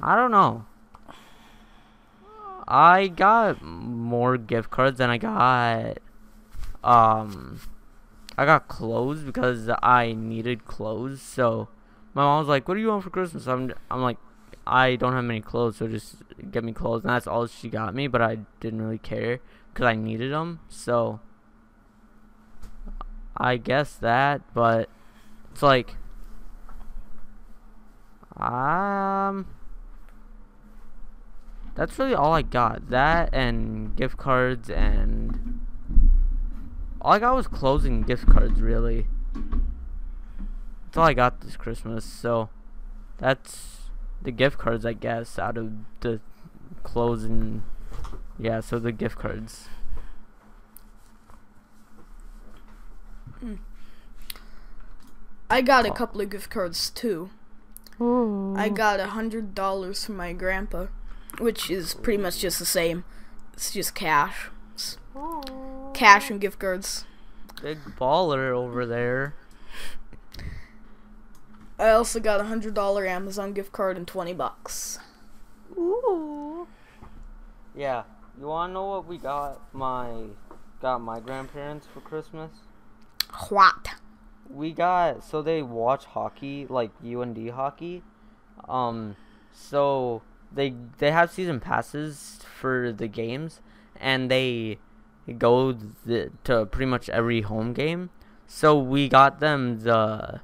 I 0.00 0.16
don't 0.16 0.30
know. 0.30 0.64
I 2.66 3.08
got 3.08 3.60
more 3.62 4.38
gift 4.38 4.70
cards 4.70 4.96
than 4.96 5.10
I 5.10 5.18
got. 5.18 5.98
Um, 6.82 7.60
I 8.40 8.46
got 8.46 8.68
clothes 8.68 9.22
because 9.22 9.68
I 9.82 10.14
needed 10.16 10.64
clothes. 10.64 11.20
So 11.20 11.68
my 12.14 12.22
mom 12.22 12.38
was 12.38 12.48
like, 12.48 12.66
"What 12.66 12.76
do 12.76 12.80
you 12.80 12.88
want 12.88 13.04
for 13.04 13.10
Christmas?" 13.10 13.46
I'm, 13.46 13.70
I'm 13.90 14.00
like, 14.00 14.16
I 14.66 14.96
don't 14.96 15.12
have 15.12 15.24
many 15.24 15.42
clothes, 15.42 15.76
so 15.76 15.86
just 15.86 16.22
get 16.50 16.64
me 16.64 16.72
clothes, 16.72 17.02
and 17.02 17.10
that's 17.10 17.26
all 17.26 17.46
she 17.46 17.68
got 17.68 17.94
me. 17.94 18.06
But 18.06 18.22
I 18.22 18.38
didn't 18.60 18.80
really 18.80 18.96
care 18.96 19.40
because 19.70 19.84
I 19.84 19.94
needed 19.94 20.32
them. 20.32 20.60
So 20.70 21.20
I 23.36 23.58
guess 23.58 23.92
that, 23.96 24.40
but 24.54 24.88
it's 25.50 25.62
like 25.62 25.96
um 28.38 29.48
that's 31.74 31.98
really 31.98 32.14
all 32.14 32.32
I 32.32 32.40
got. 32.40 32.88
That 32.88 33.34
and 33.34 33.94
gift 33.94 34.16
cards 34.16 34.70
and 34.70 35.59
all 37.00 37.12
I 37.12 37.18
got 37.18 37.34
was 37.36 37.46
clothes 37.48 37.84
and 37.84 38.06
gift 38.06 38.26
cards 38.28 38.60
really. 38.60 39.06
That's 40.86 40.96
all 40.96 41.04
I 41.04 41.14
got 41.14 41.40
this 41.40 41.56
Christmas, 41.56 42.04
so 42.04 42.48
that's 43.18 43.78
the 44.22 44.30
gift 44.32 44.58
cards 44.58 44.84
I 44.84 44.92
guess 44.92 45.38
out 45.38 45.56
of 45.56 45.72
the 46.00 46.20
clothes 46.82 47.24
and 47.24 47.62
yeah, 48.38 48.60
so 48.60 48.78
the 48.78 48.92
gift 48.92 49.18
cards. 49.18 49.68
I 55.48 55.62
got 55.62 55.84
a 55.86 55.90
Oh. 55.90 55.94
couple 55.94 56.20
of 56.20 56.30
gift 56.30 56.50
cards 56.50 56.90
too. 56.90 57.30
Ooh. 58.00 58.54
I 58.56 58.68
got 58.68 59.00
a 59.00 59.08
hundred 59.08 59.54
dollars 59.54 60.04
from 60.04 60.16
my 60.16 60.32
grandpa, 60.32 60.86
which 61.38 61.70
is 61.70 61.94
pretty 61.94 62.22
much 62.22 62.38
just 62.38 62.58
the 62.58 62.64
same. 62.66 63.04
It's 63.52 63.72
just 63.72 63.94
cash, 63.94 64.48
It's 64.74 64.96
cash 66.00 66.30
and 66.30 66.40
gift 66.40 66.58
cards. 66.58 67.04
Big 67.60 67.78
baller 67.98 68.56
over 68.56 68.86
there. 68.86 69.34
I 71.78 71.90
also 71.90 72.20
got 72.20 72.40
a 72.40 72.44
hundred 72.44 72.72
dollar 72.72 73.06
Amazon 73.06 73.52
gift 73.52 73.72
card 73.72 73.98
and 73.98 74.08
twenty 74.08 74.32
bucks. 74.32 74.98
Ooh. 75.76 76.66
Yeah. 77.76 78.04
You 78.38 78.46
wanna 78.46 78.72
know 78.72 78.86
what 78.86 79.06
we 79.06 79.18
got 79.18 79.60
my 79.74 80.10
got 80.80 81.02
my 81.02 81.20
grandparents 81.20 81.86
for 81.92 82.00
Christmas? 82.00 82.50
What? 83.50 83.90
We 84.48 84.72
got 84.72 85.22
so 85.22 85.42
they 85.42 85.60
watch 85.60 86.06
hockey, 86.06 86.66
like 86.66 86.92
UND 87.04 87.50
hockey. 87.50 88.02
Um 88.66 89.16
so 89.52 90.22
they 90.50 90.74
they 90.96 91.10
have 91.10 91.30
season 91.30 91.60
passes 91.60 92.40
for 92.58 92.90
the 92.90 93.06
games 93.06 93.60
and 94.00 94.30
they 94.30 94.78
go 95.38 95.72
the, 95.72 96.30
to 96.44 96.66
pretty 96.66 96.90
much 96.90 97.08
every 97.08 97.42
home 97.42 97.72
game. 97.72 98.10
So 98.46 98.78
we 98.78 99.08
got 99.08 99.40
them 99.40 99.80
the 99.80 100.40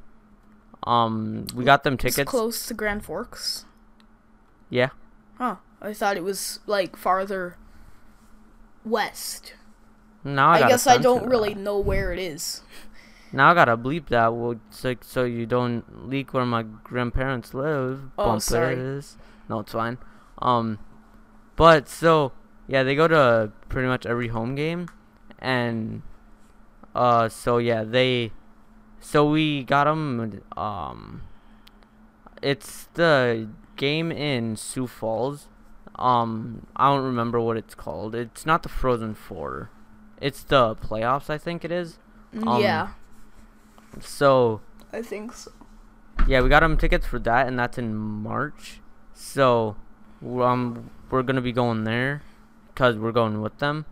um 0.85 1.47
we 1.55 1.65
got 1.65 1.83
them 1.83 1.95
It's 1.95 2.03
tickets. 2.03 2.31
close 2.31 2.67
to 2.67 2.75
Grand 2.75 3.05
Forks. 3.05 3.65
Yeah. 4.71 4.91
Huh. 5.39 5.57
I 5.81 5.93
thought 5.93 6.17
it 6.17 6.25
was 6.25 6.61
like 6.67 6.97
farther 6.97 7.57
west. 8.85 9.55
Now 10.25 10.51
I, 10.51 10.65
I, 10.65 10.69
guess 10.69 10.87
I 10.87 10.99
don't 10.99 11.23
that. 11.25 11.29
really 11.29 11.55
know 11.55 11.79
where 11.79 12.13
it 12.13 12.19
is. 12.19 12.63
Now 13.33 13.51
I 13.51 13.55
gotta 13.55 13.77
bleep 13.77 14.09
that 14.09 14.33
well, 14.35 14.59
so, 14.71 14.95
so 15.03 15.25
you 15.25 15.47
don't 15.47 16.09
leak 16.09 16.33
where 16.33 16.47
my 16.47 16.63
grandparents 16.63 17.55
live. 17.55 18.01
Oh, 18.17 18.39
sorry. 18.39 18.77
No, 19.49 19.61
it's 19.61 19.73
fine. 19.73 19.99
Um, 20.39 20.79
but 21.57 21.89
so 21.89 22.33
yeah, 22.69 22.83
they 22.83 22.95
go 22.95 23.09
to 23.09 23.53
pretty 23.69 23.89
much 23.89 24.07
every 24.07 24.29
home 24.29 24.55
game, 24.55 24.89
and 25.39 26.03
uh, 26.95 27.29
so 27.29 27.59
yeah, 27.59 27.85
they, 27.85 28.33
so 29.01 29.29
we 29.31 29.63
got 29.65 29.85
them. 29.85 30.43
Um, 30.57 31.23
it's 32.43 32.89
the 32.95 33.49
game 33.77 34.11
in 34.13 34.57
Sioux 34.57 34.87
Falls. 34.87 35.49
Um, 35.99 36.67
I 36.77 36.95
don't 36.95 37.05
remember 37.05 37.41
what 37.41 37.57
it's 37.57 37.75
called. 37.75 38.15
It's 38.15 38.45
not 38.45 38.63
the 38.63 38.69
Frozen 38.69 39.15
Four. 39.15 39.71
It's 40.21 40.43
the 40.43 40.75
playoffs, 40.77 41.31
I 41.31 41.39
think 41.39 41.65
it 41.65 41.71
is. 41.73 41.99
Um, 42.47 42.61
yeah, 42.61 42.89
So 44.01 44.61
I 44.93 45.01
think 45.03 45.33
so. 45.33 45.51
yeah, 46.27 46.41
we 46.43 46.49
got 46.49 46.61
them 46.61 46.77
tickets 46.77 47.07
for 47.07 47.19
that, 47.21 47.47
and 47.47 47.59
that's 47.59 47.79
in 47.79 47.95
March. 47.95 48.81
So 49.15 49.77
um, 50.23 50.91
we're 51.11 51.23
gonna 51.23 51.41
be 51.41 51.53
going 51.53 51.85
there, 51.85 52.23
cause 52.77 52.97
we're 52.97 53.11
going 53.11 53.41
with 53.43 53.59
them. 53.59 53.87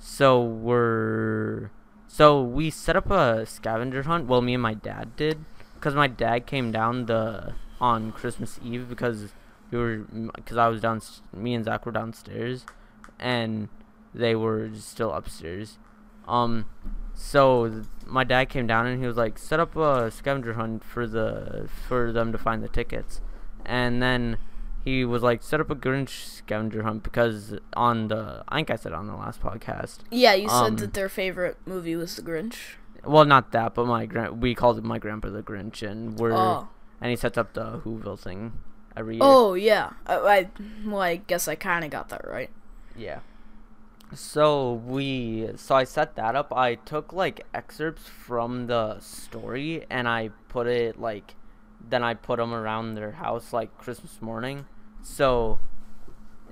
So 0.00 0.42
we're 0.42 1.70
so 2.08 2.42
we 2.42 2.70
set 2.70 2.96
up 2.96 3.08
a 3.10 3.46
scavenger 3.46 4.02
hunt. 4.02 4.26
Well, 4.26 4.42
me 4.42 4.54
and 4.54 4.62
my 4.62 4.74
dad 4.74 5.14
did, 5.14 5.44
cause 5.80 5.94
my 5.94 6.08
dad 6.08 6.46
came 6.46 6.72
down 6.72 7.06
the 7.06 7.54
on 7.80 8.10
Christmas 8.10 8.58
Eve 8.64 8.88
because 8.88 9.32
we 9.70 9.78
were 9.78 9.98
because 10.34 10.56
I 10.56 10.66
was 10.66 10.80
down. 10.80 11.00
Me 11.32 11.54
and 11.54 11.64
Zach 11.64 11.86
were 11.86 11.92
downstairs, 11.92 12.66
and 13.20 13.68
they 14.12 14.34
were 14.34 14.70
still 14.74 15.12
upstairs. 15.12 15.78
Um, 16.26 16.66
so 17.14 17.84
my 18.06 18.24
dad 18.24 18.48
came 18.48 18.66
down 18.66 18.86
and 18.86 19.00
he 19.00 19.06
was 19.06 19.16
like, 19.16 19.38
set 19.38 19.60
up 19.60 19.76
a 19.76 20.10
scavenger 20.10 20.54
hunt 20.54 20.84
for 20.84 21.06
the 21.06 21.68
for 21.88 22.12
them 22.12 22.32
to 22.32 22.38
find 22.38 22.62
the 22.62 22.68
tickets, 22.68 23.20
and 23.64 24.02
then 24.02 24.38
he 24.84 25.04
was 25.04 25.22
like 25.22 25.42
set 25.42 25.60
up 25.60 25.70
a 25.70 25.74
Grinch 25.76 26.24
scavenger 26.24 26.82
hunt 26.82 27.02
because 27.02 27.54
on 27.74 28.08
the 28.08 28.44
I 28.48 28.56
think 28.56 28.70
I 28.70 28.76
said 28.76 28.92
on 28.92 29.06
the 29.06 29.14
last 29.14 29.40
podcast. 29.40 29.98
Yeah, 30.10 30.34
you 30.34 30.48
said 30.48 30.54
Um, 30.54 30.76
that 30.76 30.94
their 30.94 31.08
favorite 31.08 31.56
movie 31.66 31.96
was 31.96 32.16
The 32.16 32.22
Grinch. 32.22 32.74
Well, 33.04 33.24
not 33.24 33.52
that, 33.52 33.74
but 33.74 33.86
my 33.86 34.06
grand 34.06 34.40
we 34.42 34.54
called 34.54 34.78
it 34.78 34.84
my 34.84 34.98
grandpa 34.98 35.30
the 35.30 35.42
Grinch, 35.42 35.82
and 35.88 36.18
we're 36.18 36.32
Oh. 36.32 36.68
and 37.00 37.10
he 37.10 37.16
sets 37.16 37.36
up 37.38 37.52
the 37.54 37.80
Whoville 37.84 38.18
thing 38.18 38.52
every 38.96 39.14
year. 39.16 39.22
Oh 39.24 39.54
yeah. 39.54 39.90
I, 40.06 40.14
I 40.16 40.48
well, 40.86 41.00
I 41.00 41.16
guess 41.16 41.48
I 41.48 41.54
kind 41.54 41.84
of 41.84 41.90
got 41.90 42.08
that 42.10 42.26
right. 42.28 42.50
Yeah. 42.96 43.20
So 44.14 44.74
we 44.74 45.48
so 45.56 45.74
I 45.74 45.84
set 45.84 46.16
that 46.16 46.36
up. 46.36 46.52
I 46.52 46.74
took 46.74 47.12
like 47.12 47.46
excerpts 47.54 48.06
from 48.08 48.66
the 48.66 49.00
story 49.00 49.86
and 49.88 50.06
I 50.06 50.30
put 50.48 50.66
it 50.66 51.00
like 51.00 51.34
then 51.88 52.04
I 52.04 52.14
put 52.14 52.36
them 52.38 52.52
around 52.52 52.94
their 52.94 53.12
house 53.12 53.52
like 53.52 53.76
Christmas 53.78 54.20
morning. 54.20 54.66
So 55.02 55.58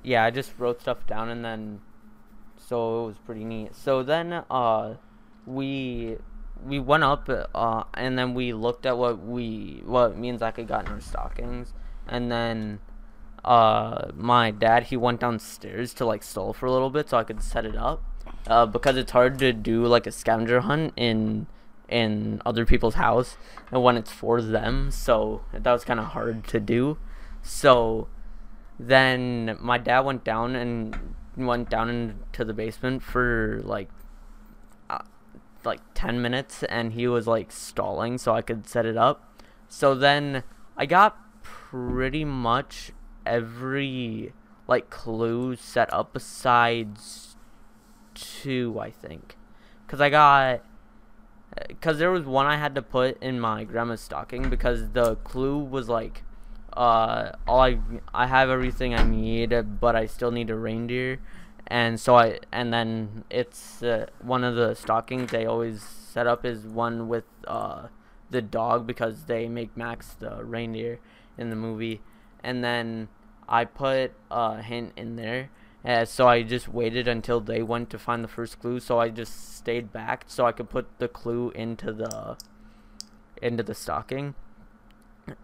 yeah, 0.02 0.24
I 0.24 0.30
just 0.30 0.52
wrote 0.58 0.80
stuff 0.80 1.06
down 1.06 1.28
and 1.28 1.44
then 1.44 1.80
so 2.56 3.04
it 3.04 3.06
was 3.06 3.18
pretty 3.18 3.44
neat. 3.44 3.74
So 3.74 4.02
then 4.02 4.44
uh 4.50 4.96
we 5.46 6.16
we 6.64 6.78
went 6.78 7.04
up 7.04 7.28
uh 7.54 7.84
and 7.94 8.18
then 8.18 8.34
we 8.34 8.52
looked 8.52 8.86
at 8.86 8.98
what 8.98 9.24
we 9.24 9.82
what 9.84 10.16
me 10.16 10.28
and 10.28 10.38
Zach 10.38 10.56
had 10.56 10.68
got 10.68 10.86
in 10.86 10.92
our 10.92 11.00
stockings. 11.00 11.72
And 12.06 12.30
then 12.30 12.80
uh 13.44 14.10
my 14.14 14.50
dad 14.50 14.84
he 14.84 14.96
went 14.96 15.20
downstairs 15.20 15.94
to 15.94 16.04
like 16.04 16.22
stall 16.22 16.52
for 16.52 16.66
a 16.66 16.72
little 16.72 16.90
bit 16.90 17.08
so 17.08 17.18
I 17.18 17.24
could 17.24 17.42
set 17.42 17.64
it 17.64 17.76
up. 17.76 18.02
Uh 18.46 18.66
because 18.66 18.96
it's 18.96 19.12
hard 19.12 19.38
to 19.38 19.52
do 19.52 19.86
like 19.86 20.06
a 20.06 20.12
scavenger 20.12 20.60
hunt 20.60 20.92
in 20.96 21.46
in 21.88 22.40
other 22.46 22.64
people's 22.64 22.94
house 22.94 23.36
and 23.72 23.82
when 23.82 23.96
it's 23.96 24.12
for 24.12 24.40
them. 24.40 24.90
So 24.90 25.42
that 25.52 25.72
was 25.72 25.84
kind 25.84 26.00
of 26.00 26.06
hard 26.06 26.46
to 26.48 26.60
do. 26.60 26.98
So 27.42 28.08
then 28.86 29.58
my 29.60 29.76
dad 29.76 30.00
went 30.00 30.24
down 30.24 30.56
and 30.56 30.96
went 31.36 31.68
down 31.68 31.90
into 31.90 32.44
the 32.44 32.54
basement 32.54 33.02
for 33.02 33.60
like 33.62 33.90
uh, 34.88 35.02
like 35.64 35.80
10 35.92 36.22
minutes 36.22 36.62
and 36.62 36.94
he 36.94 37.06
was 37.06 37.26
like 37.26 37.52
stalling 37.52 38.16
so 38.16 38.34
I 38.34 38.40
could 38.40 38.66
set 38.66 38.86
it 38.86 38.96
up. 38.96 39.42
So 39.68 39.94
then 39.94 40.44
I 40.78 40.86
got 40.86 41.42
pretty 41.42 42.24
much 42.24 42.92
every 43.26 44.32
like 44.66 44.88
clue 44.88 45.56
set 45.56 45.92
up 45.92 46.14
besides 46.14 47.36
two 48.14 48.78
I 48.80 48.90
think. 48.90 49.36
Cuz 49.88 50.00
I 50.00 50.08
got 50.08 50.64
cuz 51.82 51.98
there 51.98 52.10
was 52.10 52.24
one 52.24 52.46
I 52.46 52.56
had 52.56 52.74
to 52.76 52.82
put 52.82 53.22
in 53.22 53.40
my 53.40 53.64
grandma's 53.64 54.00
stocking 54.00 54.48
because 54.48 54.92
the 54.92 55.16
clue 55.16 55.58
was 55.58 55.90
like 55.90 56.22
uh 56.72 57.32
all 57.46 57.60
I 57.60 57.78
I 58.14 58.26
have 58.26 58.50
everything 58.50 58.94
I 58.94 59.02
need 59.04 59.80
but 59.80 59.96
I 59.96 60.06
still 60.06 60.30
need 60.30 60.50
a 60.50 60.56
reindeer 60.56 61.20
and 61.66 61.98
so 62.00 62.16
I 62.16 62.40
and 62.52 62.72
then 62.72 63.24
it's 63.30 63.82
uh, 63.82 64.06
one 64.20 64.44
of 64.44 64.54
the 64.56 64.74
stockings 64.74 65.30
they 65.30 65.46
always 65.46 65.82
set 65.82 66.26
up 66.26 66.44
is 66.44 66.66
one 66.66 67.08
with 67.08 67.24
uh 67.46 67.88
the 68.30 68.42
dog 68.42 68.86
because 68.86 69.24
they 69.24 69.48
make 69.48 69.76
Max 69.76 70.14
the 70.14 70.44
reindeer 70.44 71.00
in 71.36 71.50
the 71.50 71.56
movie 71.56 72.00
and 72.42 72.62
then 72.62 73.08
I 73.50 73.64
put 73.64 74.12
a 74.30 74.62
hint 74.62 74.92
in 74.96 75.16
there. 75.16 75.50
Uh, 75.84 76.04
so 76.04 76.28
I 76.28 76.42
just 76.42 76.68
waited 76.68 77.08
until 77.08 77.40
they 77.40 77.62
went 77.62 77.90
to 77.90 77.98
find 77.98 78.22
the 78.22 78.28
first 78.28 78.60
clue. 78.60 78.80
So 78.80 79.00
I 79.00 79.08
just 79.08 79.56
stayed 79.56 79.92
back 79.92 80.24
so 80.28 80.46
I 80.46 80.52
could 80.52 80.70
put 80.70 80.86
the 80.98 81.08
clue 81.08 81.50
into 81.54 81.92
the 81.92 82.36
into 83.42 83.62
the 83.62 83.74
stocking, 83.74 84.34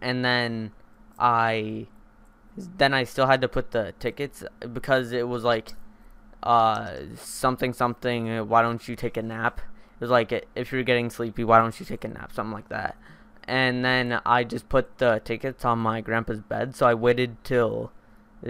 and 0.01 0.23
then 0.23 0.71
I 1.19 1.87
then 2.57 2.93
I 2.93 3.03
still 3.03 3.27
had 3.27 3.41
to 3.41 3.47
put 3.47 3.71
the 3.71 3.93
tickets 3.99 4.43
because 4.73 5.11
it 5.11 5.27
was 5.27 5.43
like 5.43 5.73
uh 6.43 6.93
something 7.15 7.73
something. 7.73 8.47
Why 8.47 8.61
don't 8.61 8.87
you 8.87 8.95
take 8.95 9.17
a 9.17 9.23
nap? 9.23 9.59
It 9.59 10.01
was 10.01 10.09
like 10.09 10.47
if 10.55 10.71
you're 10.71 10.83
getting 10.83 11.09
sleepy, 11.09 11.43
why 11.43 11.59
don't 11.59 11.79
you 11.79 11.85
take 11.85 12.03
a 12.03 12.07
nap? 12.07 12.31
Something 12.31 12.53
like 12.53 12.69
that 12.69 12.95
and 13.47 13.83
then 13.83 14.19
I 14.25 14.43
just 14.43 14.67
put 14.67 14.97
the 14.97 15.21
tickets 15.23 15.63
on 15.63 15.79
my 15.79 16.01
grandpa's 16.01 16.41
bed. 16.41 16.75
So 16.75 16.85
I 16.85 16.93
waited 16.93 17.43
till, 17.43 17.91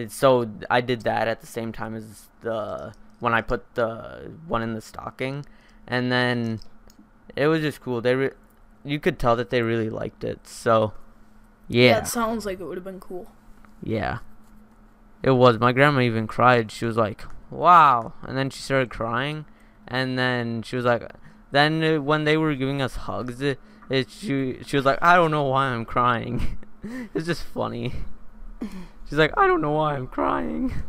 so 0.07 0.49
I 0.69 0.81
did 0.81 1.01
that 1.01 1.27
at 1.27 1.41
the 1.41 1.47
same 1.47 1.71
time 1.71 1.95
as 1.95 2.29
the 2.41 2.93
when 3.19 3.33
I 3.33 3.41
put 3.41 3.75
the 3.75 4.31
one 4.47 4.61
in 4.61 4.73
the 4.73 4.81
stocking, 4.81 5.45
and 5.87 6.11
then 6.11 6.59
it 7.35 7.47
was 7.47 7.61
just 7.61 7.81
cool. 7.81 8.01
They, 8.01 8.15
re- 8.15 8.31
you 8.83 8.99
could 8.99 9.19
tell 9.19 9.35
that 9.35 9.49
they 9.49 9.61
really 9.61 9.89
liked 9.89 10.23
it. 10.23 10.47
So, 10.47 10.93
yeah, 11.67 11.99
it 11.99 12.07
sounds 12.07 12.45
like 12.45 12.59
it 12.59 12.65
would 12.65 12.77
have 12.77 12.83
been 12.83 12.99
cool. 12.99 13.31
yeah, 13.83 14.19
it 15.23 15.31
was. 15.31 15.59
My 15.59 15.71
grandma 15.71 16.01
even 16.01 16.27
cried. 16.27 16.71
She 16.71 16.85
was 16.85 16.97
like, 16.97 17.23
"Wow!" 17.49 18.13
And 18.23 18.37
then 18.37 18.49
she 18.49 18.61
started 18.61 18.89
crying, 18.89 19.45
and 19.87 20.17
then 20.17 20.61
she 20.63 20.75
was 20.75 20.85
like, 20.85 21.11
then 21.51 22.03
when 22.05 22.23
they 22.23 22.37
were 22.37 22.55
giving 22.55 22.81
us 22.81 22.95
hugs. 22.95 23.41
It, 23.41 23.59
it, 23.89 24.09
she 24.09 24.59
she 24.65 24.75
was 24.75 24.85
like, 24.85 24.99
I 25.01 25.15
don't 25.15 25.31
know 25.31 25.43
why 25.43 25.67
I'm 25.67 25.85
crying. 25.85 26.57
it's 27.13 27.25
just 27.25 27.43
funny. 27.43 27.93
She's 29.09 29.17
like, 29.17 29.33
I 29.37 29.47
don't 29.47 29.61
know 29.61 29.71
why 29.71 29.95
I'm 29.95 30.07
crying. 30.07 30.73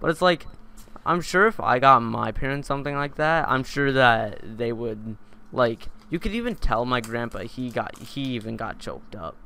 But 0.00 0.10
it's 0.10 0.20
like, 0.20 0.46
I'm 1.06 1.22
sure 1.22 1.46
if 1.46 1.58
I 1.58 1.78
got 1.78 2.02
my 2.02 2.30
parents 2.30 2.68
something 2.68 2.94
like 2.94 3.14
that, 3.14 3.48
I'm 3.48 3.64
sure 3.64 3.90
that 3.92 4.40
they 4.42 4.70
would 4.70 5.16
like. 5.50 5.88
You 6.10 6.18
could 6.18 6.32
even 6.32 6.56
tell 6.56 6.84
my 6.84 7.00
grandpa 7.00 7.38
he 7.40 7.70
got 7.70 7.98
he 7.98 8.20
even 8.22 8.56
got 8.56 8.78
choked 8.78 9.16
up. 9.16 9.36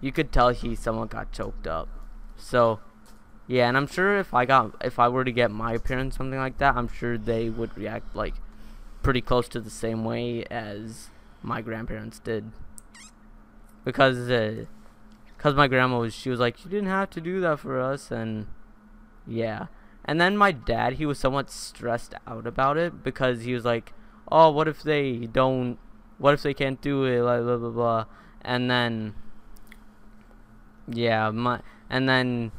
You 0.00 0.12
could 0.12 0.32
tell 0.32 0.50
he 0.50 0.74
somewhat 0.74 1.10
got 1.10 1.32
choked 1.32 1.66
up. 1.66 1.88
So, 2.36 2.80
yeah, 3.46 3.68
and 3.68 3.76
I'm 3.76 3.86
sure 3.86 4.18
if 4.18 4.32
I 4.32 4.46
got 4.46 4.74
if 4.82 4.98
I 4.98 5.08
were 5.08 5.24
to 5.24 5.32
get 5.32 5.50
my 5.50 5.76
parents 5.78 6.16
something 6.16 6.38
like 6.38 6.58
that, 6.58 6.76
I'm 6.76 6.88
sure 6.88 7.18
they 7.18 7.50
would 7.50 7.76
react 7.76 8.16
like 8.16 8.34
pretty 9.02 9.20
close 9.20 9.48
to 9.48 9.60
the 9.60 9.70
same 9.70 10.04
way 10.04 10.44
as 10.50 11.08
my 11.42 11.62
grandparents 11.62 12.18
did 12.18 12.50
because 13.84 14.30
uh, 14.30 14.64
cause 15.38 15.54
my 15.54 15.66
grandma 15.66 15.98
was 15.98 16.14
she 16.14 16.28
was 16.28 16.38
like 16.38 16.64
you 16.64 16.70
didn't 16.70 16.88
have 16.88 17.08
to 17.10 17.20
do 17.20 17.40
that 17.40 17.58
for 17.58 17.80
us 17.80 18.10
and 18.10 18.46
yeah 19.26 19.66
and 20.04 20.20
then 20.20 20.36
my 20.36 20.52
dad 20.52 20.94
he 20.94 21.06
was 21.06 21.18
somewhat 21.18 21.50
stressed 21.50 22.14
out 22.26 22.46
about 22.46 22.76
it 22.76 23.02
because 23.02 23.42
he 23.42 23.54
was 23.54 23.64
like 23.64 23.92
oh 24.30 24.50
what 24.50 24.68
if 24.68 24.82
they 24.82 25.26
don't 25.32 25.78
what 26.18 26.34
if 26.34 26.42
they 26.42 26.54
can't 26.54 26.82
do 26.82 27.04
it 27.04 27.20
blah 27.20 27.40
blah 27.40 27.56
blah, 27.56 27.70
blah. 27.70 28.04
and 28.42 28.70
then 28.70 29.14
yeah 30.92 31.30
my 31.30 31.60
and 31.88 32.08
then 32.08 32.52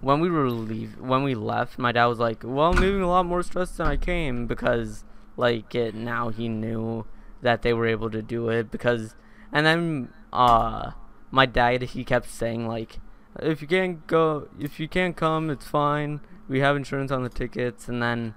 when 0.00 0.20
we 0.20 0.28
were 0.28 0.50
leave 0.50 0.98
when 1.00 1.22
we 1.22 1.34
left 1.34 1.78
my 1.78 1.92
dad 1.92 2.06
was 2.06 2.18
like 2.18 2.42
well 2.44 2.72
i'm 2.72 2.80
leaving 2.80 3.02
a 3.02 3.08
lot 3.08 3.24
more 3.24 3.42
stressed 3.42 3.78
than 3.78 3.86
i 3.86 3.96
came 3.96 4.46
because 4.46 5.04
like 5.36 5.74
it 5.74 5.94
now 5.94 6.28
he 6.28 6.48
knew 6.48 7.04
that 7.42 7.62
they 7.62 7.72
were 7.72 7.86
able 7.86 8.10
to 8.10 8.22
do 8.22 8.48
it 8.48 8.70
because 8.70 9.14
and 9.52 9.64
then 9.64 10.08
uh 10.32 10.90
my 11.30 11.46
dad 11.46 11.82
he 11.82 12.04
kept 12.04 12.28
saying 12.28 12.66
like 12.66 12.98
if 13.40 13.60
you 13.60 13.68
can't 13.68 14.06
go 14.06 14.48
if 14.58 14.80
you 14.80 14.88
can't 14.88 15.16
come 15.16 15.50
it's 15.50 15.66
fine. 15.66 16.20
We 16.48 16.60
have 16.60 16.76
insurance 16.76 17.10
on 17.10 17.24
the 17.24 17.28
tickets 17.28 17.88
and 17.88 18.02
then 18.02 18.34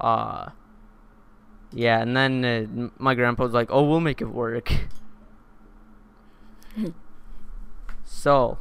uh 0.00 0.50
yeah 1.72 2.00
and 2.00 2.16
then 2.16 2.44
uh, 2.44 3.02
my 3.02 3.14
grandpa 3.14 3.44
was 3.44 3.52
like 3.52 3.68
oh 3.70 3.82
we'll 3.82 4.00
make 4.00 4.20
it 4.20 4.26
work. 4.26 4.72
So 8.04 8.58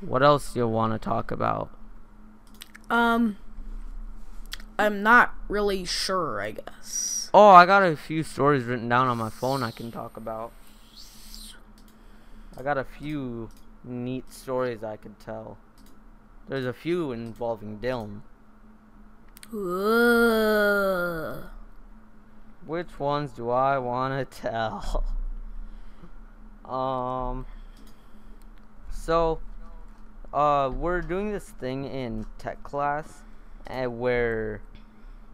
what 0.00 0.22
else 0.22 0.52
do 0.52 0.60
you 0.60 0.68
want 0.68 0.92
to 0.92 0.98
talk 0.98 1.30
about 1.30 1.70
Um, 2.90 3.36
I'm 4.78 5.02
not 5.02 5.34
really 5.48 5.84
sure. 5.84 6.40
I 6.40 6.52
guess. 6.52 7.30
Oh, 7.34 7.50
I 7.50 7.66
got 7.66 7.82
a 7.82 7.96
few 7.96 8.22
stories 8.22 8.64
written 8.64 8.88
down 8.88 9.08
on 9.08 9.18
my 9.18 9.28
phone 9.30 9.62
I 9.62 9.70
can 9.70 9.90
talk 9.90 10.16
about. 10.16 10.52
I 12.56 12.62
got 12.62 12.78
a 12.78 12.84
few 12.84 13.50
neat 13.84 14.32
stories 14.32 14.82
I 14.82 14.96
could 14.96 15.18
tell. 15.20 15.58
There's 16.48 16.64
a 16.64 16.72
few 16.72 17.12
involving 17.12 17.78
Dylan. 17.78 18.22
Ugh. 19.52 21.44
Which 22.66 22.98
ones 22.98 23.32
do 23.32 23.50
I 23.50 23.78
want 23.78 24.30
to 24.30 24.40
tell? 24.40 25.04
um. 26.64 27.46
So, 28.90 29.40
uh, 30.32 30.70
we're 30.74 31.00
doing 31.00 31.32
this 31.32 31.48
thing 31.48 31.84
in 31.84 32.26
tech 32.38 32.62
class, 32.62 33.22
uh, 33.68 33.84
where, 33.84 34.62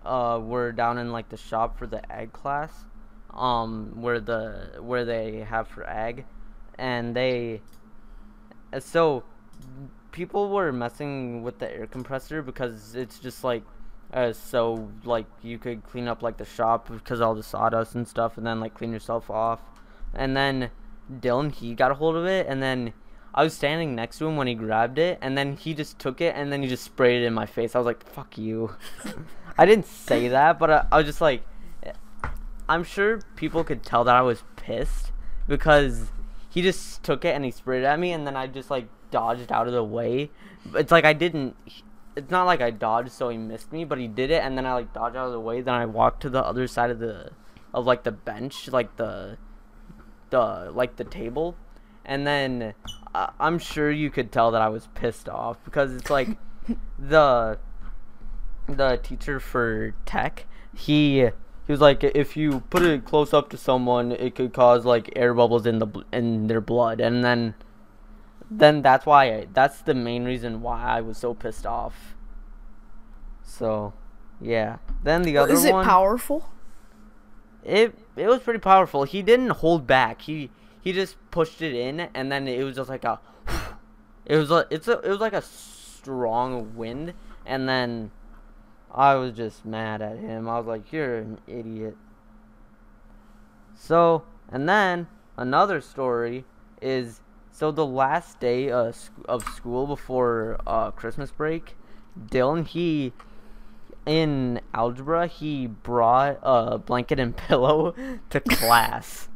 uh, 0.05 0.41
we're 0.43 0.73
down 0.73 0.99
in 0.99 1.13
like 1.13 1.29
the 1.29 1.37
shop 1.37 1.79
for 1.79 1.87
the 1.87 2.01
ag 2.13 2.33
class, 2.33 2.85
um, 3.33 3.93
where 4.01 4.21
the 4.21 4.77
where 4.81 5.05
they 5.05 5.41
have 5.41 5.69
for 5.69 5.85
ag, 5.89 6.25
and 6.79 7.15
they, 7.17 7.61
uh, 8.73 8.81
so, 8.81 9.25
people 10.13 10.51
were 10.51 10.73
messing 10.73 11.43
with 11.43 11.59
the 11.59 11.71
air 11.71 11.87
compressor 11.87 12.43
because 12.43 12.95
it's 12.95 13.19
just 13.19 13.43
like 13.43 13.65
uh, 14.15 14.33
so 14.33 14.89
like 15.05 15.27
you 15.43 15.59
could 15.59 15.83
clean 15.85 16.07
up 16.07 16.23
like 16.23 16.37
the 16.37 16.45
shop 16.45 16.89
because 16.89 17.21
all 17.21 17.35
the 17.35 17.43
sawdust 17.43 17.95
and 17.97 18.07
stuff, 18.07 18.39
and 18.39 18.47
then 18.47 18.61
like 18.61 18.75
clean 18.75 18.93
yourself 18.93 19.29
off. 19.29 19.61
And 20.15 20.37
then 20.37 20.71
Dylan 21.13 21.53
he 21.53 21.75
got 21.75 21.91
a 21.91 21.95
hold 21.95 22.15
of 22.15 22.25
it, 22.25 22.47
and 22.49 22.63
then 22.63 22.93
I 23.35 23.43
was 23.43 23.53
standing 23.53 23.97
next 23.97 24.19
to 24.19 24.27
him 24.27 24.37
when 24.37 24.47
he 24.47 24.55
grabbed 24.55 24.99
it, 24.99 25.19
and 25.21 25.37
then 25.37 25.57
he 25.57 25.75
just 25.75 25.99
took 25.99 26.21
it 26.21 26.37
and 26.37 26.53
then 26.53 26.63
he 26.63 26.69
just 26.69 26.85
sprayed 26.85 27.23
it 27.23 27.27
in 27.27 27.35
my 27.35 27.47
face. 27.47 27.75
I 27.75 27.79
was 27.79 27.87
like, 27.87 28.07
"Fuck 28.09 28.39
you." 28.39 28.77
I 29.59 29.67
didn't 29.67 29.87
say 29.87 30.29
that, 30.29 30.59
but 30.59 30.71
I, 30.71 30.87
I 30.93 30.97
was 30.99 31.07
just 31.07 31.21
like, 31.21 31.43
I'm 32.69 32.85
sure 32.85 33.21
people 33.37 33.65
could 33.65 33.83
tell 33.83 34.05
that 34.05 34.15
I 34.15 34.23
was 34.23 34.43
pissed 34.57 35.13
because 35.47 36.11
he 36.49 36.63
just 36.63 37.03
took 37.03 37.25
it 37.25 37.35
and 37.35 37.45
he 37.45 37.51
sprayed 37.51 37.83
it 37.83 37.87
at 37.87 37.99
me, 37.99 38.13
and 38.13 38.27
then 38.27 38.37
I 38.37 38.47
just 38.47 38.71
like 38.71 38.87
dodged 39.11 39.51
out 39.51 39.67
of 39.67 39.73
the 39.73 39.85
way. 39.85 40.31
It's 40.75 40.93
like 40.93 41.05
I 41.05 41.13
didn't. 41.13 41.57
It's 42.17 42.31
not 42.31 42.45
like 42.45 42.61
I 42.61 42.71
dodged 42.71 43.11
so 43.11 43.29
he 43.29 43.37
missed 43.37 43.73
me, 43.73 43.85
but 43.85 43.99
he 43.99 44.07
did 44.07 44.31
it, 44.31 44.43
and 44.43 44.57
then 44.57 44.65
I 44.65 44.75
like 44.75 44.93
dodged 44.93 45.17
out 45.17 45.27
of 45.27 45.33
the 45.33 45.41
way. 45.41 45.61
Then 45.61 45.75
I 45.75 45.87
walked 45.87 46.23
to 46.23 46.31
the 46.31 46.43
other 46.43 46.67
side 46.67 46.91
of 46.91 47.01
the 47.01 47.33
of 47.73 47.85
like 47.85 48.05
the 48.05 48.13
bench, 48.13 48.69
like 48.69 48.97
the 48.97 49.39
the 50.31 50.71
like 50.73 50.97
the 50.97 51.05
table, 51.05 51.57
and 52.05 52.27
then 52.27 52.75
uh, 53.15 53.29
I'm 53.39 53.59
sure 53.59 53.91
you 53.91 54.11
could 54.11 54.33
tell 54.33 54.51
that 54.51 54.63
I 54.63 54.69
was 54.69 54.89
pissed 54.95 55.29
off 55.29 55.59
because 55.65 55.95
it's 55.95 56.11
like 56.11 56.29
the 56.99 57.59
the 58.67 58.99
teacher 59.03 59.39
for 59.41 59.95
tech 60.07 60.47
he 60.75 61.21
he 61.21 61.73
was 61.73 61.81
like 61.81 62.03
if 62.03 62.37
you 62.37 62.61
put 62.71 62.83
it 62.83 63.05
close 63.05 63.33
up 63.35 63.51
to 63.51 63.57
someone 63.57 64.13
it 64.13 64.35
could 64.35 64.53
cause 64.53 64.85
like 64.85 65.11
air 65.15 65.35
bubbles 65.35 65.67
in 65.67 65.79
the 65.79 65.89
in 66.13 66.47
their 66.47 66.61
blood 66.61 67.01
and 67.01 67.23
then 67.23 67.55
then 68.51 68.83
that's 68.83 69.05
why 69.05 69.25
I, 69.25 69.47
that's 69.53 69.83
the 69.83 69.95
main 69.95 70.25
reason 70.25 70.63
why 70.63 70.83
I 70.83 71.01
was 71.01 71.19
so 71.19 71.35
pissed 71.35 71.67
off 71.67 72.15
so 73.43 73.93
yeah 74.41 74.79
then 75.03 75.23
the 75.23 75.37
other 75.37 75.53
Is 75.53 75.65
it 75.65 75.73
one 75.73 75.85
powerful? 75.85 76.51
it 77.65 77.95
it 78.17 78.27
was 78.27 78.41
pretty 78.41 78.61
powerful. 78.61 79.05
He 79.05 79.23
didn't 79.23 79.51
hold 79.51 79.87
back. 79.87 80.23
He 80.23 80.51
he 80.85 80.93
just 80.93 81.17
pushed 81.31 81.63
it 81.63 81.75
in, 81.75 82.01
and 82.15 82.31
then 82.31 82.47
it 82.47 82.63
was 82.63 82.77
just 82.77 82.91
like 82.91 83.05
a. 83.05 83.19
It 84.27 84.39
was 84.39 84.51
a 84.51 84.67
it's 84.71 84.89
a 84.89 85.01
it 85.01 85.11
was 85.11 85.21
like 85.21 85.35
a 85.35 85.43
strong 85.43 86.75
wind, 86.75 87.13
and 87.45 87.69
then 87.69 88.11
I 88.91 89.17
was 89.17 89.37
just 89.37 89.67
mad 89.67 90.01
at 90.01 90.17
him. 90.17 90.49
I 90.49 90.57
was 90.59 90.67
like, 90.67 90.91
"You're 90.91 91.19
an 91.19 91.41
idiot." 91.47 91.99
So 93.75 94.23
and 94.51 94.69
then 94.69 95.09
another 95.37 95.81
story 95.81 96.45
is 96.81 97.21
so 97.51 97.71
the 97.71 97.87
last 97.87 98.41
day 98.41 98.71
of, 98.71 99.11
of 99.27 99.45
school 99.45 99.87
before 99.87 100.59
uh, 100.67 100.91
Christmas 100.91 101.31
break, 101.31 101.77
Dylan 102.19 102.67
he 102.67 103.13
in 104.07 104.61
algebra 104.75 105.27
he 105.27 105.67
brought 105.67 106.39
a 106.43 106.79
blanket 106.79 107.19
and 107.19 107.37
pillow 107.49 107.95
to 108.31 108.41
class. 108.41 109.29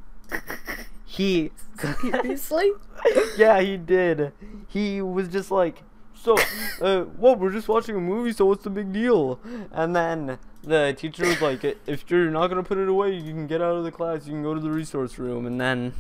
He 1.19 1.51
Seriously? 1.81 2.71
yeah, 3.37 3.61
he 3.61 3.77
did. 3.77 4.33
He 4.69 5.03
was 5.03 5.29
just 5.29 5.51
like, 5.51 5.83
so, 6.15 6.37
uh, 6.81 7.05
well, 7.17 7.37
we're 7.37 7.53
just 7.53 7.69
watching 7.69 7.97
a 7.97 8.01
movie, 8.01 8.33
so 8.33 8.47
what's 8.47 8.65
the 8.65 8.71
big 8.71 8.93
deal? 8.93 9.41
And 9.73 9.95
then 9.95 10.39
the 10.63 10.95
teacher 10.97 11.27
was 11.27 11.41
like, 11.41 11.65
if 11.87 12.11
you're 12.11 12.31
not 12.31 12.49
gonna 12.49 12.63
put 12.63 12.79
it 12.79 12.89
away, 12.89 13.15
you 13.15 13.33
can 13.33 13.47
get 13.47 13.61
out 13.61 13.77
of 13.77 13.85
the 13.85 13.93
class. 13.93 14.27
You 14.27 14.33
can 14.33 14.43
go 14.43 14.55
to 14.55 14.61
the 14.61 14.71
resource 14.71 15.19
room. 15.19 15.47
And 15.47 15.61
then 15.61 15.93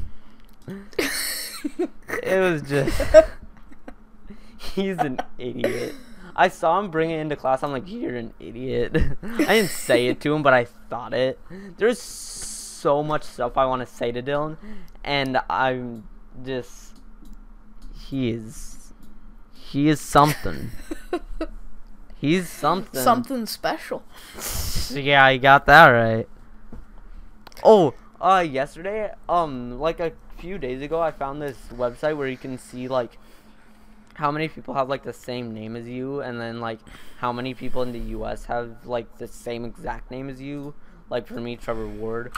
it 0.98 2.40
was 2.40 2.62
just, 2.62 3.00
he's 4.56 4.98
an 4.98 5.20
idiot. 5.38 5.94
I 6.34 6.46
saw 6.46 6.78
him 6.78 6.90
bring 6.90 7.10
it 7.10 7.18
into 7.18 7.34
class. 7.34 7.64
I'm 7.64 7.72
like, 7.72 7.90
you're 7.90 8.14
an 8.14 8.32
idiot. 8.38 8.96
I 9.22 9.44
didn't 9.44 9.70
say 9.70 10.06
it 10.06 10.20
to 10.20 10.32
him, 10.32 10.44
but 10.44 10.54
I 10.54 10.64
thought 10.64 11.12
it. 11.12 11.40
There's 11.78 12.00
so 12.78 13.02
much 13.02 13.22
stuff 13.24 13.56
I 13.56 13.66
want 13.66 13.86
to 13.86 13.86
say 13.86 14.12
to 14.12 14.22
Dylan, 14.22 14.56
and 15.04 15.40
I'm 15.50 16.08
just, 16.44 16.94
he 18.08 18.30
is, 18.30 18.92
he 19.52 19.88
is 19.88 20.00
something. 20.00 20.70
He's 22.20 22.48
something. 22.48 23.00
Something 23.00 23.46
special. 23.46 24.02
Yeah, 24.90 25.22
I 25.22 25.36
got 25.36 25.66
that 25.66 25.88
right. 25.88 26.26
Oh, 27.62 27.92
uh, 28.22 28.42
yesterday, 28.48 29.12
um, 29.28 29.78
like 29.78 30.00
a 30.00 30.12
few 30.38 30.56
days 30.56 30.80
ago, 30.80 30.98
I 30.98 31.10
found 31.10 31.42
this 31.42 31.58
website 31.74 32.16
where 32.16 32.26
you 32.26 32.38
can 32.38 32.56
see 32.56 32.88
like 32.88 33.18
how 34.14 34.30
many 34.30 34.48
people 34.48 34.72
have 34.72 34.88
like 34.88 35.02
the 35.04 35.12
same 35.12 35.52
name 35.52 35.76
as 35.76 35.86
you, 35.86 36.20
and 36.22 36.40
then 36.40 36.60
like 36.60 36.78
how 37.18 37.34
many 37.34 37.52
people 37.52 37.82
in 37.82 37.92
the 37.92 37.98
U.S. 38.16 38.46
have 38.46 38.86
like 38.86 39.18
the 39.18 39.28
same 39.28 39.66
exact 39.66 40.10
name 40.10 40.30
as 40.30 40.40
you. 40.40 40.74
Like 41.10 41.26
for 41.26 41.40
me, 41.40 41.56
Trevor 41.56 41.88
Ward, 41.88 42.32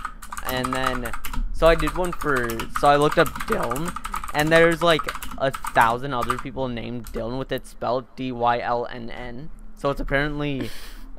and 0.46 0.72
then 0.72 1.10
so 1.52 1.66
I 1.66 1.74
did 1.74 1.96
one 1.96 2.12
for 2.12 2.48
so 2.78 2.88
I 2.88 2.96
looked 2.96 3.18
up 3.18 3.28
Dylan, 3.48 3.92
and 4.34 4.50
there's 4.50 4.82
like 4.82 5.02
a 5.38 5.50
thousand 5.50 6.14
other 6.14 6.38
people 6.38 6.68
named 6.68 7.06
Dylan 7.06 7.38
with 7.38 7.50
it 7.52 7.66
spelled 7.66 8.04
D 8.16 8.30
Y 8.32 8.60
L 8.60 8.86
N 8.86 9.10
N. 9.10 9.50
So 9.76 9.90
it's 9.90 10.00
apparently 10.00 10.70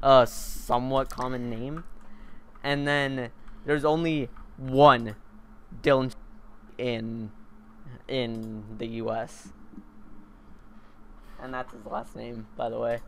a 0.03 0.27
somewhat 0.27 1.09
common 1.09 1.49
name. 1.49 1.83
And 2.63 2.87
then 2.87 3.31
there's 3.65 3.83
only 3.83 4.29
one 4.57 5.15
Dylan 5.81 6.13
in 6.77 7.31
in 8.07 8.63
the 8.77 8.87
U.S. 8.87 9.49
And 11.41 11.53
that's 11.53 11.73
his 11.73 11.85
last 11.85 12.15
name, 12.15 12.47
by 12.55 12.69
the 12.69 12.79
way. 12.79 12.99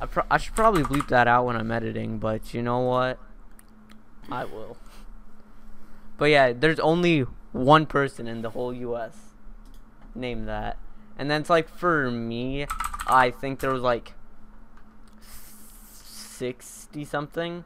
I, 0.00 0.06
I 0.30 0.36
should 0.36 0.54
probably 0.54 0.82
bleep 0.82 1.08
that 1.08 1.26
out 1.26 1.46
when 1.46 1.56
I'm 1.56 1.70
editing, 1.70 2.18
but 2.18 2.52
you 2.52 2.62
know 2.62 2.80
what? 2.80 3.18
I 4.30 4.44
will. 4.44 4.76
But 6.16 6.26
yeah, 6.26 6.52
there's 6.52 6.80
only 6.80 7.26
one 7.52 7.86
person 7.86 8.26
in 8.26 8.42
the 8.42 8.50
whole 8.50 8.72
U.S. 8.72 9.16
named 10.14 10.48
that. 10.48 10.78
And 11.18 11.30
then 11.30 11.40
it's 11.40 11.50
like 11.50 11.68
for 11.68 12.10
me, 12.10 12.66
I 13.06 13.30
think 13.30 13.60
there 13.60 13.72
was 13.72 13.82
like 13.82 14.14
60 15.20 17.04
something 17.04 17.64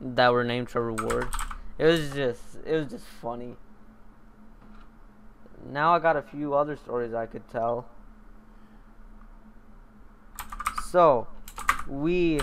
that 0.00 0.32
were 0.32 0.44
named 0.44 0.68
Trevor 0.68 0.92
Ward. 0.94 1.28
It 1.78 1.84
was 1.84 2.10
just 2.12 2.42
it 2.64 2.74
was 2.74 2.90
just 2.90 3.04
funny. 3.04 3.56
Now 5.70 5.94
I 5.94 5.98
got 5.98 6.16
a 6.16 6.22
few 6.22 6.54
other 6.54 6.76
stories 6.76 7.12
I 7.12 7.26
could 7.26 7.48
tell. 7.50 7.86
So, 10.90 11.26
we 11.88 12.40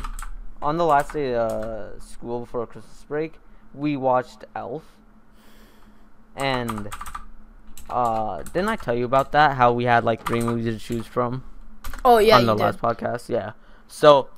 on 0.63 0.78
the 0.78 0.86
last 0.86 1.13
day 1.13 1.36
of 1.36 1.52
uh, 1.52 1.99
school 1.99 2.39
before 2.41 2.65
Christmas 2.65 3.06
break, 3.08 3.34
we 3.73 3.97
watched 3.97 4.45
Elf. 4.56 4.84
And 6.36 6.89
uh 7.89 8.41
didn't 8.43 8.69
I 8.69 8.76
tell 8.76 8.95
you 8.95 9.06
about 9.06 9.34
that? 9.34 9.56
How 9.56 9.71
we 9.73 9.84
had 9.84 10.04
like 10.04 10.26
three 10.26 10.41
movies 10.41 10.65
to 10.65 10.80
choose 10.80 11.06
from? 11.06 11.43
Oh 12.06 12.17
yeah, 12.17 12.38
on 12.38 12.45
the 12.45 12.56
did. 12.56 12.63
last 12.63 12.80
podcast. 12.80 13.30
Yeah. 13.30 13.52
So, 13.88 14.30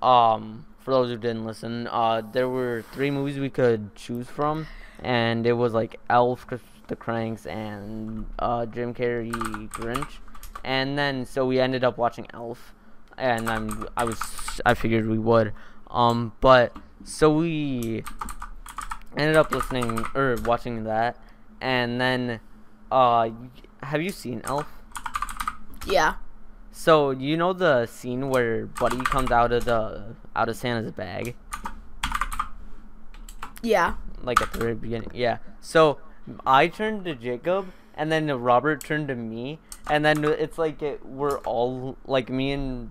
um, 0.00 0.64
for 0.78 0.92
those 0.92 1.10
who 1.10 1.16
didn't 1.16 1.44
listen, 1.44 1.86
uh, 1.88 2.22
there 2.32 2.48
were 2.48 2.84
three 2.92 3.10
movies 3.10 3.38
we 3.38 3.50
could 3.50 3.94
choose 3.94 4.26
from, 4.28 4.66
and 5.02 5.46
it 5.46 5.52
was 5.52 5.74
like 5.74 6.00
Elf, 6.08 6.46
The 6.86 6.96
Cranks, 6.96 7.46
and 7.46 8.26
uh, 8.38 8.66
Jim 8.66 8.94
Carrey 8.94 9.30
Grinch, 9.70 10.18
and 10.64 10.96
then 10.98 11.26
so 11.26 11.46
we 11.46 11.60
ended 11.60 11.84
up 11.84 11.98
watching 11.98 12.26
Elf, 12.32 12.74
and 13.18 13.48
I'm 13.48 13.86
I 13.96 14.04
was 14.04 14.20
I 14.66 14.74
figured 14.74 15.06
we 15.08 15.18
would, 15.18 15.52
um, 15.90 16.32
but 16.40 16.76
so 17.04 17.30
we 17.34 18.04
ended 19.16 19.36
up 19.36 19.50
listening 19.50 20.04
or 20.14 20.36
watching 20.44 20.84
that, 20.84 21.16
and 21.60 22.00
then, 22.00 22.40
uh, 22.90 23.28
have 23.82 24.00
you 24.02 24.10
seen 24.10 24.40
Elf? 24.44 24.66
Yeah. 25.86 26.14
So 26.70 27.10
you 27.10 27.36
know 27.36 27.52
the 27.52 27.86
scene 27.86 28.30
where 28.30 28.66
Buddy 28.66 28.98
comes 29.02 29.30
out 29.30 29.52
of 29.52 29.64
the 29.64 30.14
out 30.34 30.48
of 30.48 30.56
Santa's 30.56 30.92
bag, 30.92 31.34
Yeah. 33.62 33.94
like 34.22 34.40
at 34.40 34.52
the 34.52 34.58
very 34.58 34.74
beginning. 34.74 35.10
Yeah. 35.14 35.38
So 35.60 35.98
I 36.46 36.68
turned 36.68 37.04
to 37.04 37.14
Jacob, 37.14 37.72
and 37.94 38.10
then 38.10 38.30
Robert 38.30 38.82
turned 38.82 39.08
to 39.08 39.14
me, 39.14 39.58
and 39.90 40.04
then 40.04 40.24
it's 40.24 40.56
like 40.58 40.80
it, 40.82 41.04
we're 41.04 41.38
all 41.40 41.96
like 42.06 42.30
me 42.30 42.52
and 42.52 42.90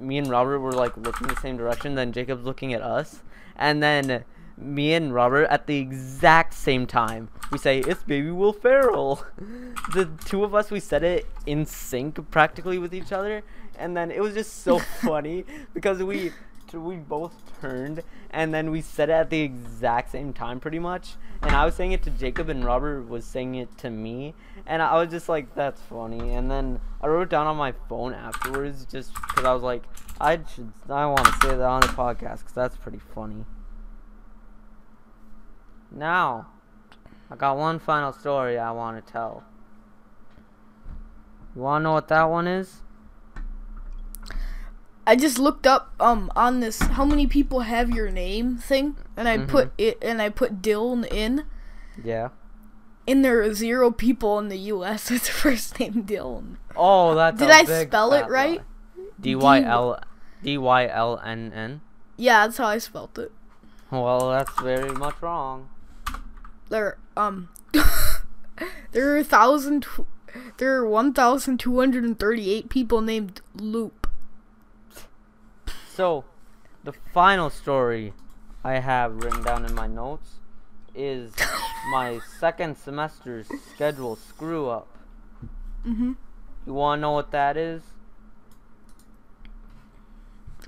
me 0.00 0.18
and 0.18 0.28
Robert 0.28 0.60
were 0.60 0.72
like 0.72 0.96
looking 0.96 1.28
the 1.28 1.36
same 1.36 1.56
direction. 1.56 1.94
Then 1.94 2.12
Jacob's 2.12 2.44
looking 2.44 2.72
at 2.72 2.82
us, 2.82 3.22
and 3.56 3.82
then 3.82 4.24
me 4.56 4.92
and 4.94 5.14
Robert 5.14 5.44
at 5.44 5.66
the 5.66 5.78
exact 5.78 6.52
same 6.52 6.86
time 6.86 7.30
we 7.50 7.58
say 7.58 7.80
it's 7.80 8.02
Baby 8.02 8.30
Will 8.30 8.52
Ferrell. 8.52 9.24
the 9.92 10.08
two 10.24 10.44
of 10.44 10.54
us 10.54 10.70
we 10.70 10.80
said 10.80 11.02
it 11.02 11.26
in 11.46 11.66
sync 11.66 12.30
practically 12.30 12.78
with 12.78 12.94
each 12.94 13.12
other, 13.12 13.42
and 13.78 13.96
then 13.96 14.10
it 14.10 14.20
was 14.20 14.34
just 14.34 14.62
so 14.62 14.78
funny 15.02 15.44
because 15.74 16.02
we 16.02 16.32
we 16.72 16.94
both 16.94 17.34
turned 17.60 18.00
and 18.30 18.54
then 18.54 18.70
we 18.70 18.80
said 18.80 19.10
it 19.10 19.14
at 19.14 19.30
the 19.30 19.40
exact 19.40 20.12
same 20.12 20.32
time 20.32 20.60
pretty 20.60 20.78
much 20.78 21.14
and 21.42 21.50
i 21.50 21.64
was 21.64 21.74
saying 21.74 21.90
it 21.90 22.00
to 22.00 22.10
jacob 22.10 22.48
and 22.48 22.64
robert 22.64 23.08
was 23.08 23.24
saying 23.24 23.56
it 23.56 23.76
to 23.76 23.90
me 23.90 24.32
and 24.66 24.82
i 24.82 24.94
was 24.94 25.10
just 25.10 25.28
like 25.28 25.54
that's 25.54 25.80
funny 25.82 26.32
and 26.34 26.50
then 26.50 26.80
i 27.00 27.06
wrote 27.06 27.22
it 27.22 27.28
down 27.28 27.46
on 27.46 27.56
my 27.56 27.72
phone 27.88 28.12
afterwards 28.14 28.84
just 28.84 29.14
because 29.14 29.44
i 29.44 29.52
was 29.52 29.62
like 29.62 29.82
i 30.20 30.38
should 30.54 30.72
i 30.88 31.06
want 31.06 31.24
to 31.24 31.32
say 31.42 31.48
that 31.48 31.62
on 31.62 31.80
the 31.80 31.88
podcast 31.88 32.38
because 32.38 32.52
that's 32.54 32.76
pretty 32.76 33.00
funny 33.14 33.44
now 35.90 36.46
i 37.30 37.36
got 37.36 37.56
one 37.56 37.78
final 37.78 38.12
story 38.12 38.58
i 38.58 38.70
want 38.70 39.04
to 39.04 39.12
tell 39.12 39.44
You 41.54 41.62
wanna 41.62 41.84
know 41.84 41.92
what 41.92 42.08
that 42.08 42.24
one 42.24 42.46
is? 42.46 42.82
I 45.06 45.16
just 45.16 45.38
looked 45.38 45.66
up 45.66 45.92
um 45.98 46.30
on 46.36 46.60
this 46.60 46.78
how 46.80 47.04
many 47.04 47.26
people 47.26 47.60
have 47.60 47.90
your 47.90 48.10
name 48.10 48.56
thing, 48.58 48.96
and 49.16 49.28
I 49.28 49.38
put 49.38 49.72
it 49.76 49.98
and 50.02 50.22
I 50.22 50.28
put 50.28 50.62
Dylan 50.62 51.04
in. 51.10 51.44
Yeah. 52.04 52.28
And 53.10 53.24
there 53.24 53.42
are 53.42 53.52
zero 53.52 53.90
people 53.90 54.38
in 54.38 54.48
the 54.48 54.58
U.S. 54.70 55.10
with 55.10 55.24
the 55.24 55.32
first 55.32 55.80
name 55.80 56.04
Dylan. 56.04 56.58
Oh, 56.76 57.16
that's. 57.16 57.40
Did 57.40 57.50
I 57.50 57.64
spell 57.64 58.12
it 58.12 58.28
right? 58.28 58.60
D 59.20 59.34
y 59.34 59.60
l 59.62 59.98
d 60.44 60.56
y 60.56 60.86
l 60.86 61.20
n 61.24 61.52
n. 61.52 61.80
Yeah, 62.16 62.46
that's 62.46 62.58
how 62.58 62.66
I 62.66 62.78
spelled 62.78 63.18
it. 63.18 63.32
Well, 63.90 64.30
that's 64.30 64.52
very 64.60 64.92
much 64.92 65.20
wrong. 65.20 65.68
There 66.68 66.98
um 67.16 67.48
there 68.92 69.16
are 69.16 69.24
thousand 69.24 69.86
there 70.58 70.76
are 70.76 70.86
one 70.86 71.12
thousand 71.12 71.58
two 71.58 71.80
hundred 71.80 72.04
and 72.04 72.16
thirty 72.16 72.52
eight 72.52 72.68
people 72.68 73.00
named 73.00 73.40
Loop. 73.56 74.06
So, 75.92 76.24
the 76.84 76.92
final 77.12 77.50
story 77.50 78.14
I 78.62 78.74
have 78.74 79.16
written 79.16 79.42
down 79.42 79.64
in 79.64 79.74
my 79.74 79.88
notes 79.88 80.38
is 80.94 81.32
my 81.90 82.20
second 82.38 82.76
semester's 82.76 83.48
schedule 83.74 84.16
screw 84.16 84.68
up. 84.68 84.88
Mhm. 85.86 86.16
You 86.66 86.74
wanna 86.74 87.00
know 87.00 87.12
what 87.12 87.30
that 87.30 87.56
is? 87.56 87.82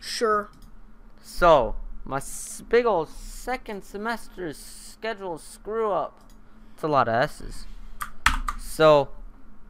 Sure. 0.01 0.49
So, 1.21 1.77
my 2.05 2.17
s- 2.17 2.63
big 2.69 2.87
old 2.87 3.09
second 3.09 3.85
semester's 3.85 4.59
schedule 4.59 5.39
screw 5.39 5.93
up. 5.93 6.19
It's 6.75 6.83
a 6.83 6.89
lot 6.89 7.09
of 7.09 7.15
S's. 7.15 7.67
So, 8.59 9.09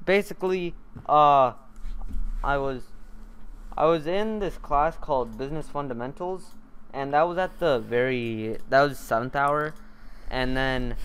basically, 0.05 0.75
uh, 1.09 1.53
I 2.45 2.57
was, 2.57 2.85
I 3.77 3.87
was 3.87 4.07
in 4.07 4.39
this 4.39 4.59
class 4.59 4.97
called 4.97 5.37
Business 5.37 5.69
Fundamentals, 5.69 6.55
and 6.93 7.13
that 7.13 7.23
was 7.23 7.39
at 7.39 7.59
the 7.59 7.79
very, 7.81 8.59
that 8.69 8.83
was 8.83 8.99
seventh 8.99 9.37
hour, 9.37 9.75
and 10.33 10.57
then 10.57 10.97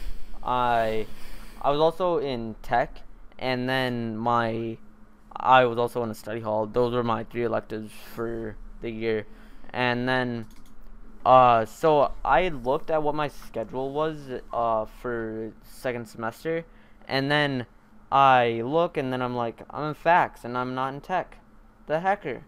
I, 0.44 1.06
I 1.62 1.70
was 1.72 1.80
also 1.80 2.18
in 2.18 2.56
tech, 2.64 3.02
and 3.38 3.70
then 3.70 4.18
my, 4.18 4.78
I 5.36 5.66
was 5.66 5.78
also 5.78 6.02
in 6.04 6.10
a 6.10 6.16
study 6.16 6.42
hall. 6.42 6.66
Those 6.66 6.94
were 6.94 7.04
my 7.04 7.26
three 7.26 7.44
electives 7.44 7.92
for 8.16 8.56
the 8.82 8.90
year, 8.90 9.28
and 9.72 10.08
then 10.10 10.48
uh, 11.26 11.66
so 11.66 12.12
I 12.24 12.48
looked 12.50 12.90
at 12.90 13.04
what 13.04 13.14
my 13.16 13.28
schedule 13.28 13.92
was 13.92 14.18
uh 14.54 14.86
for 14.86 15.52
second 15.64 16.08
semester, 16.08 16.66
and 17.08 17.30
then 17.30 17.66
I 18.12 18.62
look 18.64 18.96
and 18.98 19.12
then 19.12 19.22
I'm 19.22 19.36
like 19.36 19.62
I'm 19.70 19.90
in 19.90 19.94
facts 19.94 20.46
and 20.46 20.58
I'm 20.58 20.74
not 20.74 20.94
in 20.94 21.02
tech, 21.02 21.40
the 21.88 22.00
hecker. 22.00 22.44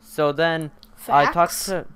So 0.00 0.32
then 0.32 0.70
I 1.08 1.26
talked 1.32 1.64
to 1.66 1.86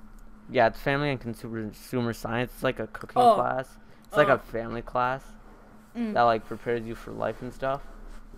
yeah, 0.49 0.67
it's 0.67 0.79
family 0.79 1.11
and 1.11 1.19
consumer 1.21 1.61
consumer 1.61 2.13
science. 2.13 2.51
It's 2.55 2.63
like 2.63 2.79
a 2.79 2.87
cooking 2.87 3.21
Oh. 3.21 3.35
class. 3.35 3.77
It's 4.13 4.17
like 4.19 4.29
Oh. 4.29 4.33
a 4.33 4.37
family 4.37 4.83
class 4.83 5.23
Mm. 5.97 6.13
that 6.13 6.21
like 6.21 6.45
prepares 6.45 6.85
you 6.85 6.93
for 6.93 7.09
life 7.11 7.41
and 7.41 7.51
stuff. 7.51 7.81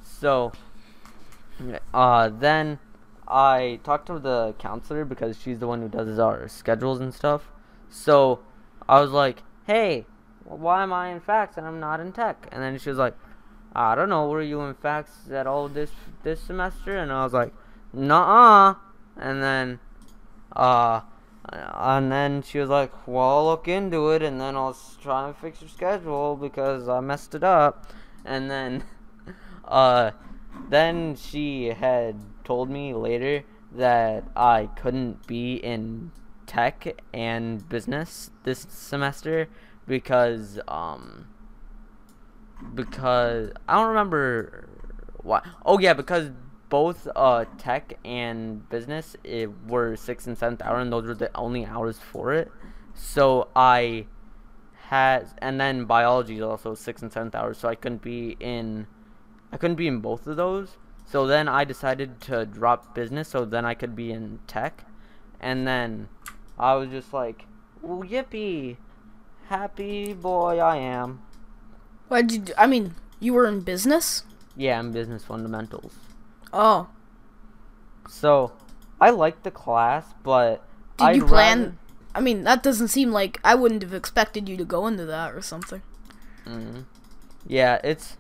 So 0.02 0.54
uh 1.94 2.30
then 2.30 2.80
I 3.28 3.82
talked 3.84 4.06
to 4.08 4.18
the 4.20 4.56
counselor 4.58 5.04
because 5.04 5.38
she's 5.38 5.60
the 5.60 5.68
one 5.68 5.82
who 5.82 5.90
does 5.90 6.18
our 6.18 6.48
schedules 6.48 7.02
and 7.02 7.14
stuff. 7.14 7.52
So 7.90 8.40
I 8.88 9.02
was 9.02 9.12
like, 9.12 9.44
"Hey, 9.66 10.06
why 10.46 10.82
am 10.84 10.94
I 10.94 11.10
in 11.10 11.20
facts 11.20 11.58
and 11.58 11.68
I'm 11.68 11.82
not 11.82 12.00
in 12.00 12.14
tech?" 12.14 12.48
And 12.54 12.64
then 12.64 12.78
she 12.78 12.88
was 12.88 12.98
like, 12.98 13.16
"I 13.76 13.96
don't 13.96 14.08
know. 14.08 14.30
Were 14.30 14.42
you 14.42 14.62
in 14.62 14.76
facts 14.76 15.30
at 15.30 15.46
all 15.46 15.68
this 15.68 15.92
this 16.24 16.40
semester?" 16.40 16.96
And 16.98 17.12
I 17.12 17.24
was 17.26 17.34
like, 17.34 17.54
"Nuh-uh." 17.92 18.76
And 19.18 19.44
then 19.44 19.80
uh 20.56 21.02
and 21.52 22.12
then 22.12 22.42
she 22.42 22.60
was 22.60 22.70
like, 22.70 23.08
"Well, 23.08 23.24
I'll 23.24 23.46
look 23.46 23.68
into 23.68 24.10
it, 24.12 24.22
and 24.22 24.40
then 24.40 24.56
I'll 24.56 24.78
try 25.02 25.28
and 25.28 25.36
fix 25.36 25.62
your 25.62 25.70
schedule 25.70 26.36
because 26.36 26.88
I 26.90 27.00
messed 27.00 27.36
it 27.36 27.44
up." 27.44 27.92
And 28.24 28.50
then, 28.50 28.84
uh, 29.66 30.12
then 30.70 31.16
she 31.16 31.68
had 31.68 32.16
told 32.44 32.70
me 32.70 32.94
later 32.94 33.44
that 33.72 34.24
I 34.36 34.70
couldn't 34.76 35.28
be 35.28 35.56
in 35.56 36.12
tech 36.46 37.02
and 37.14 37.68
business 37.68 38.30
this 38.44 38.68
semester 38.70 39.48
because 39.88 40.60
um 40.68 41.28
because 42.74 43.52
I 43.68 43.76
don't 43.76 43.88
remember 43.88 44.70
why. 45.18 45.42
Oh 45.66 45.80
yeah, 45.80 45.94
because 45.94 46.32
both 46.76 47.08
uh 47.16 47.46
tech 47.58 47.98
and 48.04 48.68
business 48.70 49.16
it 49.24 49.50
were 49.74 49.96
sixth 49.96 50.28
and 50.28 50.38
seventh 50.38 50.62
hour, 50.62 50.80
and 50.80 50.92
those 50.92 51.06
were 51.06 51.20
the 51.26 51.32
only 51.46 51.64
hours 51.66 51.98
for 52.12 52.34
it. 52.34 52.52
So 52.94 53.48
I 53.56 54.08
had, 54.90 55.22
and 55.38 55.60
then 55.60 55.86
biology 55.86 56.36
is 56.36 56.42
also 56.42 56.76
sixth 56.76 57.02
and 57.02 57.12
seventh 57.14 57.34
hours, 57.34 57.58
so 57.60 57.70
I 57.70 57.76
couldn't 57.76 58.02
be 58.02 58.36
in, 58.42 58.88
I 59.54 59.58
couldn't 59.58 59.78
be 59.78 59.88
in 59.88 60.00
both 60.00 60.28
of 60.28 60.36
those. 60.36 60.78
So 61.06 61.26
then 61.26 61.48
I 61.48 61.64
decided 61.64 62.20
to 62.30 62.46
drop 62.46 62.94
business, 62.94 63.30
so 63.30 63.46
then 63.46 63.64
I 63.64 63.74
could 63.74 63.96
be 63.96 64.12
in 64.12 64.40
tech, 64.46 64.86
and 65.40 65.66
then 65.66 66.10
I 66.60 66.76
was 66.76 66.90
just 66.90 67.14
like, 67.14 67.46
"Well, 67.82 68.04
yippee, 68.04 68.76
happy 69.48 70.14
boy 70.14 70.60
I 70.60 70.76
am." 70.78 71.22
Why 72.10 72.22
did 72.22 72.32
you 72.32 72.40
do? 72.40 72.54
I 72.58 72.68
mean, 72.68 72.96
you 73.22 73.34
were 73.34 73.48
in 73.48 73.62
business? 73.62 74.24
Yeah, 74.58 74.80
I'm 74.80 74.92
business 74.92 75.24
fundamentals. 75.24 76.05
Oh. 76.56 76.88
So, 78.10 78.54
I 79.02 79.10
like 79.10 79.44
the 79.44 79.52
class, 79.52 80.06
but 80.24 80.66
Did 80.98 81.04
I'd 81.06 81.16
you 81.18 81.26
plan? 81.26 81.60
rather- 81.60 81.76
I 82.16 82.22
mean, 82.22 82.44
that 82.46 82.64
doesn't 82.64 82.88
seem 82.88 83.12
like 83.12 83.40
I 83.44 83.56
wouldn't 83.56 83.82
have 83.82 83.94
expected 83.94 84.48
you 84.48 84.56
to 84.58 84.64
go 84.64 84.88
into 84.88 85.06
that 85.06 85.34
or 85.34 85.42
something. 85.42 85.82
Mhm. 86.46 86.86
Yeah, 87.46 87.80
it's. 87.84 88.18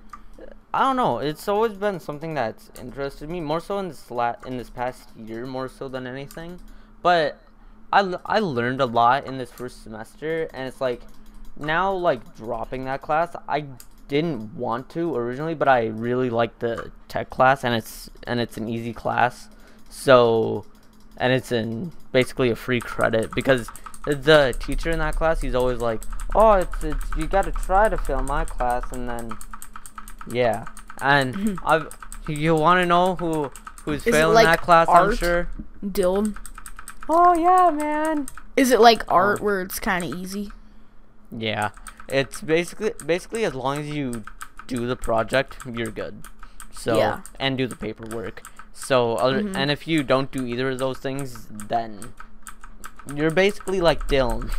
I 0.73 0.79
don't 0.81 0.97
know. 0.97 1.19
It's 1.19 1.47
always 1.47 1.73
been 1.77 2.01
something 2.01 2.33
that's 2.33 2.69
interested 2.77 3.29
me 3.29 3.39
more 3.39 3.61
so 3.61 3.79
in 3.79 3.87
this 3.87 4.11
la- 4.11 4.35
in 4.45 4.57
this 4.57 4.69
past 4.69 5.07
year, 5.15 5.45
more 5.45 5.69
so 5.69 5.87
than 5.87 6.05
anything. 6.05 6.59
But 7.01 7.39
I, 7.93 7.99
l- 7.99 8.21
I 8.25 8.39
learned 8.39 8.81
a 8.81 8.85
lot 8.85 9.25
in 9.25 9.37
this 9.37 9.51
first 9.51 9.81
semester, 9.83 10.49
and 10.53 10.67
it's 10.67 10.81
like 10.81 11.01
now 11.57 11.93
like 11.93 12.35
dropping 12.35 12.83
that 12.85 13.01
class. 13.01 13.33
I 13.47 13.67
didn't 14.07 14.55
want 14.55 14.89
to 14.91 15.15
originally, 15.15 15.55
but 15.55 15.67
I 15.67 15.87
really 15.87 16.29
like 16.29 16.59
the 16.59 16.91
tech 17.07 17.29
class, 17.29 17.63
and 17.63 17.73
it's 17.75 18.09
and 18.27 18.39
it's 18.39 18.57
an 18.57 18.67
easy 18.69 18.93
class. 18.93 19.49
So, 19.89 20.65
and 21.17 21.31
it's 21.33 21.51
in 21.51 21.91
basically 22.11 22.49
a 22.49 22.55
free 22.55 22.79
credit 22.81 23.31
because 23.33 23.69
the 24.05 24.55
teacher 24.59 24.91
in 24.91 24.99
that 24.99 25.15
class, 25.15 25.41
he's 25.41 25.55
always 25.55 25.79
like, 25.79 26.01
"Oh, 26.35 26.53
it's, 26.53 26.83
it's 26.83 27.05
you 27.17 27.27
got 27.27 27.45
to 27.45 27.51
try 27.51 27.89
to 27.89 27.97
fail 27.97 28.21
my 28.21 28.45
class," 28.45 28.91
and 28.91 29.07
then 29.09 29.37
yeah, 30.29 30.65
and 31.01 31.57
I've 31.65 31.97
you 32.27 32.55
want 32.55 32.79
to 32.81 32.85
know 32.85 33.15
who 33.15 33.51
who's 33.83 34.05
Is 34.05 34.13
failing 34.13 34.35
like 34.35 34.45
that 34.45 34.61
class? 34.61 34.87
I'm 34.89 35.15
sure. 35.15 35.47
Dylan, 35.85 36.35
Oh 37.07 37.35
yeah, 37.35 37.69
man. 37.69 38.27
is 38.57 38.71
it 38.71 38.79
like 38.79 39.03
Oh. 39.07 39.15
art 39.15 39.41
where 39.41 39.61
it's 39.61 39.79
kind 39.79 40.03
of 40.03 40.13
easy? 40.13 40.51
Yeah, 41.31 41.69
it's 42.09 42.41
basically 42.41 42.93
basically 43.05 43.45
as 43.45 43.53
long 43.55 43.79
as 43.79 43.89
you 43.89 44.23
do 44.67 44.87
the 44.87 44.95
project, 44.95 45.57
you're 45.71 45.91
good. 45.91 46.23
So 46.71 46.97
Yeah. 46.97 47.21
and 47.39 47.57
do 47.57 47.67
the 47.67 47.75
paperwork. 47.75 48.41
So 48.73 49.15
other, 49.15 49.41
Mhm. 49.41 49.55
and 49.55 49.71
if 49.71 49.87
you 49.87 50.03
don't 50.03 50.31
do 50.31 50.45
either 50.45 50.69
of 50.71 50.79
those 50.79 50.97
things, 50.97 51.47
then 51.49 52.13
you're 53.13 53.31
basically 53.31 53.79
like 53.81 54.07
Dylan. 54.07 54.51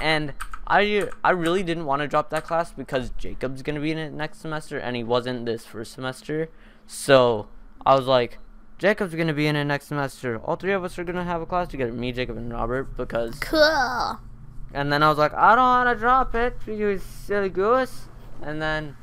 And 0.00 0.34
I 0.66 1.08
I 1.24 1.30
really 1.30 1.62
didn't 1.62 1.86
want 1.86 2.02
to 2.02 2.08
drop 2.08 2.30
that 2.30 2.44
class 2.44 2.72
because 2.72 3.10
Jacob's 3.10 3.62
gonna 3.62 3.80
be 3.80 3.92
in 3.92 3.98
it 3.98 4.12
next 4.12 4.40
semester 4.40 4.78
and 4.78 4.96
he 4.96 5.04
wasn't 5.04 5.46
this 5.46 5.64
first 5.64 5.92
semester. 5.92 6.48
So 6.86 7.48
I 7.86 7.94
was 7.94 8.06
like, 8.06 8.38
Jacob's 8.78 9.14
gonna 9.14 9.32
be 9.34 9.46
in 9.46 9.56
it 9.56 9.64
next 9.64 9.86
semester. 9.86 10.38
All 10.38 10.56
three 10.56 10.72
of 10.72 10.84
us 10.84 10.98
are 10.98 11.04
gonna 11.04 11.24
have 11.24 11.40
a 11.40 11.46
class 11.46 11.68
together, 11.68 11.92
me, 11.92 12.12
Jacob, 12.12 12.36
and 12.36 12.52
Robert, 12.52 12.96
because 12.96 13.38
Cool. 13.40 14.18
And 14.72 14.92
then 14.92 15.02
I 15.02 15.08
was 15.08 15.18
like, 15.18 15.34
I 15.34 15.54
don't 15.54 15.64
want 15.64 15.88
to 15.88 15.98
drop 15.98 16.34
it, 16.34 16.56
you 16.66 16.98
silly 16.98 17.48
goose. 17.48 18.08
And 18.42 18.60
then, 18.60 18.96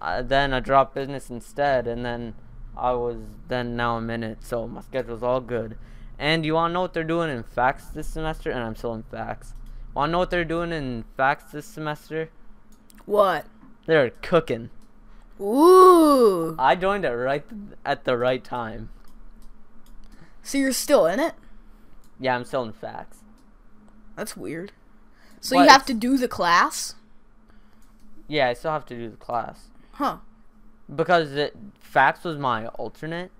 uh, 0.00 0.22
then 0.22 0.52
I 0.52 0.60
dropped 0.60 0.94
business 0.94 1.30
instead. 1.30 1.86
And 1.86 2.04
then 2.04 2.34
I 2.76 2.92
was 2.92 3.16
then 3.48 3.76
now 3.76 3.96
I'm 3.96 4.10
in 4.10 4.22
it, 4.22 4.44
so 4.44 4.68
my 4.68 4.82
schedule's 4.82 5.22
all 5.22 5.40
good. 5.40 5.78
And 6.18 6.44
you 6.44 6.54
want 6.54 6.70
to 6.70 6.74
know 6.74 6.82
what 6.82 6.94
they're 6.94 7.04
doing 7.04 7.30
in 7.30 7.42
facts 7.42 7.86
this 7.86 8.06
semester? 8.06 8.50
And 8.50 8.62
I'm 8.62 8.76
still 8.76 8.94
in 8.94 9.02
facts. 9.04 9.54
Want 9.94 10.10
to 10.10 10.12
know 10.12 10.18
what 10.18 10.30
they're 10.30 10.44
doing 10.44 10.72
in 10.72 11.04
facts 11.16 11.52
this 11.52 11.66
semester? 11.66 12.30
What? 13.06 13.46
They're 13.86 14.10
cooking. 14.10 14.70
Ooh. 15.40 16.54
I 16.58 16.74
joined 16.74 17.04
it 17.04 17.10
right 17.10 17.44
at 17.84 18.04
the 18.04 18.16
right 18.16 18.42
time. 18.42 18.90
So 20.42 20.58
you're 20.58 20.72
still 20.72 21.06
in 21.06 21.20
it? 21.20 21.34
Yeah, 22.18 22.34
I'm 22.34 22.44
still 22.44 22.62
in 22.62 22.72
facts. 22.72 23.18
That's 24.16 24.36
weird. 24.36 24.72
So 25.40 25.56
But 25.56 25.62
you 25.62 25.68
have 25.68 25.86
to 25.86 25.94
do 25.94 26.16
the 26.18 26.28
class? 26.28 26.94
Yeah, 28.28 28.48
I 28.48 28.54
still 28.54 28.72
have 28.72 28.86
to 28.86 28.96
do 28.96 29.10
the 29.10 29.16
class. 29.16 29.70
Huh. 29.92 30.18
because 30.94 31.32
it, 31.32 31.56
facts 31.80 32.24
was 32.24 32.38
my 32.38 32.66
alternate. 32.68 33.30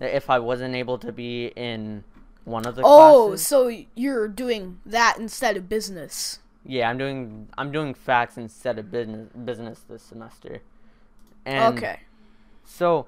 If 0.00 0.28
I 0.30 0.38
wasn't 0.38 0.74
able 0.74 0.98
to 0.98 1.12
be 1.12 1.46
in 1.56 2.04
one 2.44 2.66
of 2.66 2.76
the 2.76 2.82
Oh, 2.84 3.28
classes. 3.28 3.46
so 3.46 3.72
you're 3.94 4.28
doing 4.28 4.80
that 4.86 5.16
instead 5.18 5.56
of 5.56 5.68
business. 5.68 6.40
Yeah, 6.64 6.90
I'm 6.90 6.98
doing 6.98 7.48
I'm 7.56 7.70
doing 7.72 7.94
facts 7.94 8.36
instead 8.36 8.78
of 8.78 8.90
business 8.90 9.28
business 9.44 9.80
this 9.88 10.02
semester. 10.02 10.62
And 11.44 11.78
okay. 11.78 12.00
So, 12.64 13.06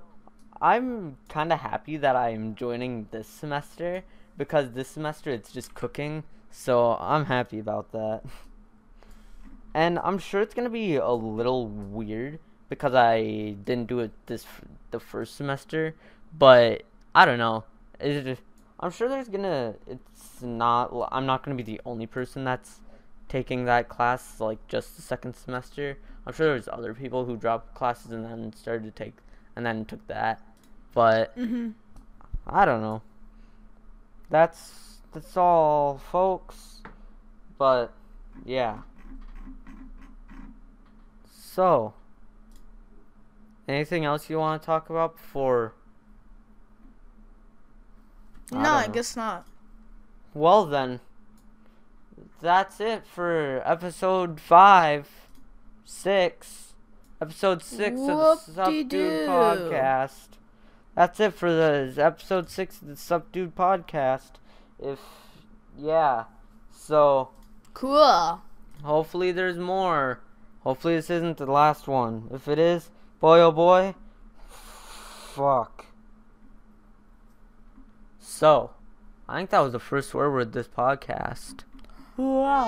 I'm 0.61 1.17
kind 1.29 1.53
of 1.53 1.61
happy 1.61 1.97
that 1.99 2.17
I'm 2.17 2.55
joining 2.55 3.09
this 3.11 3.27
semester 3.29 4.05
because 4.37 4.73
this 4.73 4.89
semester 4.89 5.31
it's 5.31 5.53
just 5.53 5.75
cooking. 5.75 6.25
So, 6.51 6.97
I'm 7.01 7.27
happy 7.27 7.59
about 7.59 7.93
that. 7.93 8.23
And 9.75 9.99
I'm 10.03 10.19
sure 10.19 10.41
it's 10.41 10.55
going 10.55 10.65
to 10.65 10.71
be 10.71 10.97
a 10.97 11.11
little 11.11 11.69
weird 11.69 12.41
because 12.69 12.95
I 12.95 13.55
didn't 13.65 13.87
do 13.87 14.01
it 14.01 14.11
this 14.27 14.45
f- 14.45 14.63
the 14.91 14.99
first 14.99 15.37
semester, 15.37 15.95
but 16.37 16.83
I 17.15 17.25
don't 17.25 17.39
know. 17.39 17.65
Just, 18.03 18.43
I'm 18.81 18.91
sure 18.91 19.09
there's 19.09 19.29
going 19.29 19.45
to 19.45 19.75
it's 19.87 20.43
not 20.43 20.91
I'm 21.13 21.27
not 21.27 21.45
going 21.45 21.57
to 21.57 21.63
be 21.63 21.71
the 21.71 21.81
only 21.85 22.07
person 22.07 22.45
that's 22.45 22.81
taking 23.29 23.67
that 23.67 23.89
class 23.89 24.41
like 24.41 24.67
just 24.69 24.97
the 24.97 25.03
second 25.03 25.35
semester. 25.37 25.99
I'm 26.27 26.33
sure 26.33 26.47
there's 26.47 26.69
other 26.69 26.95
people 26.95 27.25
who 27.25 27.37
dropped 27.37 27.75
classes 27.75 28.11
and 28.11 28.25
then 28.25 28.53
started 28.55 28.85
to 28.85 28.91
take 28.91 29.15
and 29.55 29.65
then 29.65 29.85
took 29.85 30.05
that. 30.09 30.41
But 30.95 31.37
Mhm. 31.37 31.75
I 32.47 32.65
don't 32.65 32.81
know. 32.81 33.03
That's 34.31 34.88
that's 35.13 35.37
all 35.37 35.99
folks. 35.99 36.83
But 37.59 37.93
yeah. 38.45 38.79
So 41.31 41.95
anything 43.67 44.05
else 44.05 44.31
you 44.31 44.39
want 44.39 44.63
to 44.63 44.67
talk 44.67 44.89
about 44.91 45.17
before 45.17 45.75
No, 48.51 48.59
don't 48.59 48.67
I 48.67 48.89
guess 48.89 49.17
not. 49.17 49.47
Well 50.35 50.65
then, 50.67 51.01
that's 52.41 52.81
it 52.81 53.07
for 53.07 53.63
episode 53.65 54.41
five, 54.41 55.09
six, 55.85 56.75
episode 57.21 57.63
six 57.63 58.01
of 58.01 58.07
the 58.07 58.37
Sup 58.37 58.67
Dude 58.67 59.29
podcast. 59.29 60.29
That's 60.95 61.21
it 61.21 61.35
for 61.35 61.53
the 61.53 61.95
episode 61.99 62.51
six 62.51 62.81
of 62.81 62.89
the 62.89 62.97
Sup 62.97 63.33
Dude 63.33 63.57
podcast. 63.57 64.33
If 64.81 64.99
yeah, 65.77 66.25
so 66.73 67.31
Cool. 67.75 68.41
hopefully 68.85 69.33
there's 69.33 69.59
more. 69.59 70.21
Hopefully 70.61 70.97
this 70.97 71.11
isn't 71.11 71.39
the 71.39 71.47
last 71.47 71.89
one. 71.89 72.29
If 72.33 72.47
it 72.49 72.59
is, 72.59 72.91
boy 73.21 73.41
oh 73.41 73.53
boy, 73.53 73.95
fuck. 74.49 75.87
So, 78.21 78.71
I 79.29 79.39
think 79.39 79.51
that 79.51 79.61
was 79.61 79.73
the 79.73 79.81
first 79.81 80.11
swear 80.11 80.31
word 80.31 80.53
this 80.53 80.69
podcast. 80.69 81.63
Why'd 82.17 82.67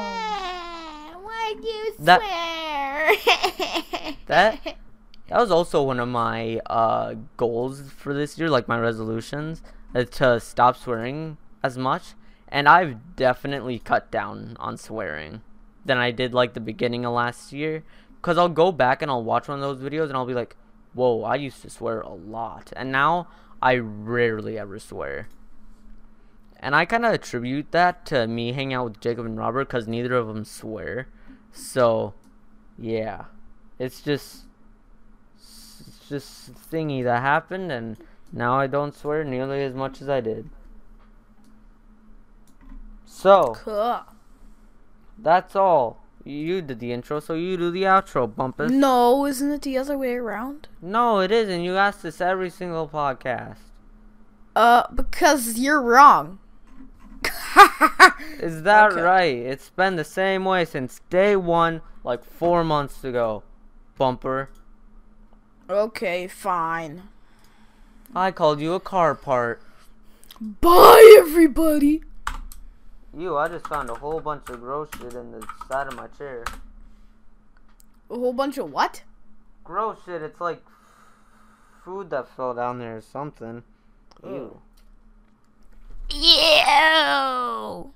you 1.62 1.94
That- 1.98 2.20
swear? 2.20 4.16
That 4.26 4.61
that 5.28 5.38
was 5.38 5.50
also 5.50 5.82
one 5.82 6.00
of 6.00 6.08
my 6.08 6.61
uh, 6.66 7.14
goals 7.36 7.82
for 7.90 8.14
this 8.14 8.38
year, 8.38 8.48
like 8.48 8.68
my 8.68 8.78
resolutions, 8.78 9.62
uh, 9.94 10.04
to 10.04 10.40
stop 10.40 10.76
swearing 10.76 11.36
as 11.62 11.78
much. 11.78 12.14
And 12.48 12.68
I've 12.68 13.16
definitely 13.16 13.78
cut 13.78 14.11
down 14.11 14.56
on 14.58 14.76
swearing 14.76 15.42
than 15.84 15.98
I 15.98 16.11
did 16.11 16.34
like 16.34 16.54
the 16.54 16.61
beginning 16.61 17.04
of 17.04 17.12
last 17.12 17.52
year. 17.52 17.84
Cause 18.22 18.36
I'll 18.36 18.48
go 18.48 18.70
back 18.70 19.00
and 19.00 19.11
I'll 19.11 19.24
watch 19.24 19.48
one 19.48 19.62
of 19.62 19.62
those 19.62 19.90
videos 19.90 20.08
and 20.08 20.14
I'll 20.14 20.26
be 20.26 20.34
like, 20.34 20.56
"Whoa, 20.92 21.22
I 21.22 21.36
used 21.36 21.62
to 21.62 21.70
swear 21.70 22.00
a 22.00 22.12
lot," 22.12 22.70
and 22.76 22.92
now 22.92 23.28
I 23.62 23.76
rarely 23.76 24.58
ever 24.58 24.78
swear. 24.78 25.28
And 26.58 26.76
I 26.76 26.84
kind 26.84 27.06
of 27.06 27.14
attribute 27.14 27.72
that 27.72 28.04
to 28.06 28.26
me 28.26 28.52
hanging 28.52 28.74
out 28.74 28.84
with 28.84 29.00
Jacob 29.00 29.24
and 29.24 29.38
Robert 29.38 29.68
because 29.68 29.88
neither 29.88 30.14
of 30.14 30.26
them 30.26 30.44
swear. 30.44 31.08
So, 31.50 32.12
yeah, 32.78 33.24
it's 33.78 34.02
just 34.02 34.44
it's 35.36 36.00
just 36.08 36.52
thingy 36.70 37.02
that 37.02 37.22
happened, 37.22 37.72
and 37.72 37.96
now 38.32 38.58
I 38.61 38.66
don't 38.66 38.94
swear 38.94 39.24
nearly 39.24 39.62
as 39.64 39.74
much 39.74 40.02
as 40.02 40.08
I 40.11 40.20
did. 40.20 40.50
So 43.12 43.54
cool. 43.56 44.00
that's 45.18 45.56
all. 45.56 45.98
You 46.24 46.62
did 46.62 46.78
the 46.80 46.92
intro, 46.92 47.18
so 47.18 47.34
you 47.34 47.56
do 47.56 47.70
the 47.70 47.82
outro, 47.82 48.32
Bumpus. 48.32 48.70
No, 48.70 49.26
isn't 49.26 49.50
it 49.50 49.62
the 49.62 49.76
other 49.78 49.98
way 49.98 50.14
around? 50.14 50.68
No, 50.80 51.18
it 51.20 51.32
isn't. 51.32 51.62
You 51.62 51.76
ask 51.76 52.02
this 52.02 52.20
every 52.20 52.50
single 52.50 52.88
podcast. 52.88 53.56
Uh, 54.54 54.84
because 54.94 55.58
you're 55.58 55.80
wrong. 55.82 56.38
Is 58.38 58.62
that 58.62 58.92
Okay. 58.92 59.00
right? 59.00 59.34
It's 59.36 59.70
been 59.70 59.96
the 59.96 60.04
same 60.04 60.44
way 60.44 60.64
since 60.64 61.00
day 61.11 61.36
one, 61.36 61.80
like 62.04 62.22
four 62.24 62.62
months 62.64 63.02
ago. 63.02 63.42
Bumper. 63.98 64.50
okay, 65.68 66.26
fine. 66.28 67.02
I 68.14 68.30
called 68.30 68.61
you 68.61 68.74
a 68.74 68.80
car 68.80 69.14
part. 69.14 69.61
Bye, 70.40 71.16
everybody. 71.18 72.02
You, 73.16 73.36
I 73.36 73.48
just 73.48 73.66
found 73.66 73.90
a 73.90 73.94
whole 73.94 74.20
bunch 74.20 74.48
of 74.48 74.61
gross 74.61 74.88
shit 74.98 75.14
in 75.14 75.32
the 75.32 75.46
side 75.68 75.88
of 75.88 75.94
my 75.94 76.06
chair. 76.06 76.44
A 78.08 78.14
whole 78.14 78.32
bunch 78.32 78.56
of 78.58 78.72
what? 78.72 79.02
Gross 79.64 79.98
shit, 80.04 80.22
it's 80.22 80.40
like 80.40 80.62
food 81.84 82.11
that 82.11 82.28
fell 82.28 82.54
down 82.54 82.78
there 82.78 82.98
or 82.98 83.00
something. 83.00 83.62
Ew. 84.22 84.61
Ew. 86.11 87.92